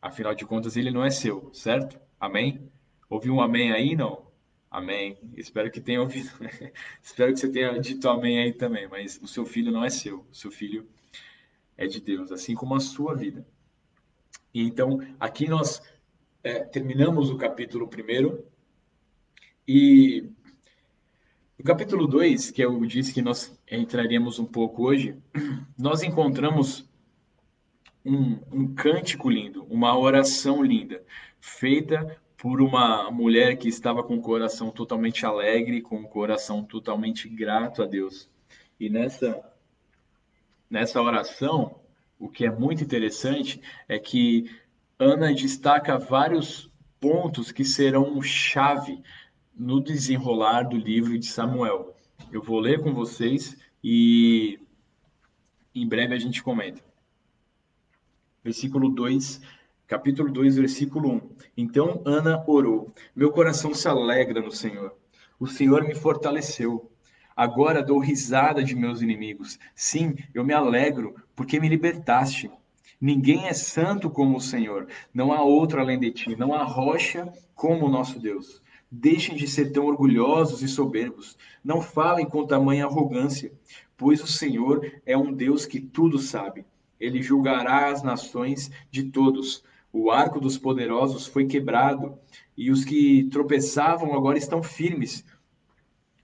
Afinal 0.02 0.34
de 0.34 0.44
contas, 0.44 0.76
ele 0.76 0.90
não 0.90 1.04
é 1.04 1.08
seu, 1.08 1.54
certo? 1.54 2.00
Amém? 2.18 2.68
Ouviu 3.08 3.32
um 3.32 3.40
amém 3.40 3.70
aí? 3.70 3.94
Não? 3.94 4.26
Amém. 4.68 5.16
Espero 5.36 5.70
que 5.70 5.80
tenha 5.80 6.00
ouvido. 6.00 6.28
Espero 7.00 7.32
que 7.32 7.38
você 7.38 7.48
tenha 7.48 7.78
dito 7.78 8.08
amém 8.08 8.40
aí 8.40 8.52
também. 8.52 8.88
Mas 8.88 9.20
o 9.22 9.28
seu 9.28 9.46
filho 9.46 9.70
não 9.70 9.84
é 9.84 9.88
seu. 9.88 10.26
O 10.28 10.34
seu 10.34 10.50
filho 10.50 10.84
é 11.76 11.86
de 11.86 12.00
Deus, 12.00 12.32
assim 12.32 12.56
como 12.56 12.74
a 12.74 12.80
sua 12.80 13.14
vida. 13.14 13.46
E 14.52 14.64
então, 14.64 14.98
aqui 15.20 15.46
nós 15.48 15.80
é, 16.42 16.58
terminamos 16.64 17.30
o 17.30 17.38
capítulo 17.38 17.86
primeiro. 17.86 18.44
E 19.66 20.28
no 21.64 21.68
capítulo 21.70 22.06
2, 22.06 22.50
que 22.50 22.60
eu 22.60 22.84
disse 22.84 23.14
que 23.14 23.22
nós 23.22 23.58
entraríamos 23.70 24.38
um 24.38 24.44
pouco 24.44 24.84
hoje, 24.84 25.16
nós 25.78 26.02
encontramos 26.02 26.86
um, 28.04 28.38
um 28.52 28.74
cântico 28.74 29.30
lindo, 29.30 29.64
uma 29.70 29.98
oração 29.98 30.62
linda, 30.62 31.02
feita 31.40 32.20
por 32.36 32.60
uma 32.60 33.10
mulher 33.10 33.56
que 33.56 33.66
estava 33.66 34.04
com 34.04 34.16
o 34.16 34.20
coração 34.20 34.70
totalmente 34.70 35.24
alegre, 35.24 35.80
com 35.80 36.02
o 36.02 36.06
coração 36.06 36.62
totalmente 36.62 37.30
grato 37.30 37.82
a 37.82 37.86
Deus. 37.86 38.28
E 38.78 38.90
nessa, 38.90 39.42
nessa 40.68 41.00
oração, 41.00 41.80
o 42.18 42.28
que 42.28 42.44
é 42.44 42.50
muito 42.50 42.84
interessante 42.84 43.58
é 43.88 43.98
que 43.98 44.50
Ana 44.98 45.32
destaca 45.32 45.96
vários 45.96 46.70
pontos 47.00 47.50
que 47.50 47.64
serão 47.64 48.20
chave 48.20 49.02
no 49.56 49.80
desenrolar 49.80 50.62
do 50.64 50.76
livro 50.76 51.18
de 51.18 51.26
Samuel. 51.26 51.94
Eu 52.32 52.42
vou 52.42 52.58
ler 52.58 52.82
com 52.82 52.92
vocês 52.92 53.56
e 53.82 54.58
em 55.74 55.86
breve 55.86 56.14
a 56.14 56.18
gente 56.18 56.42
comenta. 56.42 56.82
Versículo 58.42 58.88
2, 58.90 59.40
capítulo 59.86 60.30
2, 60.32 60.56
versículo 60.56 61.12
1. 61.12 61.30
Então 61.56 62.02
Ana 62.04 62.42
orou: 62.46 62.92
Meu 63.14 63.30
coração 63.30 63.74
se 63.74 63.88
alegra 63.88 64.40
no 64.40 64.50
Senhor. 64.50 64.94
O 65.38 65.46
Senhor 65.46 65.84
me 65.84 65.94
fortaleceu. 65.94 66.90
Agora 67.36 67.82
dou 67.82 67.98
risada 67.98 68.62
de 68.62 68.76
meus 68.76 69.02
inimigos. 69.02 69.58
Sim, 69.74 70.14
eu 70.32 70.44
me 70.44 70.52
alegro, 70.52 71.16
porque 71.34 71.58
me 71.58 71.68
libertaste. 71.68 72.50
Ninguém 73.00 73.46
é 73.46 73.52
santo 73.52 74.08
como 74.08 74.36
o 74.36 74.40
Senhor. 74.40 74.86
Não 75.12 75.32
há 75.32 75.42
outro 75.42 75.80
além 75.80 75.98
de 75.98 76.12
ti. 76.12 76.36
Não 76.36 76.54
há 76.54 76.62
rocha 76.62 77.30
como 77.54 77.86
o 77.86 77.90
nosso 77.90 78.20
Deus. 78.20 78.62
Deixem 78.96 79.34
de 79.34 79.48
ser 79.48 79.72
tão 79.72 79.86
orgulhosos 79.86 80.62
e 80.62 80.68
soberbos. 80.68 81.36
Não 81.64 81.82
falem 81.82 82.24
com 82.24 82.46
tamanha 82.46 82.84
arrogância, 82.84 83.52
pois 83.96 84.22
o 84.22 84.26
Senhor 84.28 84.88
é 85.04 85.18
um 85.18 85.32
Deus 85.32 85.66
que 85.66 85.80
tudo 85.80 86.16
sabe. 86.16 86.64
Ele 87.00 87.20
julgará 87.20 87.88
as 87.88 88.04
nações 88.04 88.70
de 88.92 89.02
todos. 89.10 89.64
O 89.92 90.12
arco 90.12 90.38
dos 90.38 90.56
poderosos 90.56 91.26
foi 91.26 91.44
quebrado, 91.44 92.16
e 92.56 92.70
os 92.70 92.84
que 92.84 93.24
tropeçavam 93.24 94.14
agora 94.14 94.38
estão 94.38 94.62
firmes. 94.62 95.24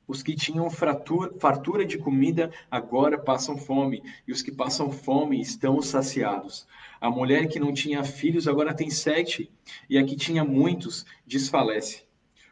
Os 0.07 0.23
que 0.23 0.37
tinham 0.37 0.71
fratura, 0.71 1.35
fartura 1.41 1.85
de 1.85 1.99
comida 1.99 2.53
agora 2.71 3.18
passam 3.18 3.57
fome, 3.57 4.01
e 4.29 4.31
os 4.31 4.43
que 4.43 4.53
passam 4.53 4.93
fome 4.93 5.41
estão 5.41 5.83
saciados. 5.83 6.68
A 7.01 7.11
mulher 7.11 7.49
que 7.49 7.59
não 7.59 7.75
tinha 7.75 8.05
filhos 8.05 8.47
agora 8.47 8.73
tem 8.73 8.91
sete, 8.91 9.51
e 9.89 9.99
a 9.99 10.05
que 10.05 10.14
tinha 10.14 10.45
muitos 10.45 11.05
desfalece. 11.27 12.09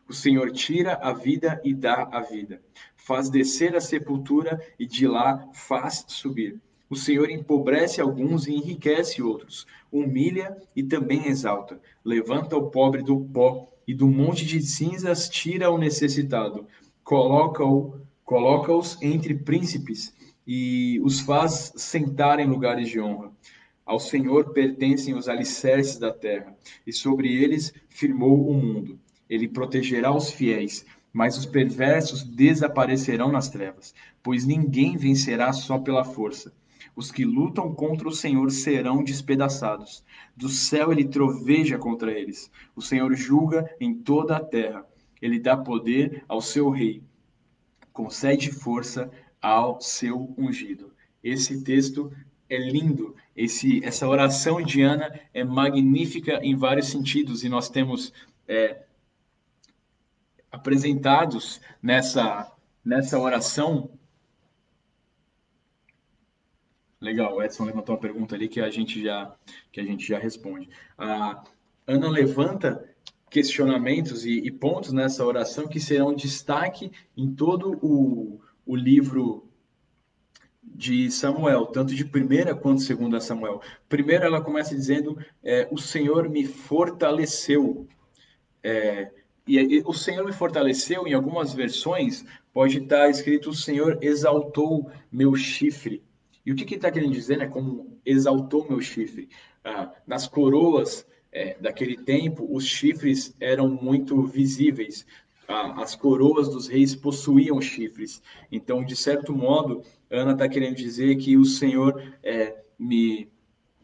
O 0.09 0.12
Senhor 0.12 0.50
tira 0.50 0.94
a 0.94 1.12
vida 1.12 1.61
e 1.64 1.74
dá 1.74 2.09
a 2.11 2.20
vida, 2.20 2.62
faz 2.96 3.28
descer 3.28 3.76
a 3.76 3.80
sepultura 3.80 4.61
e 4.78 4.86
de 4.86 5.06
lá 5.06 5.48
faz 5.52 6.04
subir. 6.09 6.61
O 6.88 6.96
Senhor 6.96 7.30
empobrece 7.30 8.00
alguns 8.00 8.46
e 8.46 8.54
enriquece 8.54 9.20
outros, 9.20 9.66
humilha 9.92 10.56
e 10.74 10.82
também 10.82 11.26
exalta, 11.26 11.80
levanta 12.02 12.56
o 12.56 12.70
pobre 12.70 13.02
do 13.02 13.20
pó 13.20 13.68
e 13.86 13.92
do 13.92 14.09
monte 14.09 14.46
de 14.46 14.61
cinzas 14.62 15.28
tira 15.28 15.70
o 15.70 15.76
necessitado 15.76 16.66
coloca-o, 17.09 17.94
coloca-os 18.22 19.00
entre 19.00 19.34
príncipes 19.34 20.14
e 20.46 21.00
os 21.02 21.20
faz 21.20 21.72
sentar 21.74 22.38
em 22.38 22.46
lugares 22.46 22.90
de 22.90 23.00
honra. 23.00 23.32
Ao 23.86 23.98
Senhor 23.98 24.52
pertencem 24.52 25.14
os 25.14 25.26
alicerces 25.26 25.98
da 25.98 26.12
terra, 26.12 26.54
e 26.86 26.92
sobre 26.92 27.34
eles 27.34 27.72
firmou 27.88 28.46
o 28.46 28.52
mundo. 28.52 29.00
Ele 29.29 29.49
protegerá 29.49 30.14
os 30.14 30.31
fiéis, 30.31 30.85
mas 31.12 31.37
os 31.37 31.47
perversos 31.47 32.22
desaparecerão 32.22 33.33
nas 33.33 33.49
trevas, 33.49 33.95
pois 34.22 34.45
ninguém 34.45 34.97
vencerá 34.97 35.53
só 35.53 35.79
pela 35.79 36.05
força. 36.05 36.53
Os 36.95 37.12
que 37.12 37.24
lutam 37.24 37.74
contra 37.74 38.09
o 38.09 38.12
Senhor 38.12 38.51
serão 38.51 39.05
despedaçados. 39.05 40.03
Do 40.37 40.49
céu 40.49 40.91
ele 40.91 41.05
troveja 41.05 41.79
contra 41.79 42.11
eles. 42.11 42.51
O 42.74 42.83
Senhor 42.83 43.14
julga 43.14 43.70
em 43.81 43.95
toda 43.95 44.37
a 44.37 44.45
terra. 44.45 44.85
Ele 45.20 45.39
dá 45.39 45.57
poder 45.57 46.24
ao 46.29 46.41
seu 46.41 46.70
rei, 46.70 47.03
concede 47.93 48.51
força 48.51 49.11
ao 49.41 49.81
seu 49.81 50.35
ungido. 50.37 50.93
Esse 51.22 51.62
texto 51.62 52.12
é 52.49 52.59
lindo. 52.59 53.14
Esse, 53.37 53.85
essa 53.85 54.09
oração 54.09 54.62
de 54.62 54.83
Ana 54.83 55.20
é 55.35 55.45
magnífica 55.45 56.41
em 56.43 56.57
vários 56.57 56.89
sentidos 56.89 57.45
e 57.45 57.49
nós 57.49 57.68
temos 57.68 58.12
é, 58.47 58.83
apresentados 60.51 61.61
nessa, 61.82 62.51
nessa 62.84 63.18
oração. 63.18 63.90
Legal, 67.01 67.36
o 67.36 67.42
Edson 67.42 67.64
levantou 67.64 67.94
uma 67.94 68.01
pergunta 68.01 68.34
ali 68.34 68.49
que 68.49 68.61
a 68.61 68.70
gente 68.70 69.03
já, 69.03 69.34
que 69.70 69.80
a 69.80 69.84
gente 69.84 70.07
já 70.07 70.18
responde. 70.18 70.68
A 70.96 71.44
Ana 71.86 72.09
levanta 72.09 72.84
questionamentos 73.30 74.24
e, 74.24 74.38
e, 74.38 74.51
pontos 74.51 74.92
nessa 74.92 75.24
oração 75.24 75.68
que 75.68 75.78
serão 75.78 76.14
destaque 76.14 76.90
em 77.16 77.32
todo 77.32 77.78
o, 77.82 78.40
o 78.66 78.74
livro 78.74 79.49
de 80.62 81.11
Samuel, 81.11 81.66
tanto 81.66 81.94
de 81.94 82.05
primeira 82.05 82.55
quanto 82.55 82.82
segunda 82.82 83.20
Samuel. 83.20 83.61
Primeiro 83.88 84.24
ela 84.24 84.40
começa 84.40 84.74
dizendo, 84.74 85.18
é, 85.42 85.68
o 85.70 85.78
Senhor 85.78 86.28
me 86.28 86.46
fortaleceu. 86.46 87.86
É, 88.62 89.11
e, 89.49 89.78
e, 89.78 89.82
o 89.84 89.92
Senhor 89.92 90.24
me 90.24 90.32
fortaleceu, 90.32 91.07
em 91.07 91.14
algumas 91.14 91.55
versões, 91.55 92.24
pode 92.53 92.78
estar 92.78 93.09
escrito, 93.09 93.51
o 93.51 93.55
Senhor 93.55 93.99
exaltou 94.03 94.90
meu 95.11 95.34
chifre. 95.34 96.03
E 96.44 96.53
o 96.53 96.55
que 96.55 96.62
está 96.62 96.74
que 96.74 96.80
tá 96.80 96.90
querendo 96.90 97.12
dizer, 97.12 97.38
né? 97.38 97.46
Como 97.46 97.99
exaltou 98.05 98.68
meu 98.68 98.80
chifre? 98.80 99.28
Ah, 99.64 99.92
nas 100.07 100.26
coroas 100.26 101.07
é, 101.32 101.57
daquele 101.61 101.96
tempo, 101.96 102.46
os 102.51 102.64
chifres 102.64 103.34
eram 103.40 103.68
muito 103.68 104.22
visíveis. 104.22 105.07
As 105.46 105.94
coroas 105.94 106.49
dos 106.51 106.68
reis 106.68 106.94
possuíam 106.94 107.61
chifres. 107.61 108.22
Então, 108.53 108.84
de 108.84 108.94
certo 108.94 109.34
modo, 109.34 109.82
Ana 110.11 110.32
está 110.32 110.46
querendo 110.46 110.76
dizer 110.76 111.16
que 111.16 111.38
o 111.38 111.44
Senhor 111.44 112.03
é, 112.22 112.55
me, 112.78 113.30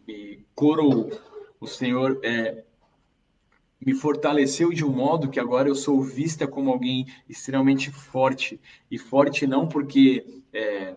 me 0.07 0.45
coroou, 0.55 1.11
o 1.59 1.67
Senhor 1.67 2.21
é, 2.23 2.65
me 3.81 3.95
fortaleceu 3.95 4.71
de 4.71 4.85
um 4.85 4.91
modo 4.91 5.29
que 5.29 5.39
agora 5.39 5.69
eu 5.69 5.75
sou 5.75 6.03
vista 6.03 6.47
como 6.47 6.71
alguém 6.71 7.07
extremamente 7.29 7.91
forte. 7.91 8.61
E 8.91 8.99
forte 8.99 9.47
não 9.47 9.69
porque 9.69 10.43
é, 10.53 10.97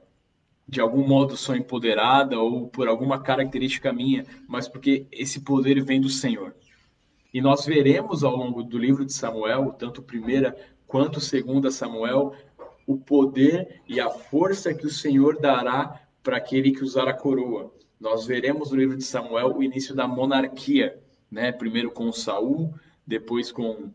de 0.67 0.81
algum 0.81 1.07
modo 1.07 1.37
sou 1.37 1.55
empoderada 1.55 2.39
ou 2.39 2.67
por 2.67 2.87
alguma 2.87 3.21
característica 3.21 3.93
minha, 3.93 4.25
mas 4.47 4.67
porque 4.67 5.05
esse 5.11 5.41
poder 5.41 5.81
vem 5.83 6.01
do 6.01 6.09
Senhor. 6.09 6.55
E 7.33 7.41
nós 7.41 7.65
veremos 7.65 8.23
ao 8.23 8.35
longo 8.35 8.63
do 8.63 8.77
livro 8.77 9.05
de 9.05 9.13
Samuel, 9.13 9.73
tanto 9.77 10.01
primeira 10.01 10.55
quanto 10.85 11.19
segunda 11.19 11.69
Samuel, 11.69 12.33
o 12.85 12.97
poder 12.97 13.81
e 13.87 13.99
a 13.99 14.09
força 14.09 14.73
que 14.73 14.85
o 14.85 14.89
Senhor 14.89 15.39
dará 15.39 16.01
para 16.23 16.37
aquele 16.37 16.71
que 16.71 16.83
usar 16.83 17.07
a 17.07 17.13
coroa. 17.13 17.73
Nós 17.99 18.25
veremos 18.25 18.71
no 18.71 18.77
livro 18.77 18.97
de 18.97 19.03
Samuel 19.03 19.55
o 19.55 19.63
início 19.63 19.93
da 19.95 20.07
monarquia, 20.07 20.97
né? 21.29 21.51
Primeiro 21.51 21.91
com 21.91 22.11
Saul, 22.11 22.73
depois 23.05 23.51
com 23.51 23.91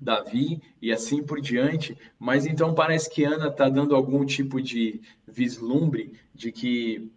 Davi 0.00 0.60
e 0.80 0.92
assim 0.92 1.22
por 1.22 1.40
diante, 1.40 1.96
mas 2.18 2.46
então 2.46 2.74
parece 2.74 3.08
que 3.10 3.24
Ana 3.24 3.48
está 3.48 3.68
dando 3.68 3.94
algum 3.94 4.24
tipo 4.24 4.60
de 4.60 5.00
vislumbre 5.26 6.12
de 6.34 6.52
que 6.52 7.10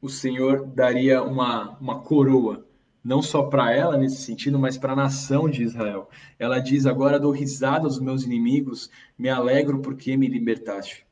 o 0.00 0.08
Senhor 0.08 0.66
daria 0.66 1.22
uma, 1.22 1.76
uma 1.78 2.00
coroa, 2.00 2.66
não 3.02 3.20
só 3.20 3.44
para 3.44 3.74
ela 3.74 3.96
nesse 3.96 4.22
sentido, 4.22 4.58
mas 4.58 4.78
para 4.78 4.92
a 4.92 4.96
nação 4.96 5.48
de 5.48 5.62
Israel. 5.62 6.08
Ela 6.38 6.58
diz: 6.58 6.86
Agora 6.86 7.18
dou 7.18 7.32
risada 7.32 7.86
aos 7.86 7.98
meus 7.98 8.24
inimigos, 8.24 8.90
me 9.18 9.28
alegro 9.28 9.80
porque 9.80 10.16
me 10.16 10.28
libertaste. 10.28 11.06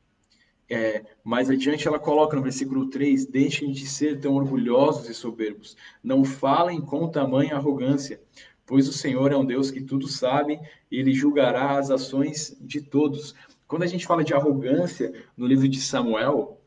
É, 0.69 1.03
mais 1.23 1.49
adiante 1.49 1.87
ela 1.87 1.97
coloca 1.97 2.35
no 2.35 2.43
versículo 2.43 2.89
3: 2.89 3.25
Deixem 3.25 3.71
de 3.71 3.87
ser 3.87 4.19
tão 4.19 4.35
orgulhosos 4.35 5.09
e 5.09 5.13
soberbos, 5.13 5.75
não 6.03 6.23
falem 6.23 6.79
com 6.79 7.09
tamanha 7.09 7.55
arrogância 7.55 8.21
pois 8.69 8.87
o 8.87 8.93
Senhor 8.93 9.31
é 9.31 9.35
um 9.35 9.43
Deus 9.43 9.71
que 9.71 9.81
tudo 9.81 10.07
sabe 10.07 10.59
e 10.91 10.99
ele 10.99 11.11
julgará 11.11 11.79
as 11.79 11.89
ações 11.89 12.55
de 12.61 12.79
todos. 12.79 13.33
Quando 13.67 13.81
a 13.81 13.87
gente 13.87 14.05
fala 14.05 14.23
de 14.23 14.31
arrogância 14.31 15.11
no 15.35 15.47
livro 15.47 15.67
de 15.67 15.81
Samuel, 15.81 16.61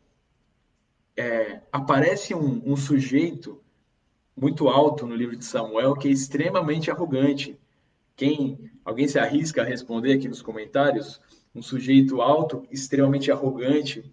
é, 1.17 1.61
aparece 1.71 2.35
um, 2.35 2.61
um 2.67 2.75
sujeito 2.75 3.61
muito 4.37 4.69
alto 4.69 5.07
no 5.07 5.15
livro 5.15 5.37
de 5.37 5.45
Samuel 5.45 5.95
que 5.95 6.09
é 6.09 6.11
extremamente 6.11 6.91
arrogante. 6.91 7.57
Quem 8.17 8.69
alguém 8.85 9.07
se 9.07 9.21
arrisca 9.21 9.63
a 9.63 9.65
responder 9.65 10.15
aqui 10.15 10.27
nos 10.27 10.43
comentários? 10.43 11.21
Um 11.55 11.63
sujeito 11.63 12.21
alto, 12.23 12.67
extremamente 12.71 13.31
arrogante 13.31 14.11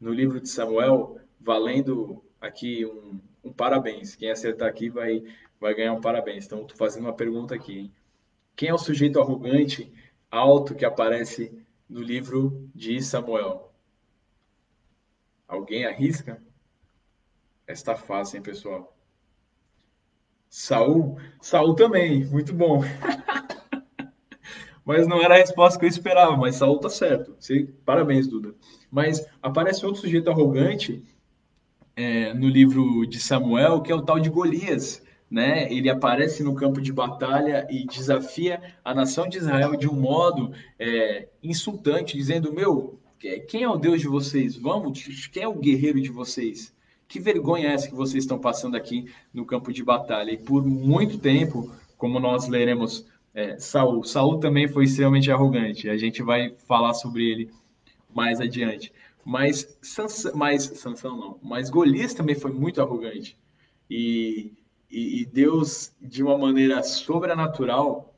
no 0.00 0.12
livro 0.12 0.40
de 0.40 0.48
Samuel, 0.48 1.20
valendo 1.40 2.24
aqui 2.40 2.86
um, 2.86 3.20
um 3.44 3.52
parabéns. 3.52 4.14
Quem 4.14 4.30
acertar 4.30 4.68
aqui 4.68 4.88
vai 4.88 5.22
vai 5.60 5.74
ganhar 5.74 5.92
um 5.92 6.00
parabéns. 6.00 6.46
Então, 6.46 6.62
estou 6.62 6.76
fazendo 6.76 7.04
uma 7.04 7.12
pergunta 7.12 7.54
aqui. 7.54 7.78
Hein? 7.78 7.92
Quem 8.56 8.68
é 8.68 8.74
o 8.74 8.78
sujeito 8.78 9.20
arrogante, 9.20 9.92
alto, 10.30 10.74
que 10.74 10.84
aparece 10.84 11.52
no 11.88 12.00
livro 12.00 12.68
de 12.74 13.02
Samuel? 13.02 13.72
Alguém 15.46 15.86
arrisca? 15.86 16.42
Está 17.66 17.94
fácil, 17.94 18.36
hein, 18.36 18.42
pessoal? 18.42 18.96
Saul? 20.48 21.18
Saul 21.40 21.74
também, 21.74 22.24
muito 22.26 22.54
bom. 22.54 22.80
mas 24.88 25.06
não 25.06 25.22
era 25.22 25.34
a 25.34 25.38
resposta 25.38 25.78
que 25.78 25.84
eu 25.84 25.88
esperava, 25.88 26.34
mas 26.34 26.56
Saul 26.56 26.78
tá 26.78 26.88
certo. 26.88 27.36
Parabéns, 27.84 28.26
Duda. 28.26 28.54
Mas 28.90 29.22
aparece 29.42 29.84
outro 29.84 30.00
sujeito 30.00 30.30
arrogante 30.30 31.04
é, 31.94 32.32
no 32.32 32.48
livro 32.48 33.06
de 33.06 33.20
Samuel, 33.20 33.82
que 33.82 33.92
é 33.92 33.94
o 33.94 34.00
tal 34.00 34.18
de 34.18 34.30
Golias 34.30 35.02
né? 35.30 35.70
Ele 35.70 35.90
aparece 35.90 36.42
no 36.42 36.54
campo 36.54 36.80
de 36.80 36.90
batalha 36.90 37.66
e 37.70 37.84
desafia 37.84 38.62
a 38.82 38.94
nação 38.94 39.28
de 39.28 39.36
Israel 39.36 39.76
de 39.76 39.86
um 39.86 39.92
modo 39.92 40.52
é, 40.78 41.28
insultante, 41.42 42.16
dizendo: 42.16 42.50
Meu, 42.50 42.98
quem 43.46 43.62
é 43.62 43.68
o 43.68 43.76
Deus 43.76 44.00
de 44.00 44.08
vocês? 44.08 44.56
Vamos, 44.56 45.28
quem 45.30 45.42
é 45.42 45.48
o 45.48 45.58
guerreiro 45.58 46.00
de 46.00 46.08
vocês? 46.08 46.74
Que 47.06 47.20
vergonha 47.20 47.68
é 47.68 47.74
essa 47.74 47.88
que 47.88 47.94
vocês 47.94 48.24
estão 48.24 48.38
passando 48.38 48.74
aqui 48.74 49.06
no 49.32 49.44
campo 49.44 49.70
de 49.70 49.84
batalha? 49.84 50.30
E 50.30 50.38
por 50.38 50.64
muito 50.64 51.18
tempo, 51.18 51.70
como 51.98 52.18
nós 52.18 52.48
leremos, 52.48 53.06
é, 53.38 53.56
Saul. 53.56 54.02
Saul 54.02 54.40
também 54.40 54.66
foi 54.66 54.82
extremamente 54.82 55.30
arrogante. 55.30 55.88
A 55.88 55.96
gente 55.96 56.24
vai 56.24 56.56
falar 56.66 56.92
sobre 56.92 57.30
ele 57.30 57.50
mais 58.12 58.40
adiante. 58.40 58.92
Mas 59.24 59.78
Sansão, 59.80 60.32
mas 60.34 60.64
Sansão 60.64 61.16
não, 61.16 61.38
mas 61.40 61.70
Golias 61.70 62.14
também 62.14 62.34
foi 62.34 62.52
muito 62.52 62.82
arrogante. 62.82 63.38
E, 63.88 64.52
e, 64.90 65.20
e 65.20 65.24
Deus, 65.24 65.92
de 66.00 66.20
uma 66.20 66.36
maneira 66.36 66.82
sobrenatural, 66.82 68.12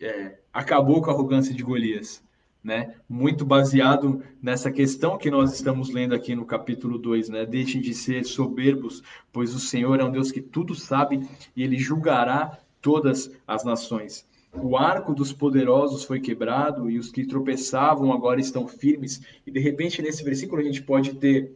é, 0.00 0.38
acabou 0.52 1.00
com 1.02 1.10
a 1.10 1.14
arrogância 1.14 1.54
de 1.54 1.62
Golias. 1.62 2.20
Né? 2.64 2.96
Muito 3.08 3.44
baseado 3.46 4.24
nessa 4.42 4.72
questão 4.72 5.16
que 5.16 5.30
nós 5.30 5.54
estamos 5.54 5.88
lendo 5.88 6.16
aqui 6.16 6.34
no 6.34 6.44
capítulo 6.44 6.98
2, 6.98 7.28
né? 7.28 7.46
Deixem 7.46 7.80
de 7.80 7.94
ser 7.94 8.24
soberbos, 8.24 9.04
pois 9.32 9.54
o 9.54 9.60
Senhor 9.60 10.00
é 10.00 10.04
um 10.04 10.10
Deus 10.10 10.32
que 10.32 10.42
tudo 10.42 10.74
sabe 10.74 11.24
e 11.54 11.62
ele 11.62 11.78
julgará 11.78 12.58
todas 12.82 13.30
as 13.46 13.64
nações. 13.64 14.26
O 14.52 14.76
arco 14.76 15.14
dos 15.14 15.32
poderosos 15.32 16.04
foi 16.04 16.20
quebrado 16.20 16.90
e 16.90 16.98
os 16.98 17.10
que 17.10 17.26
tropeçavam 17.26 18.12
agora 18.12 18.40
estão 18.40 18.66
firmes. 18.66 19.20
E 19.46 19.50
de 19.50 19.60
repente, 19.60 20.00
nesse 20.00 20.24
versículo, 20.24 20.60
a 20.60 20.64
gente 20.64 20.82
pode 20.82 21.14
ter 21.14 21.54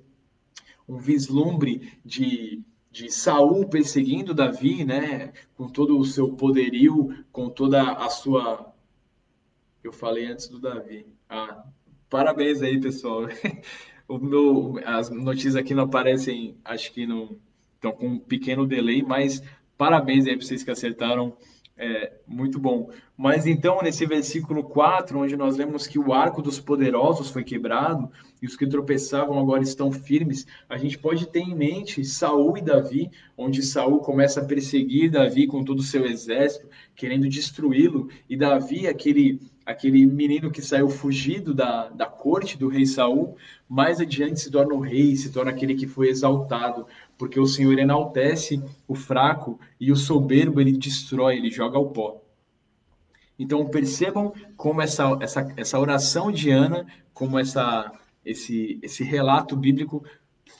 um 0.88 0.98
vislumbre 0.98 1.92
de, 2.04 2.62
de 2.90 3.10
Saul 3.10 3.66
perseguindo 3.68 4.34
Davi, 4.34 4.84
né? 4.84 5.32
Com 5.56 5.68
todo 5.68 5.98
o 5.98 6.04
seu 6.04 6.32
poderio, 6.32 7.24
com 7.32 7.48
toda 7.48 7.92
a 7.92 8.08
sua. 8.10 8.72
Eu 9.82 9.92
falei 9.92 10.26
antes 10.26 10.48
do 10.48 10.60
Davi. 10.60 11.06
Ah, 11.28 11.64
parabéns 12.10 12.60
aí, 12.62 12.78
pessoal. 12.78 13.22
o 14.06 14.18
meu, 14.18 14.78
as 14.84 15.08
notícias 15.08 15.56
aqui 15.56 15.74
não 15.74 15.84
aparecem, 15.84 16.56
acho 16.64 16.92
que 16.92 17.06
não 17.06 17.36
estão 17.74 17.92
com 17.92 18.06
um 18.06 18.18
pequeno 18.18 18.66
delay, 18.66 19.02
mas 19.02 19.42
parabéns 19.76 20.26
aí 20.26 20.36
para 20.36 20.46
vocês 20.46 20.62
que 20.62 20.70
acertaram 20.70 21.36
é, 21.76 22.12
muito 22.26 22.58
bom. 22.58 22.90
Mas 23.16 23.46
então, 23.46 23.80
nesse 23.82 24.04
versículo 24.04 24.62
4, 24.62 25.18
onde 25.18 25.36
nós 25.36 25.56
lemos 25.56 25.86
que 25.86 25.98
o 25.98 26.12
arco 26.12 26.42
dos 26.42 26.60
poderosos 26.60 27.30
foi 27.30 27.42
quebrado 27.42 28.10
e 28.40 28.46
os 28.46 28.56
que 28.56 28.66
tropeçavam 28.66 29.38
agora 29.38 29.62
estão 29.62 29.90
firmes, 29.90 30.46
a 30.68 30.76
gente 30.76 30.98
pode 30.98 31.26
ter 31.26 31.40
em 31.40 31.54
mente 31.54 32.04
Saul 32.04 32.58
e 32.58 32.62
Davi, 32.62 33.10
onde 33.36 33.62
Saul 33.62 34.00
começa 34.00 34.40
a 34.40 34.44
perseguir 34.44 35.10
Davi 35.10 35.46
com 35.46 35.64
todo 35.64 35.78
o 35.78 35.84
seu 35.84 36.04
exército, 36.04 36.68
querendo 36.94 37.28
destruí-lo, 37.28 38.08
e 38.28 38.36
Davi, 38.36 38.86
aquele 38.86 39.40
aquele 39.64 40.04
menino 40.06 40.50
que 40.50 40.62
saiu 40.62 40.88
fugido 40.88 41.54
da, 41.54 41.88
da 41.88 42.06
corte 42.06 42.58
do 42.58 42.68
rei 42.68 42.86
Saul, 42.86 43.36
mais 43.68 44.00
adiante 44.00 44.40
se 44.40 44.50
torna 44.50 44.74
o 44.74 44.80
rei, 44.80 45.16
se 45.16 45.30
torna 45.30 45.50
aquele 45.50 45.74
que 45.74 45.86
foi 45.86 46.08
exaltado, 46.08 46.86
porque 47.16 47.38
o 47.38 47.46
Senhor 47.46 47.78
enaltece 47.78 48.62
o 48.86 48.94
fraco 48.94 49.58
e 49.80 49.92
o 49.92 49.96
soberbo 49.96 50.60
ele 50.60 50.72
destrói, 50.72 51.36
ele 51.36 51.50
joga 51.50 51.78
ao 51.78 51.90
pó. 51.90 52.20
Então 53.38 53.66
percebam 53.66 54.32
como 54.56 54.82
essa, 54.82 55.18
essa, 55.20 55.52
essa 55.56 55.78
oração 55.78 56.30
de 56.30 56.50
Ana, 56.50 56.86
como 57.14 57.38
essa, 57.38 57.92
esse, 58.24 58.78
esse 58.82 59.02
relato 59.02 59.56
bíblico 59.56 60.04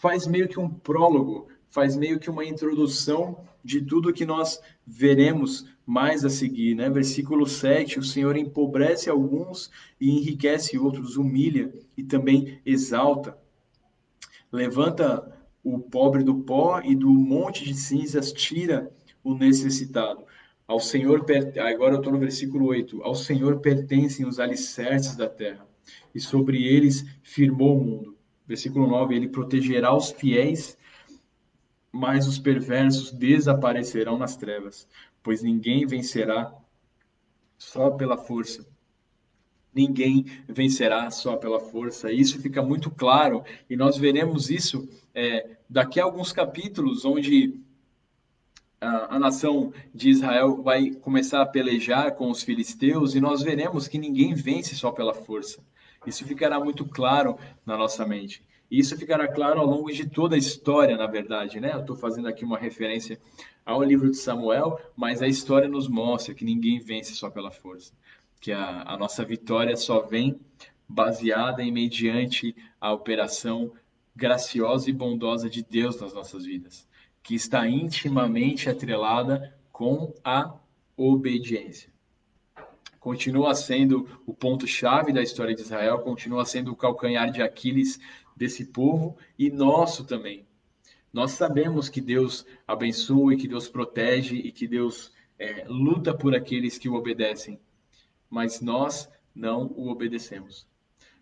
faz 0.01 0.27
meio 0.27 0.49
que 0.49 0.59
um 0.59 0.69
prólogo, 0.69 1.49
faz 1.69 1.97
meio 1.97 2.19
que 2.19 2.31
uma 2.31 2.45
introdução 2.45 3.39
de 3.65 3.81
tudo 3.81 4.13
que 4.13 4.25
nós 4.25 4.61
veremos 4.87 5.67
mais 5.87 6.25
a 6.25 6.31
seguir, 6.31 6.75
né? 6.75 6.89
Versículo 6.89 7.47
7, 7.47 7.99
o 7.99 8.03
Senhor 8.03 8.37
empobrece 8.37 9.11
alguns 9.11 9.71
e 10.01 10.11
enriquece 10.11 10.79
outros, 10.79 11.17
humilha 11.17 11.73
e 11.97 12.03
também 12.03 12.61
exalta. 12.65 13.37
Levanta 14.51 15.39
o 15.63 15.79
pobre 15.79 16.23
do 16.23 16.37
pó 16.37 16.81
e 16.83 16.95
do 16.95 17.09
monte 17.09 17.65
de 17.65 17.75
cinzas 17.75 18.33
tira 18.33 18.91
o 19.23 19.35
necessitado. 19.35 20.25
Ao 20.67 20.81
Senhor, 20.81 21.25
agora 21.61 21.95
eu 21.95 21.99
estou 21.99 22.13
no 22.13 22.19
versículo 22.19 22.67
8, 22.67 23.03
ao 23.03 23.15
Senhor 23.15 23.61
pertencem 23.61 24.27
os 24.27 24.39
alicerces 24.39 25.17
da 25.17 25.29
terra, 25.29 25.67
e 26.15 26.21
sobre 26.21 26.65
eles 26.65 27.05
firmou 27.23 27.79
o 27.79 27.85
mundo. 27.85 28.17
Versículo 28.47 28.87
9, 28.87 29.15
ele 29.15 29.29
protegerá 29.29 29.95
os 29.95 30.11
fiéis, 30.11 30.77
mas 31.93 32.27
os 32.27 32.39
perversos 32.39 33.13
desaparecerão 33.13 34.19
nas 34.19 34.37
trevas, 34.37 34.89
pois 35.23 35.43
ninguém 35.43 35.87
vencerá 35.87 36.53
só 37.59 37.91
pela 37.91 38.17
força 38.17 38.67
ninguém 39.75 40.27
vencerá 40.49 41.11
só 41.11 41.37
pela 41.37 41.59
força. 41.59 42.13
Isso 42.13 42.41
fica 42.41 42.63
muito 42.63 42.91
claro 42.91 43.43
e 43.69 43.77
nós 43.77 43.97
veremos 43.97 44.51
isso 44.51 44.89
é, 45.15 45.57
daqui 45.69 45.99
a 45.99 46.05
alguns 46.05 46.33
capítulos, 46.33 47.05
onde 47.05 47.59
a, 48.81 49.17
a, 49.17 49.19
nação 49.19 49.73
de 49.95 50.11
Israel 50.11 50.63
vai 50.63 50.91
começar 50.91 51.41
a 51.41 51.47
pelejar 51.47 52.15
com 52.15 52.31
os 52.31 52.43
filisteus 52.43 53.15
e 53.15 53.21
nós 53.21 53.43
veremos 53.43 53.89
que 53.89 53.99
ninguém 53.99 54.35
vence 54.35 54.75
só 54.75 54.91
pela 54.91 55.15
força. 55.15 55.61
Isso 56.07 56.25
ficará 56.27 56.59
muito 56.61 56.85
claro 56.85 57.39
na 57.65 57.77
nossa 57.77 58.05
mente. 58.05 58.43
E 58.73 58.79
isso 58.79 58.97
ficará 58.97 59.29
claro 59.29 59.61
ao 59.61 59.67
longo 59.67 59.93
de 59.93 60.09
toda 60.09 60.35
a 60.35 60.39
história, 60.39 60.97
na 60.97 61.07
verdade, 61.07 61.61
né? 61.61 61.73
Eu 61.75 61.81
estou 61.81 61.95
fazendo 61.95 62.27
aqui 62.27 62.43
uma 62.43 62.59
referência 62.59 63.21
ao 63.65 63.83
livro 63.83 64.11
de 64.11 64.17
Samuel, 64.17 64.81
mas 64.97 65.21
a 65.21 65.29
história 65.29 65.69
nos 65.69 65.87
mostra 65.87 66.35
que 66.35 66.45
ninguém 66.45 66.81
vence 66.81 67.15
só 67.15 67.31
pela 67.31 67.51
força 67.51 67.93
que 68.43 68.51
a, 68.51 68.83
a 68.83 68.99
nossa 68.99 69.25
vitória 69.25 69.77
só 69.77 70.01
vem 70.01 70.39
baseada 70.89 71.63
e 71.63 71.71
mediante 71.71 72.55
a 72.81 72.93
operação 72.93 73.73
graciosa 74.15 74.91
e 74.91 74.93
bondosa 74.93 75.49
de 75.49 75.63
Deus 75.63 75.99
nas 76.01 76.13
nossas 76.13 76.45
vidas, 76.45 76.87
que 77.23 77.37
está 77.37 77.67
intimamente 77.69 78.69
atrelada 78.69 79.57
com 79.71 80.13
a 80.25 80.55
obediência. 80.97 81.91
Continua 82.99 83.55
sendo 83.55 84.09
o 84.27 84.35
ponto-chave 84.35 85.13
da 85.13 85.23
história 85.23 85.55
de 85.55 85.63
Israel, 85.63 86.01
continua 86.01 86.45
sendo 86.45 86.73
o 86.73 86.77
calcanhar 86.77 87.31
de 87.31 87.43
Aquiles 87.43 88.01
desse 88.37 88.67
povo 88.67 89.17
e 89.39 89.51
nosso 89.51 90.05
também. 90.05 90.47
Nós 91.13 91.33
sabemos 91.33 91.89
que 91.89 92.01
Deus 92.01 92.47
abençoa 92.67 93.35
e 93.35 93.37
que 93.37 93.49
Deus 93.49 93.69
protege 93.69 94.37
e 94.37 94.51
que 94.51 94.67
Deus 94.67 95.13
é, 95.39 95.65
luta 95.69 96.17
por 96.17 96.35
aqueles 96.35 96.79
que 96.79 96.89
o 96.89 96.95
obedecem 96.95 97.61
mas 98.33 98.63
nós 98.63 99.11
não 99.35 99.67
o 99.77 99.91
obedecemos. 99.91 100.67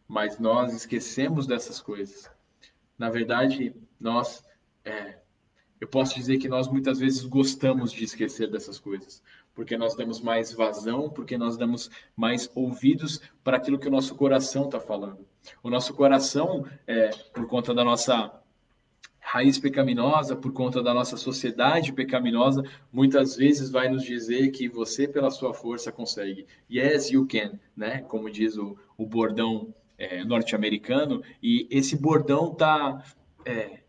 Mas 0.06 0.38
nós 0.38 0.72
esquecemos 0.72 1.44
dessas 1.44 1.80
coisas. 1.80 2.30
Na 2.96 3.10
verdade, 3.10 3.74
nós, 3.98 4.44
é, 4.84 5.18
eu 5.80 5.88
posso 5.88 6.14
dizer 6.14 6.38
que 6.38 6.48
nós 6.48 6.68
muitas 6.68 7.00
vezes 7.00 7.24
gostamos 7.24 7.90
de 7.90 8.04
esquecer 8.04 8.48
dessas 8.48 8.78
coisas, 8.78 9.20
porque 9.56 9.76
nós 9.76 9.96
damos 9.96 10.20
mais 10.20 10.52
vazão, 10.52 11.10
porque 11.10 11.36
nós 11.36 11.56
damos 11.56 11.90
mais 12.14 12.48
ouvidos 12.54 13.20
para 13.42 13.56
aquilo 13.56 13.80
que 13.80 13.88
o 13.88 13.90
nosso 13.90 14.14
coração 14.14 14.66
está 14.66 14.78
falando. 14.78 15.26
O 15.62 15.70
nosso 15.70 15.94
coração, 15.94 16.66
é, 16.86 17.10
por 17.32 17.46
conta 17.46 17.74
da 17.74 17.84
nossa 17.84 18.40
raiz 19.18 19.58
pecaminosa, 19.58 20.34
por 20.34 20.52
conta 20.52 20.82
da 20.82 20.92
nossa 20.92 21.16
sociedade 21.16 21.92
pecaminosa, 21.92 22.64
muitas 22.92 23.36
vezes 23.36 23.70
vai 23.70 23.88
nos 23.88 24.02
dizer 24.02 24.50
que 24.50 24.68
você, 24.68 25.06
pela 25.06 25.30
sua 25.30 25.54
força, 25.54 25.92
consegue. 25.92 26.46
Yes, 26.70 27.10
you 27.10 27.26
can, 27.26 27.58
né? 27.76 28.02
Como 28.02 28.28
diz 28.28 28.56
o, 28.56 28.76
o 28.98 29.06
bordão 29.06 29.72
é, 29.96 30.24
norte-americano, 30.24 31.22
e 31.42 31.68
esse 31.70 31.96
bordão 31.96 32.54
tá, 32.54 33.04
é, 33.44 33.80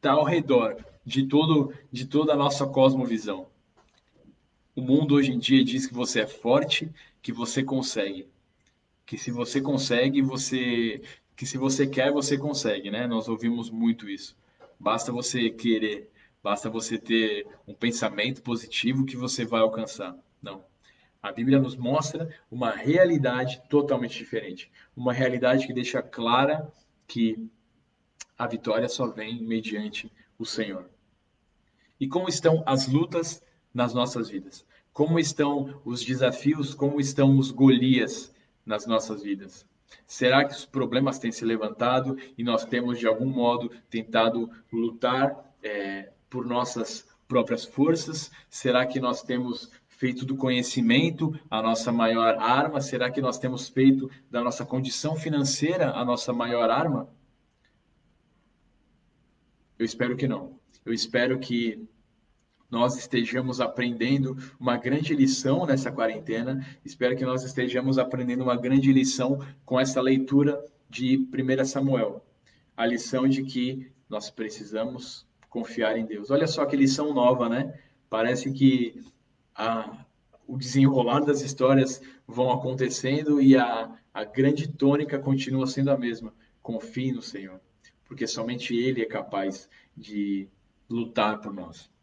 tá 0.00 0.12
ao 0.12 0.24
redor 0.24 0.76
de, 1.04 1.26
todo, 1.26 1.74
de 1.90 2.06
toda 2.06 2.34
a 2.34 2.36
nossa 2.36 2.66
cosmovisão. 2.66 3.48
O 4.76 4.80
mundo 4.80 5.14
hoje 5.14 5.32
em 5.32 5.38
dia 5.38 5.64
diz 5.64 5.86
que 5.86 5.94
você 5.94 6.20
é 6.20 6.26
forte, 6.26 6.90
que 7.22 7.32
você 7.32 7.62
consegue. 7.62 8.28
Que 9.06 9.18
se 9.18 9.30
você 9.30 9.60
consegue, 9.60 10.22
você 10.22 11.02
que 11.36 11.46
se 11.46 11.58
você 11.58 11.86
quer, 11.86 12.12
você 12.12 12.38
consegue, 12.38 12.90
né? 12.90 13.06
Nós 13.06 13.28
ouvimos 13.28 13.70
muito 13.70 14.08
isso. 14.08 14.36
Basta 14.78 15.10
você 15.10 15.50
querer, 15.50 16.10
basta 16.42 16.70
você 16.70 16.96
ter 16.96 17.46
um 17.66 17.74
pensamento 17.74 18.42
positivo 18.42 19.04
que 19.04 19.16
você 19.16 19.44
vai 19.44 19.60
alcançar. 19.60 20.16
Não. 20.40 20.64
A 21.22 21.32
Bíblia 21.32 21.58
nos 21.58 21.74
mostra 21.74 22.28
uma 22.50 22.70
realidade 22.70 23.62
totalmente 23.68 24.16
diferente. 24.16 24.70
Uma 24.94 25.12
realidade 25.12 25.66
que 25.66 25.72
deixa 25.72 26.02
clara 26.02 26.70
que 27.06 27.48
a 28.38 28.46
vitória 28.46 28.88
só 28.88 29.06
vem 29.06 29.42
mediante 29.42 30.12
o 30.38 30.44
Senhor. 30.44 30.88
E 31.98 32.06
como 32.06 32.28
estão 32.28 32.62
as 32.66 32.86
lutas 32.86 33.42
nas 33.72 33.94
nossas 33.94 34.28
vidas? 34.28 34.66
Como 34.92 35.18
estão 35.18 35.80
os 35.84 36.04
desafios? 36.04 36.74
Como 36.74 37.00
estão 37.00 37.38
os 37.38 37.50
Golias 37.50 38.33
nas 38.64 38.86
nossas 38.86 39.22
vidas? 39.22 39.66
Será 40.06 40.44
que 40.44 40.54
os 40.54 40.64
problemas 40.64 41.18
têm 41.18 41.30
se 41.30 41.44
levantado 41.44 42.16
e 42.36 42.42
nós 42.42 42.64
temos, 42.64 42.98
de 42.98 43.06
algum 43.06 43.26
modo, 43.26 43.70
tentado 43.88 44.50
lutar 44.72 45.54
é, 45.62 46.12
por 46.28 46.46
nossas 46.46 47.06
próprias 47.28 47.64
forças? 47.64 48.30
Será 48.48 48.86
que 48.86 49.00
nós 49.00 49.22
temos 49.22 49.70
feito 49.88 50.24
do 50.24 50.36
conhecimento 50.36 51.38
a 51.50 51.62
nossa 51.62 51.92
maior 51.92 52.36
arma? 52.38 52.80
Será 52.80 53.10
que 53.10 53.20
nós 53.20 53.38
temos 53.38 53.68
feito 53.68 54.10
da 54.30 54.42
nossa 54.42 54.64
condição 54.64 55.16
financeira 55.16 55.90
a 55.92 56.04
nossa 56.04 56.32
maior 56.32 56.70
arma? 56.70 57.08
Eu 59.78 59.84
espero 59.84 60.16
que 60.16 60.28
não. 60.28 60.58
Eu 60.84 60.92
espero 60.92 61.38
que 61.38 61.88
nós 62.74 62.98
estejamos 62.98 63.60
aprendendo 63.60 64.36
uma 64.58 64.76
grande 64.76 65.14
lição 65.14 65.64
nessa 65.64 65.92
quarentena. 65.92 66.66
Espero 66.84 67.16
que 67.16 67.24
nós 67.24 67.44
estejamos 67.44 67.98
aprendendo 67.98 68.42
uma 68.42 68.56
grande 68.56 68.92
lição 68.92 69.38
com 69.64 69.78
essa 69.78 70.00
leitura 70.00 70.60
de 70.90 71.16
1 71.16 71.64
Samuel, 71.64 72.26
a 72.76 72.84
lição 72.84 73.28
de 73.28 73.44
que 73.44 73.92
nós 74.08 74.28
precisamos 74.28 75.24
confiar 75.48 75.96
em 75.96 76.04
Deus. 76.04 76.32
Olha 76.32 76.48
só 76.48 76.66
que 76.66 76.76
lição 76.76 77.14
nova, 77.14 77.48
né? 77.48 77.78
Parece 78.10 78.52
que 78.52 79.00
a, 79.54 80.04
o 80.44 80.58
desenrolar 80.58 81.20
das 81.20 81.42
histórias 81.42 82.02
vão 82.26 82.50
acontecendo 82.50 83.40
e 83.40 83.56
a, 83.56 83.96
a 84.12 84.24
grande 84.24 84.66
tônica 84.66 85.16
continua 85.20 85.68
sendo 85.68 85.92
a 85.92 85.96
mesma. 85.96 86.34
Confie 86.60 87.12
no 87.12 87.22
Senhor, 87.22 87.60
porque 88.04 88.26
somente 88.26 88.76
Ele 88.76 89.00
é 89.00 89.06
capaz 89.06 89.68
de 89.96 90.48
lutar 90.90 91.40
por 91.40 91.52
nós. 91.52 91.93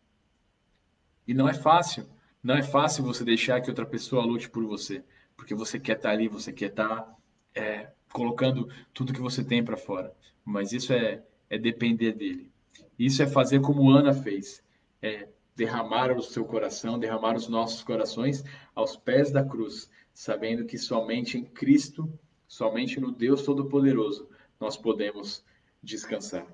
E 1.32 1.34
não 1.34 1.48
é 1.48 1.54
fácil. 1.54 2.06
Não 2.44 2.56
é 2.56 2.62
fácil 2.62 3.06
você 3.06 3.24
deixar 3.24 3.62
que 3.62 3.70
outra 3.70 3.86
pessoa 3.86 4.26
lute 4.26 4.50
por 4.50 4.66
você, 4.66 5.02
porque 5.38 5.56
você 5.56 5.80
quer 5.80 5.96
estar 5.96 6.10
ali, 6.10 6.28
você 6.28 6.52
quer 6.52 6.72
estar 6.72 7.18
é, 7.56 7.90
colocando 8.12 8.68
tudo 8.94 9.14
que 9.14 9.22
você 9.22 9.42
tem 9.42 9.64
para 9.64 9.78
fora. 9.78 10.14
Mas 10.44 10.74
isso 10.74 10.92
é, 10.92 11.24
é 11.50 11.58
depender 11.58 12.12
dele. 12.12 12.52
Isso 13.00 13.24
é 13.24 13.28
fazer 13.28 13.62
como 13.62 13.90
Ana 13.90 14.14
fez, 14.14 14.62
é 15.02 15.30
derramar 15.56 16.12
o 16.12 16.22
seu 16.22 16.44
coração, 16.44 17.00
derramar 17.00 17.38
os 17.38 17.48
nossos 17.48 17.82
corações 17.82 18.44
aos 18.76 18.98
pés 18.98 19.32
da 19.32 19.42
cruz, 19.42 19.90
sabendo 20.14 20.66
que 20.66 20.78
somente 20.78 21.38
em 21.38 21.46
Cristo, 21.46 22.12
somente 22.46 23.00
no 23.00 23.10
Deus 23.10 23.44
Todo-Poderoso, 23.44 24.28
nós 24.60 24.76
podemos 24.76 25.46
descansar. 25.82 26.46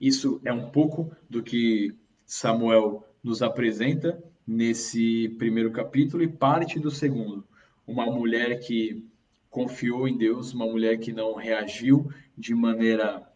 Isso 0.00 0.40
é 0.46 0.52
um 0.52 0.70
pouco 0.70 1.14
do 1.28 1.42
que 1.42 1.94
Samuel 2.24 3.06
nos 3.26 3.42
apresenta 3.42 4.22
nesse 4.46 5.30
primeiro 5.30 5.72
capítulo 5.72 6.22
e 6.22 6.28
parte 6.28 6.78
do 6.78 6.92
segundo. 6.92 7.44
Uma 7.84 8.06
mulher 8.06 8.60
que 8.60 9.04
confiou 9.50 10.06
em 10.06 10.16
Deus, 10.16 10.54
uma 10.54 10.64
mulher 10.64 10.96
que 11.00 11.12
não 11.12 11.34
reagiu 11.34 12.08
de 12.38 12.54
maneira 12.54 13.28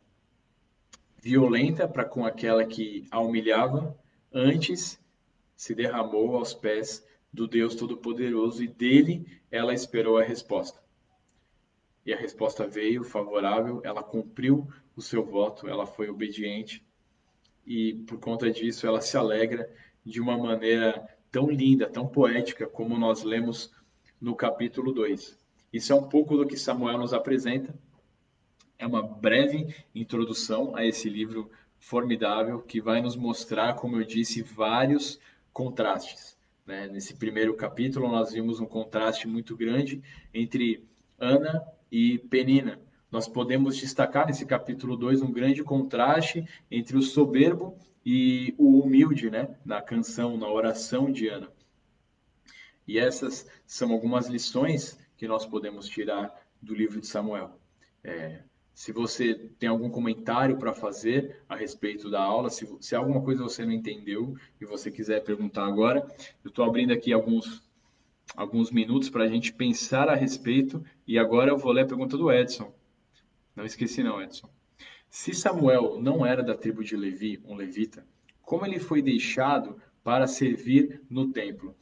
violenta 1.20 1.88
para 1.88 2.04
com 2.04 2.24
aquela 2.24 2.64
que 2.64 3.04
a 3.10 3.18
humilhava, 3.18 3.98
antes 4.32 4.96
se 5.56 5.74
derramou 5.74 6.36
aos 6.36 6.54
pés 6.54 7.04
do 7.32 7.48
Deus 7.48 7.74
Todo-Poderoso 7.74 8.62
e 8.62 8.68
dele 8.68 9.26
ela 9.50 9.74
esperou 9.74 10.18
a 10.18 10.22
resposta. 10.22 10.80
E 12.06 12.14
a 12.14 12.16
resposta 12.16 12.64
veio 12.64 13.02
favorável, 13.02 13.80
ela 13.82 14.04
cumpriu 14.04 14.68
o 14.94 15.02
seu 15.02 15.24
voto, 15.24 15.66
ela 15.66 15.84
foi 15.84 16.08
obediente 16.08 16.80
e 17.70 17.94
por 17.94 18.18
conta 18.18 18.50
disso 18.50 18.84
ela 18.84 19.00
se 19.00 19.16
alegra 19.16 19.72
de 20.04 20.20
uma 20.20 20.36
maneira 20.36 21.08
tão 21.30 21.48
linda, 21.48 21.88
tão 21.88 22.04
poética, 22.04 22.66
como 22.66 22.98
nós 22.98 23.22
lemos 23.22 23.70
no 24.20 24.34
capítulo 24.34 24.92
2. 24.92 25.38
Isso 25.72 25.92
é 25.92 25.94
um 25.94 26.08
pouco 26.08 26.36
do 26.36 26.44
que 26.44 26.56
Samuel 26.56 26.98
nos 26.98 27.14
apresenta. 27.14 27.72
É 28.76 28.84
uma 28.84 29.00
breve 29.00 29.72
introdução 29.94 30.74
a 30.74 30.84
esse 30.84 31.08
livro 31.08 31.48
formidável 31.78 32.58
que 32.58 32.80
vai 32.80 33.00
nos 33.00 33.14
mostrar, 33.14 33.74
como 33.74 33.98
eu 33.98 34.04
disse, 34.04 34.42
vários 34.42 35.20
contrastes. 35.52 36.36
Né? 36.66 36.88
Nesse 36.88 37.14
primeiro 37.14 37.54
capítulo, 37.54 38.08
nós 38.08 38.32
vimos 38.32 38.58
um 38.58 38.66
contraste 38.66 39.28
muito 39.28 39.56
grande 39.56 40.02
entre 40.34 40.84
Ana 41.16 41.62
e 41.88 42.18
Penina, 42.18 42.80
nós 43.10 43.26
podemos 43.26 43.76
destacar 43.76 44.26
nesse 44.26 44.46
capítulo 44.46 44.96
2 44.96 45.22
um 45.22 45.32
grande 45.32 45.62
contraste 45.64 46.46
entre 46.70 46.96
o 46.96 47.02
soberbo 47.02 47.76
e 48.04 48.54
o 48.56 48.80
humilde, 48.80 49.30
né? 49.30 49.56
Na 49.64 49.82
canção, 49.82 50.36
na 50.36 50.48
oração 50.48 51.10
de 51.10 51.28
Ana. 51.28 51.48
E 52.86 52.98
essas 52.98 53.46
são 53.66 53.92
algumas 53.92 54.28
lições 54.28 54.98
que 55.16 55.28
nós 55.28 55.44
podemos 55.44 55.88
tirar 55.88 56.34
do 56.62 56.74
livro 56.74 57.00
de 57.00 57.06
Samuel. 57.06 57.58
É, 58.02 58.42
se 58.74 58.92
você 58.92 59.34
tem 59.58 59.68
algum 59.68 59.90
comentário 59.90 60.56
para 60.56 60.72
fazer 60.72 61.42
a 61.48 61.54
respeito 61.54 62.10
da 62.10 62.22
aula, 62.22 62.48
se, 62.48 62.66
se 62.80 62.94
alguma 62.94 63.20
coisa 63.20 63.42
você 63.42 63.64
não 63.64 63.72
entendeu 63.72 64.34
e 64.60 64.64
você 64.64 64.90
quiser 64.90 65.22
perguntar 65.22 65.66
agora, 65.66 66.06
eu 66.42 66.48
estou 66.48 66.64
abrindo 66.64 66.92
aqui 66.92 67.12
alguns, 67.12 67.62
alguns 68.34 68.70
minutos 68.70 69.10
para 69.10 69.24
a 69.24 69.28
gente 69.28 69.52
pensar 69.52 70.08
a 70.08 70.14
respeito. 70.14 70.82
E 71.06 71.18
agora 71.18 71.50
eu 71.50 71.58
vou 71.58 71.72
ler 71.72 71.82
a 71.82 71.86
pergunta 71.86 72.16
do 72.16 72.32
Edson. 72.32 72.72
Não 73.54 73.64
esqueci 73.64 74.02
não, 74.02 74.22
Edson. 74.22 74.48
Se 75.08 75.34
Samuel 75.34 76.00
não 76.00 76.24
era 76.24 76.42
da 76.42 76.56
tribo 76.56 76.84
de 76.84 76.96
Levi, 76.96 77.42
um 77.44 77.54
levita, 77.54 78.06
como 78.42 78.64
ele 78.64 78.78
foi 78.78 79.02
deixado 79.02 79.80
para 80.02 80.26
servir 80.26 81.02
no 81.10 81.32
templo? 81.32 81.76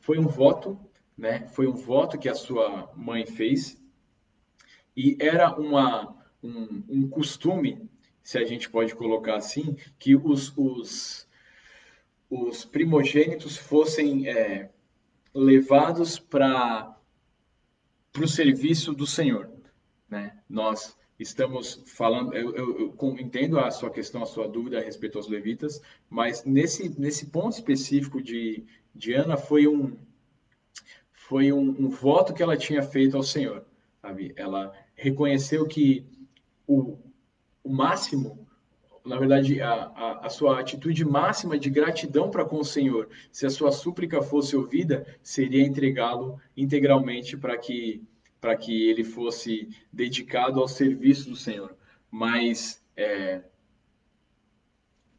Foi 0.00 0.18
um 0.18 0.26
voto, 0.26 0.78
né? 1.16 1.46
Foi 1.48 1.66
um 1.66 1.74
voto 1.74 2.18
que 2.18 2.28
a 2.28 2.34
sua 2.34 2.92
mãe 2.96 3.24
fez 3.24 3.80
e 4.96 5.16
era 5.20 5.54
uma 5.58 6.16
um, 6.42 6.82
um 6.88 7.08
costume, 7.08 7.88
se 8.22 8.36
a 8.36 8.44
gente 8.44 8.68
pode 8.68 8.94
colocar 8.94 9.36
assim, 9.36 9.76
que 9.98 10.16
os, 10.16 10.52
os, 10.56 11.28
os 12.28 12.64
primogênitos 12.64 13.56
fossem 13.56 14.28
é, 14.28 14.70
levados 15.34 16.18
para 16.18 16.96
o 18.20 18.26
serviço 18.26 18.92
do 18.92 19.06
Senhor. 19.06 19.50
Né? 20.08 20.36
Nós 20.48 20.96
estamos 21.22 21.82
falando, 21.86 22.34
eu, 22.34 22.54
eu, 22.54 22.94
eu, 23.00 23.18
entendo 23.18 23.58
a 23.58 23.70
sua 23.70 23.90
questão, 23.90 24.22
a 24.22 24.26
sua 24.26 24.48
dúvida 24.48 24.78
a 24.78 24.82
respeito 24.82 25.16
aos 25.16 25.28
levitas, 25.28 25.80
mas 26.10 26.44
nesse, 26.44 26.88
nesse 27.00 27.26
ponto 27.26 27.52
específico 27.52 28.22
de, 28.22 28.64
de 28.94 29.14
Ana 29.14 29.36
foi 29.36 29.66
um 29.66 29.96
foi 31.12 31.50
um, 31.50 31.68
um 31.78 31.88
voto 31.88 32.34
que 32.34 32.42
ela 32.42 32.56
tinha 32.56 32.82
feito 32.82 33.16
ao 33.16 33.22
Senhor, 33.22 33.64
sabe? 34.02 34.34
Ela 34.36 34.70
reconheceu 34.94 35.66
que 35.66 36.04
o, 36.66 36.98
o 37.64 37.72
máximo, 37.72 38.46
na 39.02 39.18
verdade, 39.18 39.60
a, 39.62 39.72
a, 39.72 40.26
a 40.26 40.28
sua 40.28 40.60
atitude 40.60 41.04
máxima 41.04 41.58
de 41.58 41.70
gratidão 41.70 42.30
para 42.30 42.44
com 42.44 42.58
o 42.58 42.64
Senhor, 42.64 43.08
se 43.30 43.46
a 43.46 43.50
sua 43.50 43.72
súplica 43.72 44.20
fosse 44.20 44.54
ouvida, 44.54 45.06
seria 45.22 45.64
entregá-lo 45.64 46.38
integralmente 46.54 47.36
para 47.36 47.56
que 47.56 48.02
para 48.42 48.56
que 48.56 48.90
ele 48.90 49.04
fosse 49.04 49.68
dedicado 49.92 50.60
ao 50.60 50.66
serviço 50.66 51.30
do 51.30 51.36
Senhor. 51.36 51.76
Mas, 52.10 52.84
é... 52.96 53.40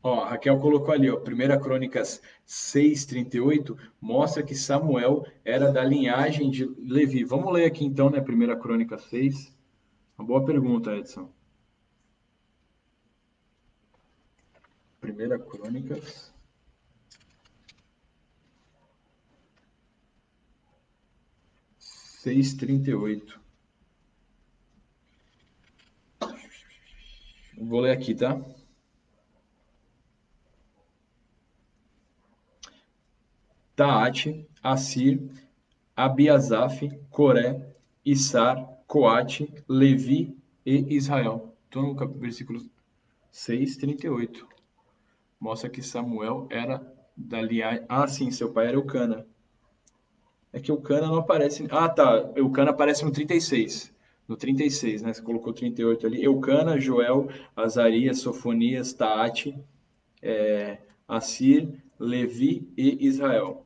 ó, 0.04 0.26
Raquel 0.26 0.60
colocou 0.60 0.94
ali, 0.94 1.10
ó, 1.10 1.18
1 1.18 1.62
Crônicas 1.62 2.22
6,38, 2.46 3.78
mostra 4.02 4.44
que 4.44 4.54
Samuel 4.54 5.26
era 5.46 5.72
da 5.72 5.86
linhagem 5.86 6.52
de 6.52 6.66
Levi. 6.66 7.24
Vamos 7.24 7.54
ler 7.54 7.64
aqui 7.64 7.86
então, 7.86 8.10
né, 8.10 8.20
1 8.20 8.60
Crônicas 8.60 9.06
6. 9.06 9.56
Uma 10.18 10.28
boa 10.28 10.44
pergunta, 10.44 10.94
Edson. 10.94 11.32
1 15.02 15.50
Crônicas 15.50 16.33
seis 22.24 22.54
trinta 22.54 22.90
e 22.90 22.94
oito. 22.94 23.38
Vou 27.58 27.82
ler 27.82 27.92
aqui, 27.92 28.16
tá? 28.16 28.42
Taate, 33.76 34.48
Assir, 34.64 35.30
Abiasaf, 35.98 36.90
Coré, 37.10 37.76
Issar, 38.06 38.56
Coate, 38.88 39.54
Levi 39.68 40.38
e 40.66 40.96
Israel. 40.96 41.54
Estou 41.66 41.94
no 41.94 42.20
versículo 42.20 42.62
6, 43.32 43.76
38. 43.76 44.48
Mostra 45.42 45.70
que 45.70 45.84
Samuel 45.84 46.48
era 46.50 46.80
da 47.18 47.42
linhagem. 47.42 47.86
Ah, 47.90 48.08
sim, 48.08 48.32
seu 48.32 48.54
pai 48.54 48.68
era 48.68 48.78
Eucana. 48.78 49.28
É 50.54 50.60
que 50.60 50.72
o 50.72 50.78
Cana 50.78 51.08
não 51.08 51.18
aparece. 51.18 51.68
Ah, 51.72 51.90
tá. 51.90 52.32
O 52.40 52.52
Cana 52.52 52.70
aparece 52.70 53.04
no 53.04 53.12
36. 53.12 53.92
No 54.28 54.38
36, 54.38 55.02
né? 55.02 55.12
Você 55.12 55.22
colocou 55.22 55.52
38 55.52 56.06
ali. 56.06 56.24
Eucana, 56.24 56.80
Joel, 56.80 57.28
Azarias, 57.56 58.20
Sofonias, 58.20 58.94
Taate, 58.94 59.58
é, 60.22 60.78
Assir, 61.08 61.84
Levi 62.00 62.72
e 62.78 63.06
Israel. 63.06 63.66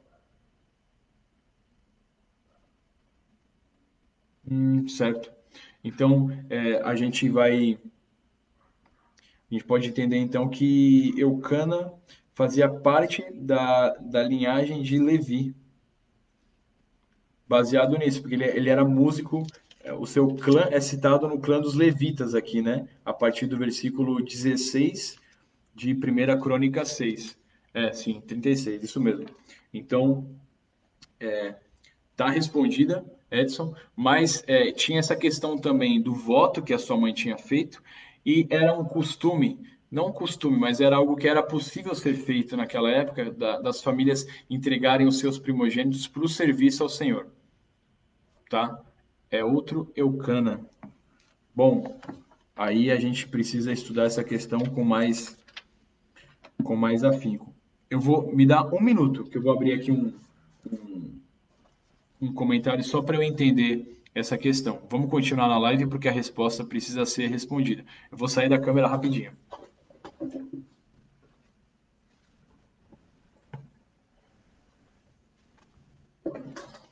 Hum, 4.50 4.88
certo. 4.88 5.30
Então, 5.84 6.30
é, 6.50 6.82
a 6.82 6.96
gente 6.96 7.28
vai. 7.30 7.78
A 9.50 9.54
gente 9.54 9.66
pode 9.66 9.90
entender 9.90 10.18
então 10.18 10.50
que 10.50 11.14
Eucana 11.18 11.94
fazia 12.34 12.70
parte 12.70 13.26
da, 13.34 13.90
da 13.96 14.24
linhagem 14.24 14.82
de 14.82 14.98
Levi 15.00 15.56
baseado 17.48 17.98
nisso, 17.98 18.22
porque 18.22 18.36
ele, 18.36 18.46
ele 18.46 18.70
era 18.70 18.84
músico, 18.84 19.46
é, 19.84 19.94
o 19.94 20.06
seu 20.06 20.28
clã 20.36 20.68
é 20.70 20.80
citado 20.80 21.28
no 21.28 21.40
clã 21.40 21.60
dos 21.60 21.74
levitas 21.74 22.36
aqui, 22.36 22.62
né? 22.62 22.88
A 23.06 23.14
partir 23.14 23.48
do 23.48 23.58
versículo 23.58 24.24
16 24.24 25.18
de 25.74 25.94
1 25.94 26.42
Crônica 26.42 26.84
6. 26.84 27.38
É, 27.74 27.94
sim, 27.94 28.22
36, 28.22 28.84
isso 28.84 29.00
mesmo. 29.00 29.26
Então, 29.74 30.28
é, 31.20 31.56
tá 32.16 32.30
respondida 32.30 33.06
Edson, 33.30 33.76
mas 33.96 34.44
é, 34.48 34.72
tinha 34.72 35.00
essa 35.00 35.16
questão 35.16 35.58
também 35.58 36.02
do 36.02 36.14
voto 36.14 36.62
que 36.62 36.74
a 36.74 36.80
sua 36.80 36.98
mãe 36.98 37.14
tinha 37.14 37.38
feito, 37.38 37.82
e 38.26 38.48
era 38.50 38.74
um 38.74 38.86
costume, 38.86 39.60
não 39.92 40.08
um 40.08 40.12
costume, 40.14 40.58
mas 40.58 40.82
era 40.82 40.96
algo 40.96 41.16
que 41.16 41.28
era 41.28 41.44
possível 41.44 41.94
ser 41.94 42.14
feito 42.16 42.58
naquela 42.58 42.90
época, 42.90 43.32
da, 43.32 43.60
das 43.60 43.82
famílias 43.82 44.26
entregarem 44.50 45.08
os 45.08 45.20
seus 45.20 45.38
primogênitos 45.38 46.08
para 46.08 46.24
o 46.24 46.30
serviço 46.30 46.84
ao 46.84 46.90
Senhor. 46.90 47.28
Tá? 48.50 48.82
É 49.30 49.44
outro 49.44 49.92
Eucana. 49.96 50.66
Bom, 51.56 52.00
aí 52.56 52.92
a 52.92 53.00
gente 53.00 53.28
precisa 53.28 53.72
estudar 53.72 54.06
essa 54.06 54.24
questão 54.24 54.60
com 54.60 54.84
mais, 54.84 55.38
com 56.64 56.76
mais 56.76 57.04
afinco. 57.04 57.54
Eu 57.90 58.00
vou 58.00 58.34
me 58.34 58.46
dar 58.46 58.74
um 58.74 58.82
minuto, 58.82 59.26
que 59.26 59.38
eu 59.38 59.42
vou 59.42 59.52
abrir 59.52 59.74
aqui 59.74 59.92
um, 59.92 60.14
um 60.72 61.18
um 62.22 62.34
comentário 62.34 62.84
só 62.84 63.02
para 63.02 63.16
eu 63.16 63.24
entender 63.24 64.02
essa 64.14 64.38
questão. 64.38 64.82
Vamos 64.90 65.10
continuar 65.10 65.48
na 65.48 65.58
live 65.60 65.88
porque 65.88 66.08
a 66.08 66.12
resposta 66.12 66.64
precisa 66.64 67.06
ser 67.06 67.28
respondida. 67.28 67.86
Eu 68.12 68.18
vou 68.18 68.28
sair 68.28 68.50
da 68.50 68.60
câmera 68.60 68.88
rapidinho. 68.88 69.32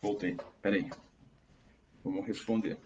Voltei. 0.02 0.38
Peraí. 0.62 0.90
Vamos 2.06 2.28
responder. 2.28 2.78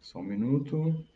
Só 0.00 0.18
um 0.18 0.24
minuto. 0.24 1.06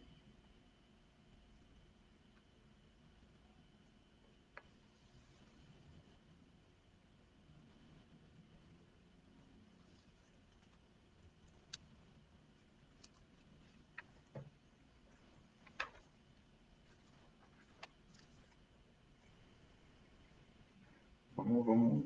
Vamos, 21.45 21.67
vamos. 21.67 22.05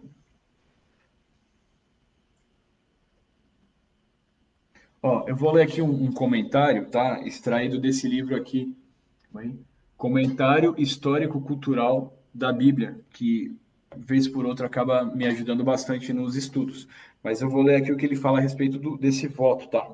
Ó, 5.02 5.24
eu 5.28 5.36
vou 5.36 5.52
ler 5.52 5.64
aqui 5.64 5.82
um, 5.82 6.04
um 6.04 6.12
comentário, 6.12 6.86
tá? 6.88 7.20
Extraído 7.26 7.78
desse 7.78 8.08
livro 8.08 8.34
aqui. 8.34 8.74
Comentário 9.96 10.74
histórico-cultural 10.78 12.16
da 12.32 12.50
Bíblia, 12.50 12.98
que 13.10 13.54
vez 13.94 14.26
por 14.26 14.46
outra 14.46 14.66
acaba 14.66 15.04
me 15.04 15.26
ajudando 15.26 15.62
bastante 15.62 16.12
nos 16.12 16.34
estudos. 16.34 16.88
Mas 17.22 17.42
eu 17.42 17.50
vou 17.50 17.62
ler 17.62 17.76
aqui 17.76 17.92
o 17.92 17.96
que 17.96 18.06
ele 18.06 18.16
fala 18.16 18.38
a 18.38 18.42
respeito 18.42 18.78
do, 18.78 18.96
desse 18.96 19.28
voto, 19.28 19.68
tá? 19.68 19.86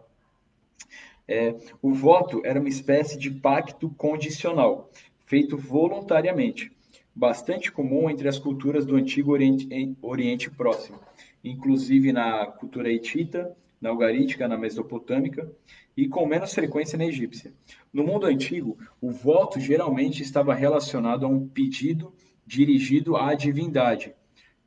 É, 1.27 1.57
o 1.81 1.93
voto 1.93 2.41
era 2.45 2.61
uma 2.61 2.69
espécie 2.69 3.19
de 3.19 3.31
pacto 3.31 3.91
condicional, 3.91 4.91
feito 5.27 5.57
voluntariamente 5.57 6.71
bastante 7.15 7.71
comum 7.71 8.09
entre 8.09 8.29
as 8.29 8.39
culturas 8.39 8.87
do 8.87 8.97
Antigo 8.97 9.33
Oriente, 9.33 9.97
Oriente 10.01 10.51
Próximo, 10.51 10.99
inclusive 11.45 12.13
na 12.13 12.47
cultura 12.47 12.91
hitita, 12.91 13.55
na 13.81 13.91
algarítica, 13.91 14.47
na 14.47 14.57
mesopotâmica 14.57 15.51
e 15.97 16.09
com 16.09 16.25
menos 16.27 16.55
frequência 16.55 16.97
na 16.97 17.05
egípcia. 17.05 17.53
No 17.93 18.05
mundo 18.05 18.27
antigo, 18.27 18.79
o 19.01 19.11
voto 19.11 19.61
geralmente 19.61 20.23
estava 20.23 20.55
relacionado 20.55 21.27
a 21.27 21.29
um 21.29 21.47
pedido 21.47 22.13
dirigido 22.47 23.17
à 23.17 23.35
divindade, 23.35 24.15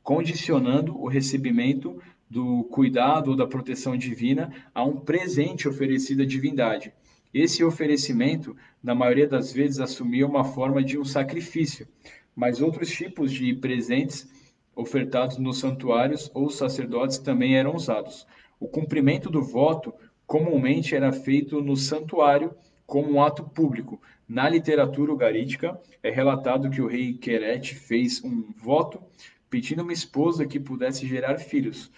condicionando 0.03 0.99
o 0.99 1.07
recebimento 1.07 1.99
do 2.29 2.63
cuidado 2.65 3.31
ou 3.31 3.35
da 3.35 3.47
proteção 3.47 3.97
divina 3.97 4.51
a 4.73 4.83
um 4.83 4.97
presente 4.97 5.67
oferecido 5.67 6.23
à 6.23 6.25
divindade. 6.25 6.93
Esse 7.33 7.63
oferecimento, 7.63 8.55
na 8.81 8.95
maioria 8.95 9.27
das 9.27 9.51
vezes, 9.51 9.79
assumia 9.79 10.27
uma 10.27 10.43
forma 10.43 10.83
de 10.83 10.97
um 10.97 11.03
sacrifício, 11.03 11.87
mas 12.35 12.61
outros 12.61 12.89
tipos 12.89 13.31
de 13.31 13.53
presentes 13.53 14.29
ofertados 14.75 15.37
nos 15.37 15.59
santuários 15.59 16.29
ou 16.33 16.49
sacerdotes 16.49 17.17
também 17.17 17.55
eram 17.55 17.75
usados. 17.75 18.27
O 18.59 18.67
cumprimento 18.67 19.29
do 19.29 19.41
voto 19.41 19.93
comumente 20.27 20.95
era 20.95 21.11
feito 21.11 21.61
no 21.61 21.77
santuário 21.77 22.53
como 22.85 23.13
um 23.13 23.23
ato 23.23 23.43
público. 23.43 24.01
Na 24.27 24.49
literatura 24.49 25.13
ugarítica 25.13 25.79
é 26.03 26.09
relatado 26.09 26.69
que 26.69 26.81
o 26.81 26.87
rei 26.87 27.13
Querete 27.13 27.75
fez 27.75 28.23
um 28.23 28.51
voto 28.57 29.01
pedindo 29.49 29.83
uma 29.83 29.93
esposa 29.93 30.45
que 30.45 30.59
pudesse 30.59 31.07
gerar 31.07 31.37
filhos, 31.37 31.91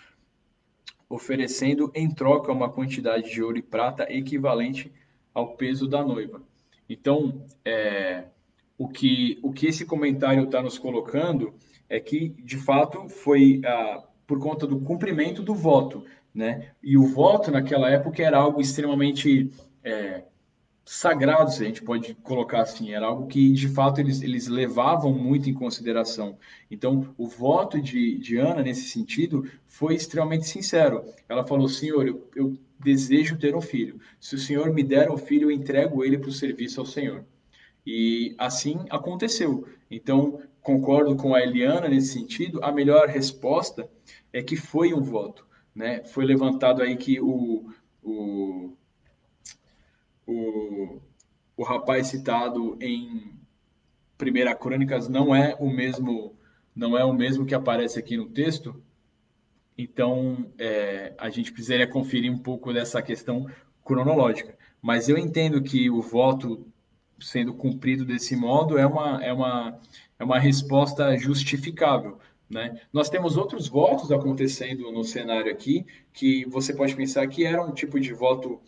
oferecendo 1.09 1.91
em 1.95 2.09
troca 2.13 2.51
uma 2.51 2.69
quantidade 2.69 3.31
de 3.31 3.41
ouro 3.41 3.57
e 3.57 3.61
prata 3.61 4.11
equivalente 4.11 4.91
ao 5.33 5.55
peso 5.55 5.88
da 5.88 6.03
noiva. 6.03 6.41
Então, 6.89 7.45
é, 7.63 8.25
o 8.78 8.88
que, 8.88 9.39
o 9.41 9.51
que 9.51 9.67
esse 9.67 9.86
comentário 9.86 10.43
está 10.43 10.61
nos 10.61 10.78
colocando 10.78 11.53
é 11.89 11.99
que, 11.99 12.30
de 12.43 12.57
fato, 12.57 13.09
foi 13.09 13.61
ah, 13.65 14.03
por 14.25 14.39
conta 14.39 14.67
do 14.67 14.80
cumprimento 14.80 15.41
do 15.41 15.55
voto. 15.55 16.03
Né? 16.34 16.71
E 16.84 16.97
o 16.97 17.05
voto, 17.05 17.49
naquela 17.49 17.89
época, 17.89 18.21
era 18.21 18.38
algo 18.38 18.61
extremamente 18.61 19.51
é, 19.84 20.23
sagrado, 20.86 21.51
se 21.51 21.63
a 21.63 21.65
gente 21.65 21.82
pode 21.82 22.13
colocar 22.15 22.61
assim. 22.61 22.91
Era 22.93 23.07
algo 23.07 23.25
que, 23.25 23.51
de 23.51 23.67
fato, 23.67 23.99
eles, 23.99 24.21
eles 24.21 24.47
levavam 24.47 25.11
muito 25.11 25.49
em 25.49 25.53
consideração. 25.53 26.38
Então, 26.69 27.13
o 27.17 27.28
voto 27.28 27.82
de, 27.82 28.19
de 28.19 28.38
Ana, 28.38 28.61
nesse 28.61 28.89
sentido, 28.89 29.49
foi 29.65 29.95
extremamente 29.95 30.47
sincero. 30.47 31.03
Ela 31.28 31.47
falou: 31.47 31.67
Senhor, 31.67 32.07
eu, 32.07 32.30
eu 32.36 32.57
desejo 32.80 33.38
ter 33.39 33.55
um 33.55 33.61
filho. 33.61 33.99
Se 34.19 34.36
o 34.36 34.39
Senhor 34.39 34.71
me 34.71 34.84
der 34.84 35.09
um 35.09 35.17
filho, 35.17 35.49
eu 35.49 35.51
entrego 35.51 36.03
ele 36.03 36.19
para 36.19 36.30
o 36.30 36.34
serviço 36.34 36.80
ao 36.80 36.86
Senhor. 36.86 37.25
E 37.89 38.35
assim 38.38 38.85
aconteceu. 38.89 39.65
Então, 39.89 40.41
concordo 40.61 41.15
com 41.15 41.33
a 41.33 41.41
Eliana 41.41 41.88
nesse 41.88 42.11
sentido. 42.11 42.61
A 42.61 42.69
melhor 42.69 43.07
resposta 43.07 43.89
é 44.33 44.43
que 44.43 44.57
foi 44.57 44.93
um 44.93 45.01
voto. 45.01 45.47
Né? 45.73 46.03
Foi 46.03 46.25
levantado 46.25 46.81
aí 46.81 46.97
que 46.97 47.21
o, 47.21 47.71
o, 48.03 48.73
o, 50.27 50.99
o 51.55 51.63
rapaz 51.63 52.07
citado 52.07 52.77
em 52.81 53.33
Primeira 54.17 54.53
Crônicas 54.53 55.07
não 55.07 55.33
é 55.33 55.55
o 55.57 55.69
mesmo 55.69 56.35
não 56.75 56.97
é 56.97 57.05
o 57.05 57.13
mesmo 57.13 57.45
que 57.45 57.55
aparece 57.55 57.97
aqui 57.97 58.17
no 58.17 58.29
texto. 58.29 58.83
Então, 59.77 60.51
é, 60.59 61.13
a 61.17 61.29
gente 61.29 61.53
precisaria 61.53 61.88
conferir 61.88 62.31
um 62.31 62.38
pouco 62.38 62.73
dessa 62.73 63.01
questão 63.01 63.49
cronológica. 63.83 64.57
Mas 64.81 65.07
eu 65.07 65.17
entendo 65.17 65.63
que 65.63 65.89
o 65.89 66.01
voto 66.01 66.67
sendo 67.20 67.53
cumprido 67.53 68.05
desse 68.05 68.36
modo 68.36 68.78
é 68.78 68.86
uma, 68.86 69.24
é 69.24 69.34
uma, 69.34 69.80
é 70.20 70.24
uma 70.24 70.39
resposta 70.39 71.18
justificável. 71.18 72.20
Né? 72.49 72.80
Nós 72.93 73.09
temos 73.09 73.36
outros 73.36 73.68
votos 73.68 74.11
acontecendo 74.11 74.91
no 74.91 75.03
cenário 75.03 75.51
aqui 75.51 75.86
que 76.13 76.45
você 76.45 76.74
pode 76.74 76.95
pensar 76.95 77.28
que 77.28 77.45
era 77.45 77.61
um 77.61 77.74
tipo 77.74 77.99
de 77.99 78.13
voto 78.13 78.61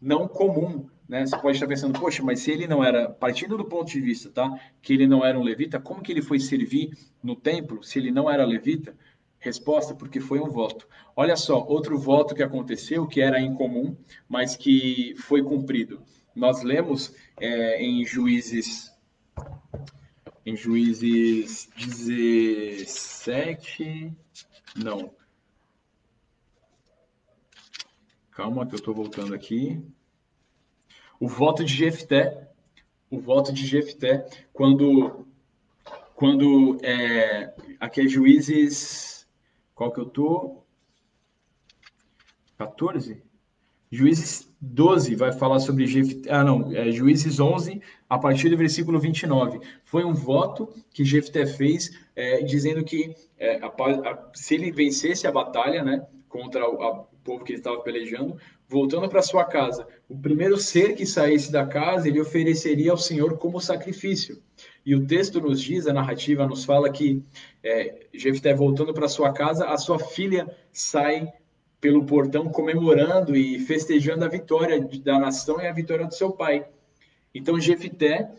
não 0.00 0.28
comum. 0.28 0.88
Né? 1.08 1.26
Você 1.26 1.36
pode 1.38 1.56
estar 1.56 1.66
pensando, 1.66 1.98
poxa, 1.98 2.22
mas 2.22 2.40
se 2.40 2.50
ele 2.50 2.66
não 2.66 2.84
era, 2.84 3.10
partindo 3.10 3.56
do 3.56 3.64
ponto 3.64 3.90
de 3.90 4.00
vista 4.00 4.30
tá, 4.30 4.60
que 4.80 4.92
ele 4.92 5.06
não 5.06 5.24
era 5.24 5.38
um 5.38 5.42
levita, 5.42 5.80
como 5.80 6.02
que 6.02 6.12
ele 6.12 6.22
foi 6.22 6.38
servir 6.38 6.90
no 7.22 7.34
templo 7.34 7.82
se 7.82 7.98
ele 7.98 8.10
não 8.10 8.30
era 8.30 8.44
levita? 8.44 8.94
Resposta, 9.40 9.94
porque 9.94 10.20
foi 10.20 10.40
um 10.40 10.50
voto. 10.50 10.86
Olha 11.14 11.36
só, 11.36 11.64
outro 11.64 11.98
voto 11.98 12.34
que 12.34 12.42
aconteceu, 12.42 13.06
que 13.06 13.20
era 13.20 13.40
incomum, 13.40 13.96
mas 14.28 14.56
que 14.56 15.14
foi 15.16 15.42
cumprido. 15.42 16.02
Nós 16.38 16.62
lemos 16.62 17.14
é, 17.40 17.82
em 17.82 18.04
Juízes 18.04 18.94
em 20.46 20.54
Juízes 20.56 21.68
17, 21.76 24.16
não. 24.76 25.10
Calma 28.30 28.66
que 28.66 28.74
eu 28.74 28.78
estou 28.78 28.94
voltando 28.94 29.34
aqui. 29.34 29.82
O 31.20 31.28
voto 31.28 31.62
de 31.64 31.74
Jefté, 31.74 32.50
o 33.10 33.20
voto 33.20 33.52
de 33.52 33.66
Jefté, 33.66 34.26
quando 34.52 35.26
quando 36.14 36.78
é, 36.82 37.54
aqui 37.78 38.00
é 38.00 38.08
Juízes, 38.08 39.28
qual 39.74 39.92
que 39.92 40.00
eu 40.00 40.06
tô? 40.06 40.62
14? 42.56 43.22
Juízes 43.90 44.47
12 44.60 45.14
vai 45.14 45.32
falar 45.32 45.60
sobre 45.60 45.86
Jefté, 45.86 46.30
ah 46.30 46.42
não, 46.42 46.74
é, 46.74 46.90
Juízes 46.90 47.38
11, 47.38 47.80
a 48.08 48.18
partir 48.18 48.48
do 48.48 48.56
versículo 48.56 48.98
29. 48.98 49.60
Foi 49.84 50.04
um 50.04 50.14
voto 50.14 50.68
que 50.92 51.04
Jefté 51.04 51.46
fez, 51.46 51.90
é, 52.16 52.42
dizendo 52.42 52.84
que 52.84 53.14
é, 53.38 53.60
a, 53.62 53.66
a, 53.68 54.30
se 54.34 54.54
ele 54.54 54.72
vencesse 54.72 55.26
a 55.26 55.32
batalha, 55.32 55.84
né, 55.84 56.04
contra 56.28 56.68
o, 56.68 56.82
a, 56.82 57.06
povo 57.28 57.44
que 57.44 57.52
ele 57.52 57.60
estava 57.60 57.80
pelejando, 57.80 58.38
voltando 58.66 59.08
para 59.08 59.20
sua 59.20 59.44
casa, 59.44 59.86
o 60.08 60.16
primeiro 60.16 60.56
ser 60.56 60.94
que 60.94 61.04
saísse 61.04 61.52
da 61.52 61.66
casa, 61.66 62.08
ele 62.08 62.20
ofereceria 62.20 62.90
ao 62.90 62.96
Senhor 62.96 63.36
como 63.36 63.60
sacrifício. 63.60 64.42
E 64.84 64.94
o 64.94 65.06
texto 65.06 65.38
nos 65.40 65.60
diz, 65.60 65.86
a 65.86 65.92
narrativa 65.92 66.46
nos 66.46 66.64
fala 66.64 66.90
que 66.90 67.22
é, 67.62 68.06
Jefté 68.14 68.54
voltando 68.54 68.94
para 68.94 69.08
sua 69.08 69.32
casa, 69.32 69.66
a 69.66 69.76
sua 69.76 69.98
filha 69.98 70.48
sai 70.72 71.30
pelo 71.80 72.04
portão 72.04 72.48
comemorando 72.48 73.36
e 73.36 73.58
festejando 73.60 74.24
a 74.24 74.28
vitória 74.28 74.80
da 74.80 75.18
nação 75.18 75.60
e 75.60 75.66
a 75.66 75.72
vitória 75.72 76.06
do 76.06 76.14
seu 76.14 76.32
pai. 76.32 76.66
Então 77.34 77.60
Jefté 77.60 78.30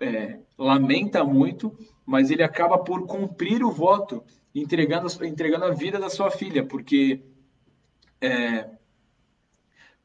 é, 0.00 0.38
lamenta 0.56 1.24
muito, 1.24 1.76
mas 2.06 2.30
ele 2.30 2.42
acaba 2.42 2.78
por 2.78 3.06
cumprir 3.06 3.62
o 3.62 3.70
voto, 3.70 4.24
entregando, 4.54 5.06
entregando 5.24 5.66
a 5.66 5.70
vida 5.70 5.98
da 5.98 6.08
sua 6.08 6.30
filha, 6.30 6.64
porque 6.64 7.20
é, 8.20 8.68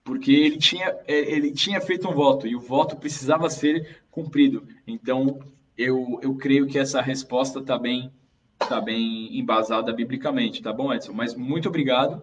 porque 0.05 0.31
ele 0.31 0.57
tinha, 0.57 0.95
é, 1.07 1.15
ele 1.15 1.51
tinha 1.51 1.81
feito 1.81 2.07
um 2.07 2.13
voto 2.13 2.45
e 2.45 2.55
o 2.55 2.59
voto 2.59 2.95
precisava 2.95 3.49
ser 3.49 4.03
cumprido. 4.11 4.63
Então, 4.85 5.39
eu, 5.75 6.19
eu 6.21 6.35
creio 6.35 6.67
que 6.67 6.77
essa 6.77 7.01
resposta 7.01 7.59
está 7.59 7.75
bem, 7.75 8.11
tá 8.59 8.79
bem 8.79 9.35
embasada 9.37 9.91
biblicamente, 9.91 10.61
tá 10.61 10.71
bom, 10.71 10.93
Edson? 10.93 11.11
Mas 11.11 11.33
muito 11.33 11.69
obrigado. 11.69 12.21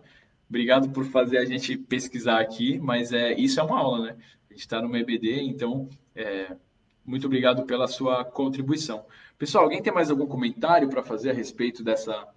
Obrigado 0.53 0.91
por 0.91 1.07
fazer 1.07 1.39
a 1.39 1.47
gente 1.47 1.79
pesquisar 1.79 2.39
aqui, 2.39 2.79
mas 2.79 3.11
é, 3.11 3.33
isso 3.33 3.59
é 3.59 3.63
uma 3.63 3.79
aula, 3.79 4.05
né? 4.05 4.17
A 4.51 4.53
gente 4.53 4.61
está 4.61 4.83
no 4.83 4.95
EBD, 4.95 5.41
então 5.41 5.89
é, 6.15 6.55
muito 7.03 7.27
obrigado 7.27 7.65
pela 7.65 7.89
sua 7.89 8.23
contribuição. 8.23 9.07
Pessoal, 9.39 9.65
alguém 9.65 9.83
tem 9.83 9.91
mais 9.91 10.11
algum 10.11 10.27
comentário 10.27 10.91
para 10.91 11.03
fazer 11.03 11.31
a 11.31 11.33
respeito 11.33 11.83
dessa, 11.83 12.29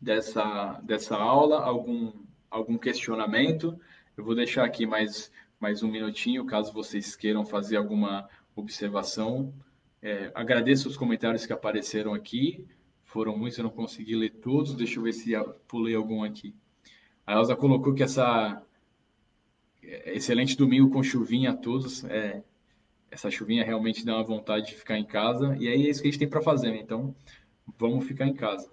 dessa, 0.00 0.80
dessa 0.84 1.16
aula? 1.16 1.60
Algum, 1.60 2.12
algum 2.48 2.78
questionamento? 2.78 3.76
Eu 4.16 4.22
vou 4.22 4.36
deixar 4.36 4.64
aqui 4.64 4.86
mais, 4.86 5.28
mais 5.58 5.82
um 5.82 5.88
minutinho, 5.88 6.46
caso 6.46 6.72
vocês 6.72 7.16
queiram 7.16 7.44
fazer 7.44 7.78
alguma 7.78 8.28
observação. 8.54 9.52
É, 10.00 10.30
agradeço 10.36 10.88
os 10.88 10.96
comentários 10.96 11.44
que 11.44 11.52
apareceram 11.52 12.14
aqui. 12.14 12.64
Foram 13.02 13.36
muitos, 13.36 13.58
eu 13.58 13.64
não 13.64 13.72
consegui 13.72 14.14
ler 14.14 14.30
todos. 14.34 14.76
Deixa 14.76 15.00
eu 15.00 15.02
ver 15.02 15.14
se 15.14 15.32
pulei 15.66 15.96
algum 15.96 16.22
aqui. 16.22 16.54
A 17.28 17.34
Elza 17.34 17.54
colocou 17.54 17.92
que 17.94 18.02
essa 18.02 18.62
é, 19.82 20.14
excelente 20.16 20.56
domingo 20.56 20.90
com 20.90 21.02
chuvinha 21.02 21.50
a 21.50 21.54
todos. 21.54 22.02
É, 22.04 22.42
essa 23.10 23.30
chuvinha 23.30 23.62
realmente 23.62 24.02
dá 24.02 24.14
uma 24.16 24.24
vontade 24.24 24.68
de 24.68 24.74
ficar 24.74 24.98
em 24.98 25.04
casa. 25.04 25.54
E 25.60 25.68
aí 25.68 25.86
é 25.86 25.90
isso 25.90 26.00
que 26.00 26.08
a 26.08 26.10
gente 26.10 26.20
tem 26.20 26.28
para 26.28 26.40
fazer, 26.40 26.70
né? 26.70 26.78
Então, 26.78 27.14
vamos 27.78 28.06
ficar 28.06 28.26
em 28.26 28.32
casa. 28.34 28.70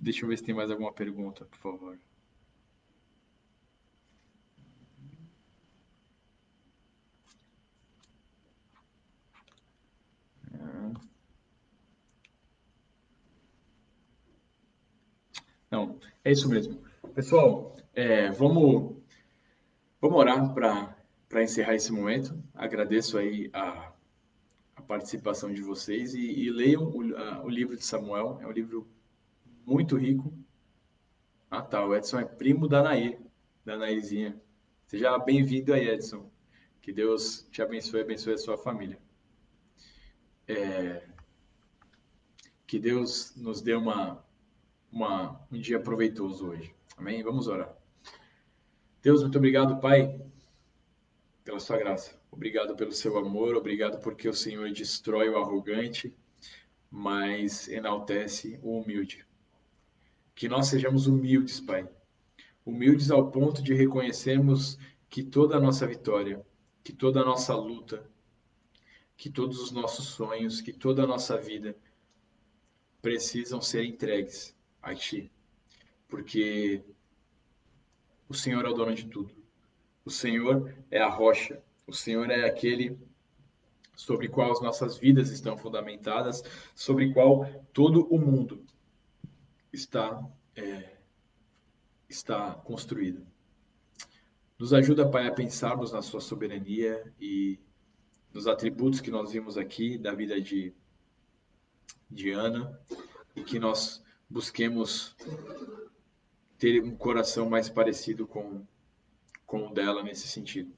Deixa 0.00 0.24
eu 0.24 0.30
ver 0.30 0.38
se 0.38 0.44
tem 0.44 0.54
mais 0.54 0.70
alguma 0.70 0.92
pergunta, 0.94 1.44
por 1.44 1.58
favor. 1.58 1.98
Não, 15.70 15.98
é 16.24 16.32
isso 16.32 16.48
mesmo. 16.48 16.87
Pessoal, 17.18 17.76
é, 17.94 18.30
vamos, 18.30 18.96
vamos 20.00 20.18
orar 20.18 20.54
para 20.54 21.42
encerrar 21.42 21.74
esse 21.74 21.90
momento. 21.90 22.40
Agradeço 22.54 23.18
aí 23.18 23.50
a, 23.52 23.92
a 24.76 24.82
participação 24.82 25.52
de 25.52 25.60
vocês 25.60 26.14
e, 26.14 26.20
e 26.20 26.48
leiam 26.48 26.84
o, 26.84 27.16
a, 27.16 27.42
o, 27.42 27.48
livro 27.48 27.76
de 27.76 27.84
Samuel. 27.84 28.38
É 28.40 28.46
um 28.46 28.52
livro 28.52 28.86
muito 29.66 29.96
rico. 29.96 30.32
Ah, 31.50 31.60
tá. 31.60 31.84
O 31.84 31.92
Edson 31.92 32.20
é 32.20 32.24
primo 32.24 32.68
da 32.68 32.84
Nair, 32.84 33.18
da 33.64 33.76
Nairzinha. 33.76 34.40
Seja 34.86 35.18
bem-vindo 35.18 35.74
aí, 35.74 35.88
Edson. 35.88 36.30
Que 36.80 36.92
Deus 36.92 37.48
te 37.50 37.60
abençoe 37.60 38.02
abençoe 38.02 38.34
a 38.34 38.38
sua 38.38 38.56
família. 38.56 38.96
É, 40.46 41.02
que 42.64 42.78
Deus 42.78 43.34
nos 43.34 43.60
dê 43.60 43.74
uma 43.74 44.24
uma, 44.92 45.44
um 45.50 45.60
dia 45.60 45.80
proveitoso 45.80 46.46
hoje. 46.46 46.77
Amém? 46.98 47.22
Vamos 47.22 47.46
orar. 47.46 47.72
Deus, 49.00 49.22
muito 49.22 49.38
obrigado, 49.38 49.80
Pai, 49.80 50.20
pela 51.44 51.60
sua 51.60 51.78
graça. 51.78 52.20
Obrigado 52.28 52.74
pelo 52.74 52.90
seu 52.90 53.16
amor, 53.16 53.54
obrigado 53.54 54.00
porque 54.00 54.28
o 54.28 54.34
Senhor 54.34 54.68
destrói 54.72 55.28
o 55.28 55.38
arrogante, 55.38 56.12
mas 56.90 57.68
enaltece 57.68 58.58
o 58.64 58.80
humilde. 58.80 59.24
Que 60.34 60.48
nós 60.48 60.66
sejamos 60.66 61.06
humildes, 61.06 61.60
Pai. 61.60 61.88
Humildes 62.66 63.12
ao 63.12 63.30
ponto 63.30 63.62
de 63.62 63.74
reconhecermos 63.74 64.76
que 65.08 65.22
toda 65.22 65.56
a 65.56 65.60
nossa 65.60 65.86
vitória, 65.86 66.44
que 66.82 66.92
toda 66.92 67.20
a 67.20 67.24
nossa 67.24 67.54
luta, 67.54 68.04
que 69.16 69.30
todos 69.30 69.60
os 69.62 69.70
nossos 69.70 70.06
sonhos, 70.06 70.60
que 70.60 70.72
toda 70.72 71.04
a 71.04 71.06
nossa 71.06 71.36
vida 71.36 71.76
precisam 73.00 73.60
ser 73.60 73.84
entregues 73.84 74.52
a 74.82 74.96
ti, 74.96 75.30
porque 76.08 76.82
o 78.28 78.34
Senhor 78.34 78.64
é 78.64 78.68
o 78.68 78.74
dono 78.74 78.94
de 78.94 79.06
tudo. 79.06 79.30
O 80.04 80.10
Senhor 80.10 80.74
é 80.90 81.00
a 81.00 81.08
rocha. 81.08 81.62
O 81.86 81.92
Senhor 81.92 82.30
é 82.30 82.44
aquele 82.44 82.98
sobre 83.94 84.28
qual 84.28 84.52
as 84.52 84.60
nossas 84.60 84.96
vidas 84.96 85.30
estão 85.30 85.56
fundamentadas, 85.56 86.42
sobre 86.74 87.12
qual 87.12 87.46
todo 87.72 88.06
o 88.06 88.18
mundo 88.18 88.64
está 89.72 90.24
é, 90.56 90.96
está 92.08 92.52
construído. 92.52 93.26
Nos 94.58 94.72
ajuda, 94.72 95.08
Pai, 95.08 95.26
a 95.26 95.32
pensarmos 95.32 95.92
na 95.92 96.02
Sua 96.02 96.20
soberania 96.20 97.12
e 97.20 97.58
nos 98.32 98.46
atributos 98.46 99.00
que 99.00 99.10
nós 99.10 99.32
vimos 99.32 99.56
aqui 99.56 99.98
da 99.98 100.12
vida 100.12 100.40
de, 100.40 100.74
de 102.10 102.30
Ana 102.30 102.80
e 103.36 103.42
que 103.42 103.58
nós 103.58 104.02
busquemos 104.28 105.14
ter 106.58 106.82
um 106.82 106.94
coração 106.96 107.48
mais 107.48 107.68
parecido 107.68 108.26
com, 108.26 108.62
com 109.46 109.68
o 109.68 109.72
dela 109.72 110.02
nesse 110.02 110.26
sentido. 110.26 110.72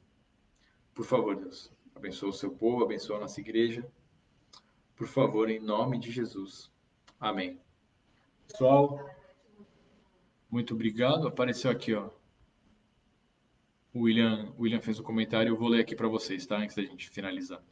Por 0.94 1.04
favor, 1.04 1.34
Deus, 1.34 1.72
abençoa 1.94 2.28
o 2.28 2.34
seu 2.34 2.50
povo, 2.50 2.84
abençoa 2.84 3.16
a 3.16 3.20
nossa 3.20 3.40
igreja. 3.40 3.86
Por 4.94 5.08
favor, 5.08 5.48
em 5.48 5.58
nome 5.58 5.98
de 5.98 6.10
Jesus. 6.10 6.70
Amém. 7.18 7.58
Pessoal, 8.46 9.08
muito 10.50 10.74
obrigado. 10.74 11.26
Apareceu 11.26 11.70
aqui, 11.70 11.94
ó. 11.94 12.10
O 13.94 14.02
William, 14.02 14.52
William 14.58 14.80
fez 14.80 15.00
um 15.00 15.02
comentário, 15.02 15.50
eu 15.50 15.56
vou 15.56 15.68
ler 15.68 15.80
aqui 15.80 15.96
para 15.96 16.06
vocês, 16.06 16.46
tá? 16.46 16.58
Antes 16.58 16.76
da 16.76 16.82
gente 16.82 17.08
finalizar. 17.10 17.62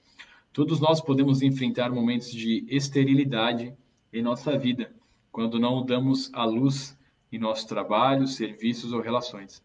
Todos 0.53 0.81
nós 0.81 1.01
podemos 1.01 1.43
enfrentar 1.43 1.91
momentos 1.91 2.33
de 2.33 2.65
esterilidade 2.69 3.77
em 4.13 4.23
nossa 4.23 4.59
vida 4.59 4.93
quando 5.31 5.61
não 5.61 5.85
damos 5.85 6.33
a 6.33 6.45
luz 6.45 6.98
em 7.31 7.39
nosso 7.39 7.67
trabalho, 7.67 8.27
serviços 8.27 8.93
ou 8.93 9.01
relações. 9.01 9.63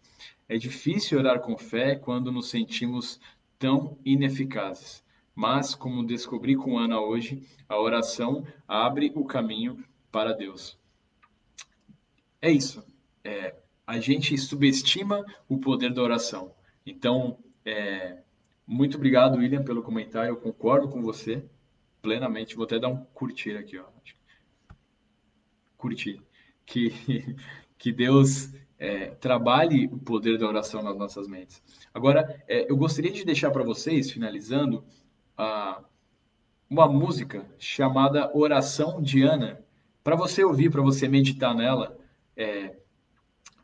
É 0.48 0.58
difícil 0.58 1.18
orar 1.18 1.40
com 1.40 1.58
fé 1.58 1.96
quando 1.96 2.32
nos 2.32 2.50
sentimos 2.50 3.20
tão 3.58 3.98
ineficazes. 4.06 5.04
Mas, 5.36 5.74
como 5.74 6.06
descobri 6.06 6.56
com 6.56 6.78
Ana 6.78 7.00
hoje, 7.00 7.42
a 7.68 7.80
oração 7.80 8.46
abre 8.68 9.12
o 9.16 9.26
caminho 9.26 9.84
para 10.12 10.34
Deus. 10.34 10.78
É 12.42 12.52
isso. 12.52 12.86
É, 13.24 13.56
a 13.88 14.00
gente 14.00 14.38
subestima 14.38 15.26
o 15.50 15.58
poder 15.58 15.94
da 15.94 16.04
oração. 16.04 16.54
Então, 16.86 17.40
é, 17.66 18.22
muito 18.68 18.98
obrigado, 18.98 19.38
William, 19.38 19.64
pelo 19.64 19.82
comentário. 19.82 20.32
Eu 20.32 20.38
concordo 20.38 20.90
com 20.90 21.02
você 21.02 21.44
plenamente. 22.02 22.56
Vou 22.56 22.66
até 22.66 22.78
dar 22.78 22.90
um 22.90 23.04
curtir 23.14 23.58
aqui. 23.58 23.80
Ó 23.80 23.86
curtir. 25.84 26.22
Que, 26.66 27.36
que 27.78 27.92
Deus 27.92 28.54
é, 28.80 29.12
trabalhe 29.12 29.88
o 29.88 29.98
poder 29.98 30.38
da 30.38 30.48
oração 30.48 30.84
nas 30.84 30.98
nossas 30.98 31.28
mentes. 31.28 31.62
Agora, 31.94 32.44
é, 32.48 32.70
eu 32.70 32.76
gostaria 32.76 33.12
de 33.12 33.24
deixar 33.24 33.52
para 33.52 33.64
vocês, 33.64 34.12
finalizando, 34.12 34.84
a, 35.38 35.82
uma 36.70 36.88
música 36.88 37.46
chamada 37.58 38.36
Oração 38.36 39.02
de 39.02 39.22
Ana, 39.22 39.64
para 40.04 40.16
você 40.16 40.44
ouvir, 40.44 40.70
para 40.70 40.82
você 40.82 41.08
meditar 41.08 41.56
nela, 41.56 41.98
é, 42.36 42.76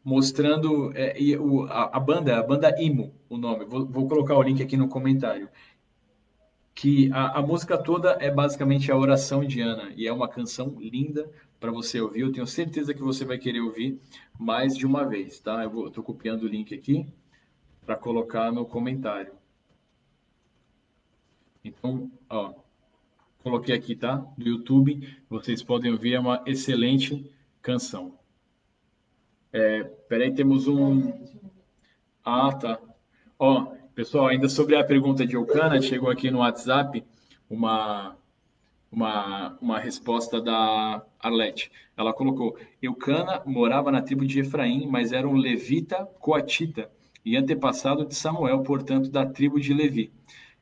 mostrando 0.04 0.92
é, 0.96 1.16
o, 1.38 1.64
a, 1.64 1.98
a, 1.98 2.00
banda, 2.00 2.40
a 2.40 2.44
banda 2.44 2.82
Imo, 2.82 3.14
o 3.28 3.38
nome. 3.38 3.66
Vou, 3.66 3.86
vou, 3.86 4.08
colocar 4.08 4.38
o 4.38 4.42
link 4.42 4.62
aqui 4.62 4.78
no 4.78 4.88
comentário. 4.88 5.50
Que 6.82 7.12
a, 7.12 7.40
a 7.40 7.42
música 7.42 7.78
toda 7.78 8.12
é 8.22 8.32
basicamente 8.32 8.90
a 8.90 8.96
oração 8.96 9.44
de 9.44 9.60
Ana 9.60 9.92
e 9.98 10.08
é 10.08 10.14
uma 10.14 10.30
canção 10.30 10.78
linda 10.80 11.30
para 11.60 11.74
você 11.74 12.00
ouvir. 12.00 12.22
Eu 12.22 12.32
tenho 12.32 12.48
certeza 12.48 12.94
que 12.94 13.02
você 13.02 13.26
vai 13.26 13.38
querer 13.38 13.60
ouvir 13.60 14.00
mais 14.40 14.78
de 14.78 14.86
uma 14.86 15.04
vez, 15.04 15.42
tá? 15.42 15.62
Eu 15.62 15.88
estou 15.88 16.02
copiando 16.02 16.44
o 16.44 16.48
link 16.48 16.74
aqui 16.74 17.06
para 17.86 17.98
colocar 17.98 18.50
no 18.50 18.66
comentário. 18.66 19.34
Então, 21.66 22.10
ó, 22.30 22.54
coloquei 23.44 23.76
aqui, 23.76 23.94
tá? 23.94 24.16
Do 24.38 24.48
YouTube, 24.48 25.06
vocês 25.30 25.62
podem 25.62 25.92
ouvir, 25.92 26.14
é 26.14 26.20
uma 26.22 26.42
excelente 26.46 27.30
canção. 27.62 28.18
É, 29.52 29.84
peraí, 29.84 30.34
temos 30.34 30.66
um... 30.66 31.12
Ah, 32.24 32.54
tá. 32.54 32.80
Ó, 33.38 33.79
pessoal, 34.00 34.28
ainda 34.28 34.48
sobre 34.48 34.78
a 34.78 34.84
pergunta 34.86 35.28
de 35.28 35.36
Eucana, 35.36 35.82
chegou 35.82 36.10
aqui 36.10 36.32
no 36.32 36.40
WhatsApp 36.40 37.04
uma, 37.50 38.16
uma, 38.90 39.58
uma 39.62 39.78
resposta 39.78 40.42
da 40.42 41.04
Arlete. 41.20 41.70
Ela 41.98 42.14
colocou: 42.14 42.58
Eucana 42.82 43.44
morava 43.46 43.92
na 43.92 44.02
tribo 44.02 44.26
de 44.26 44.40
Efraim, 44.40 44.88
mas 44.88 45.12
era 45.12 45.28
um 45.28 45.36
levita 45.36 46.06
coatita 46.18 46.90
e 47.26 47.36
antepassado 47.36 48.06
de 48.06 48.16
Samuel, 48.16 48.64
portanto, 48.64 49.12
da 49.12 49.26
tribo 49.26 49.60
de 49.60 49.74
Levi. 49.74 50.14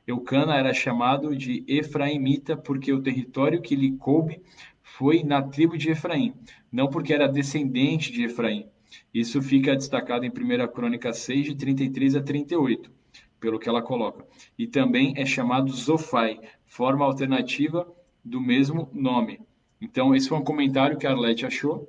Eucana 0.04 0.56
era 0.56 0.74
chamado 0.74 1.36
de 1.36 1.62
Efraimita 1.68 2.56
porque 2.56 2.92
o 2.92 3.00
território 3.00 3.62
que 3.62 3.76
lhe 3.76 3.92
coube 3.92 4.42
foi 4.82 5.22
na 5.22 5.40
tribo 5.40 5.78
de 5.78 5.92
Efraim, 5.92 6.34
não 6.72 6.88
porque 6.88 7.14
era 7.14 7.28
descendente 7.28 8.10
de 8.10 8.24
Efraim. 8.24 8.66
Isso 9.14 9.40
fica 9.40 9.76
destacado 9.76 10.24
em 10.24 10.28
1 10.28 10.72
Crônica 10.72 11.12
6, 11.12 11.46
de 11.46 11.54
33 11.54 12.16
a 12.16 12.20
38, 12.20 12.97
pelo 13.40 13.58
que 13.58 13.68
ela 13.68 13.82
coloca. 13.82 14.24
E 14.58 14.66
também 14.66 15.14
é 15.16 15.24
chamado 15.24 15.72
Zofai, 15.72 16.40
forma 16.66 17.04
alternativa 17.04 17.86
do 18.24 18.40
mesmo 18.40 18.88
nome. 18.92 19.40
Então, 19.80 20.14
esse 20.14 20.28
foi 20.28 20.38
um 20.38 20.44
comentário 20.44 20.98
que 20.98 21.06
a 21.06 21.10
Arlete 21.10 21.46
achou. 21.46 21.88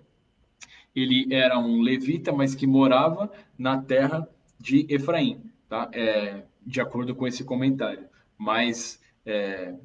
Ele 0.96 1.34
era 1.34 1.58
um 1.58 1.82
levita, 1.82 2.32
mas 2.32 2.56
que 2.56 2.68
morava 2.68 3.32
na 3.58 3.82
terra 3.82 4.28
de 4.60 4.86
Efraim, 4.90 5.42
tá? 5.68 5.90
É, 5.94 6.44
de 6.66 6.82
acordo 6.82 7.16
com 7.16 7.28
esse 7.28 7.44
comentário. 7.44 8.08
Mas, 8.38 9.02
é, 9.26 9.76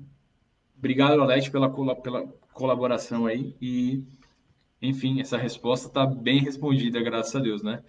obrigado, 0.76 1.20
Arlete, 1.20 1.50
pela, 1.50 1.70
pela 1.96 2.26
colaboração 2.52 3.26
aí. 3.26 3.56
E, 3.60 4.02
enfim, 4.80 5.20
essa 5.20 5.38
resposta 5.38 5.88
está 5.88 6.06
bem 6.06 6.40
respondida, 6.40 7.02
graças 7.02 7.34
a 7.34 7.40
Deus, 7.40 7.62
né? 7.62 7.82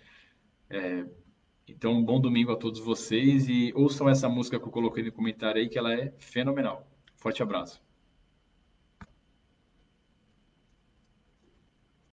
É, 0.69 1.05
então, 1.67 1.93
um 1.93 2.03
bom 2.03 2.19
domingo 2.19 2.51
a 2.51 2.55
todos 2.55 2.79
vocês 2.79 3.49
e 3.49 3.71
ouçam 3.75 4.07
essa 4.07 4.29
música 4.29 4.59
que 4.59 4.65
eu 4.65 4.71
coloquei 4.71 5.03
no 5.03 5.11
comentário 5.11 5.59
aí, 5.59 5.67
que 5.67 5.77
ela 5.77 5.93
é 5.93 6.13
fenomenal. 6.19 6.87
Forte 7.15 7.41
abraço. 7.41 7.81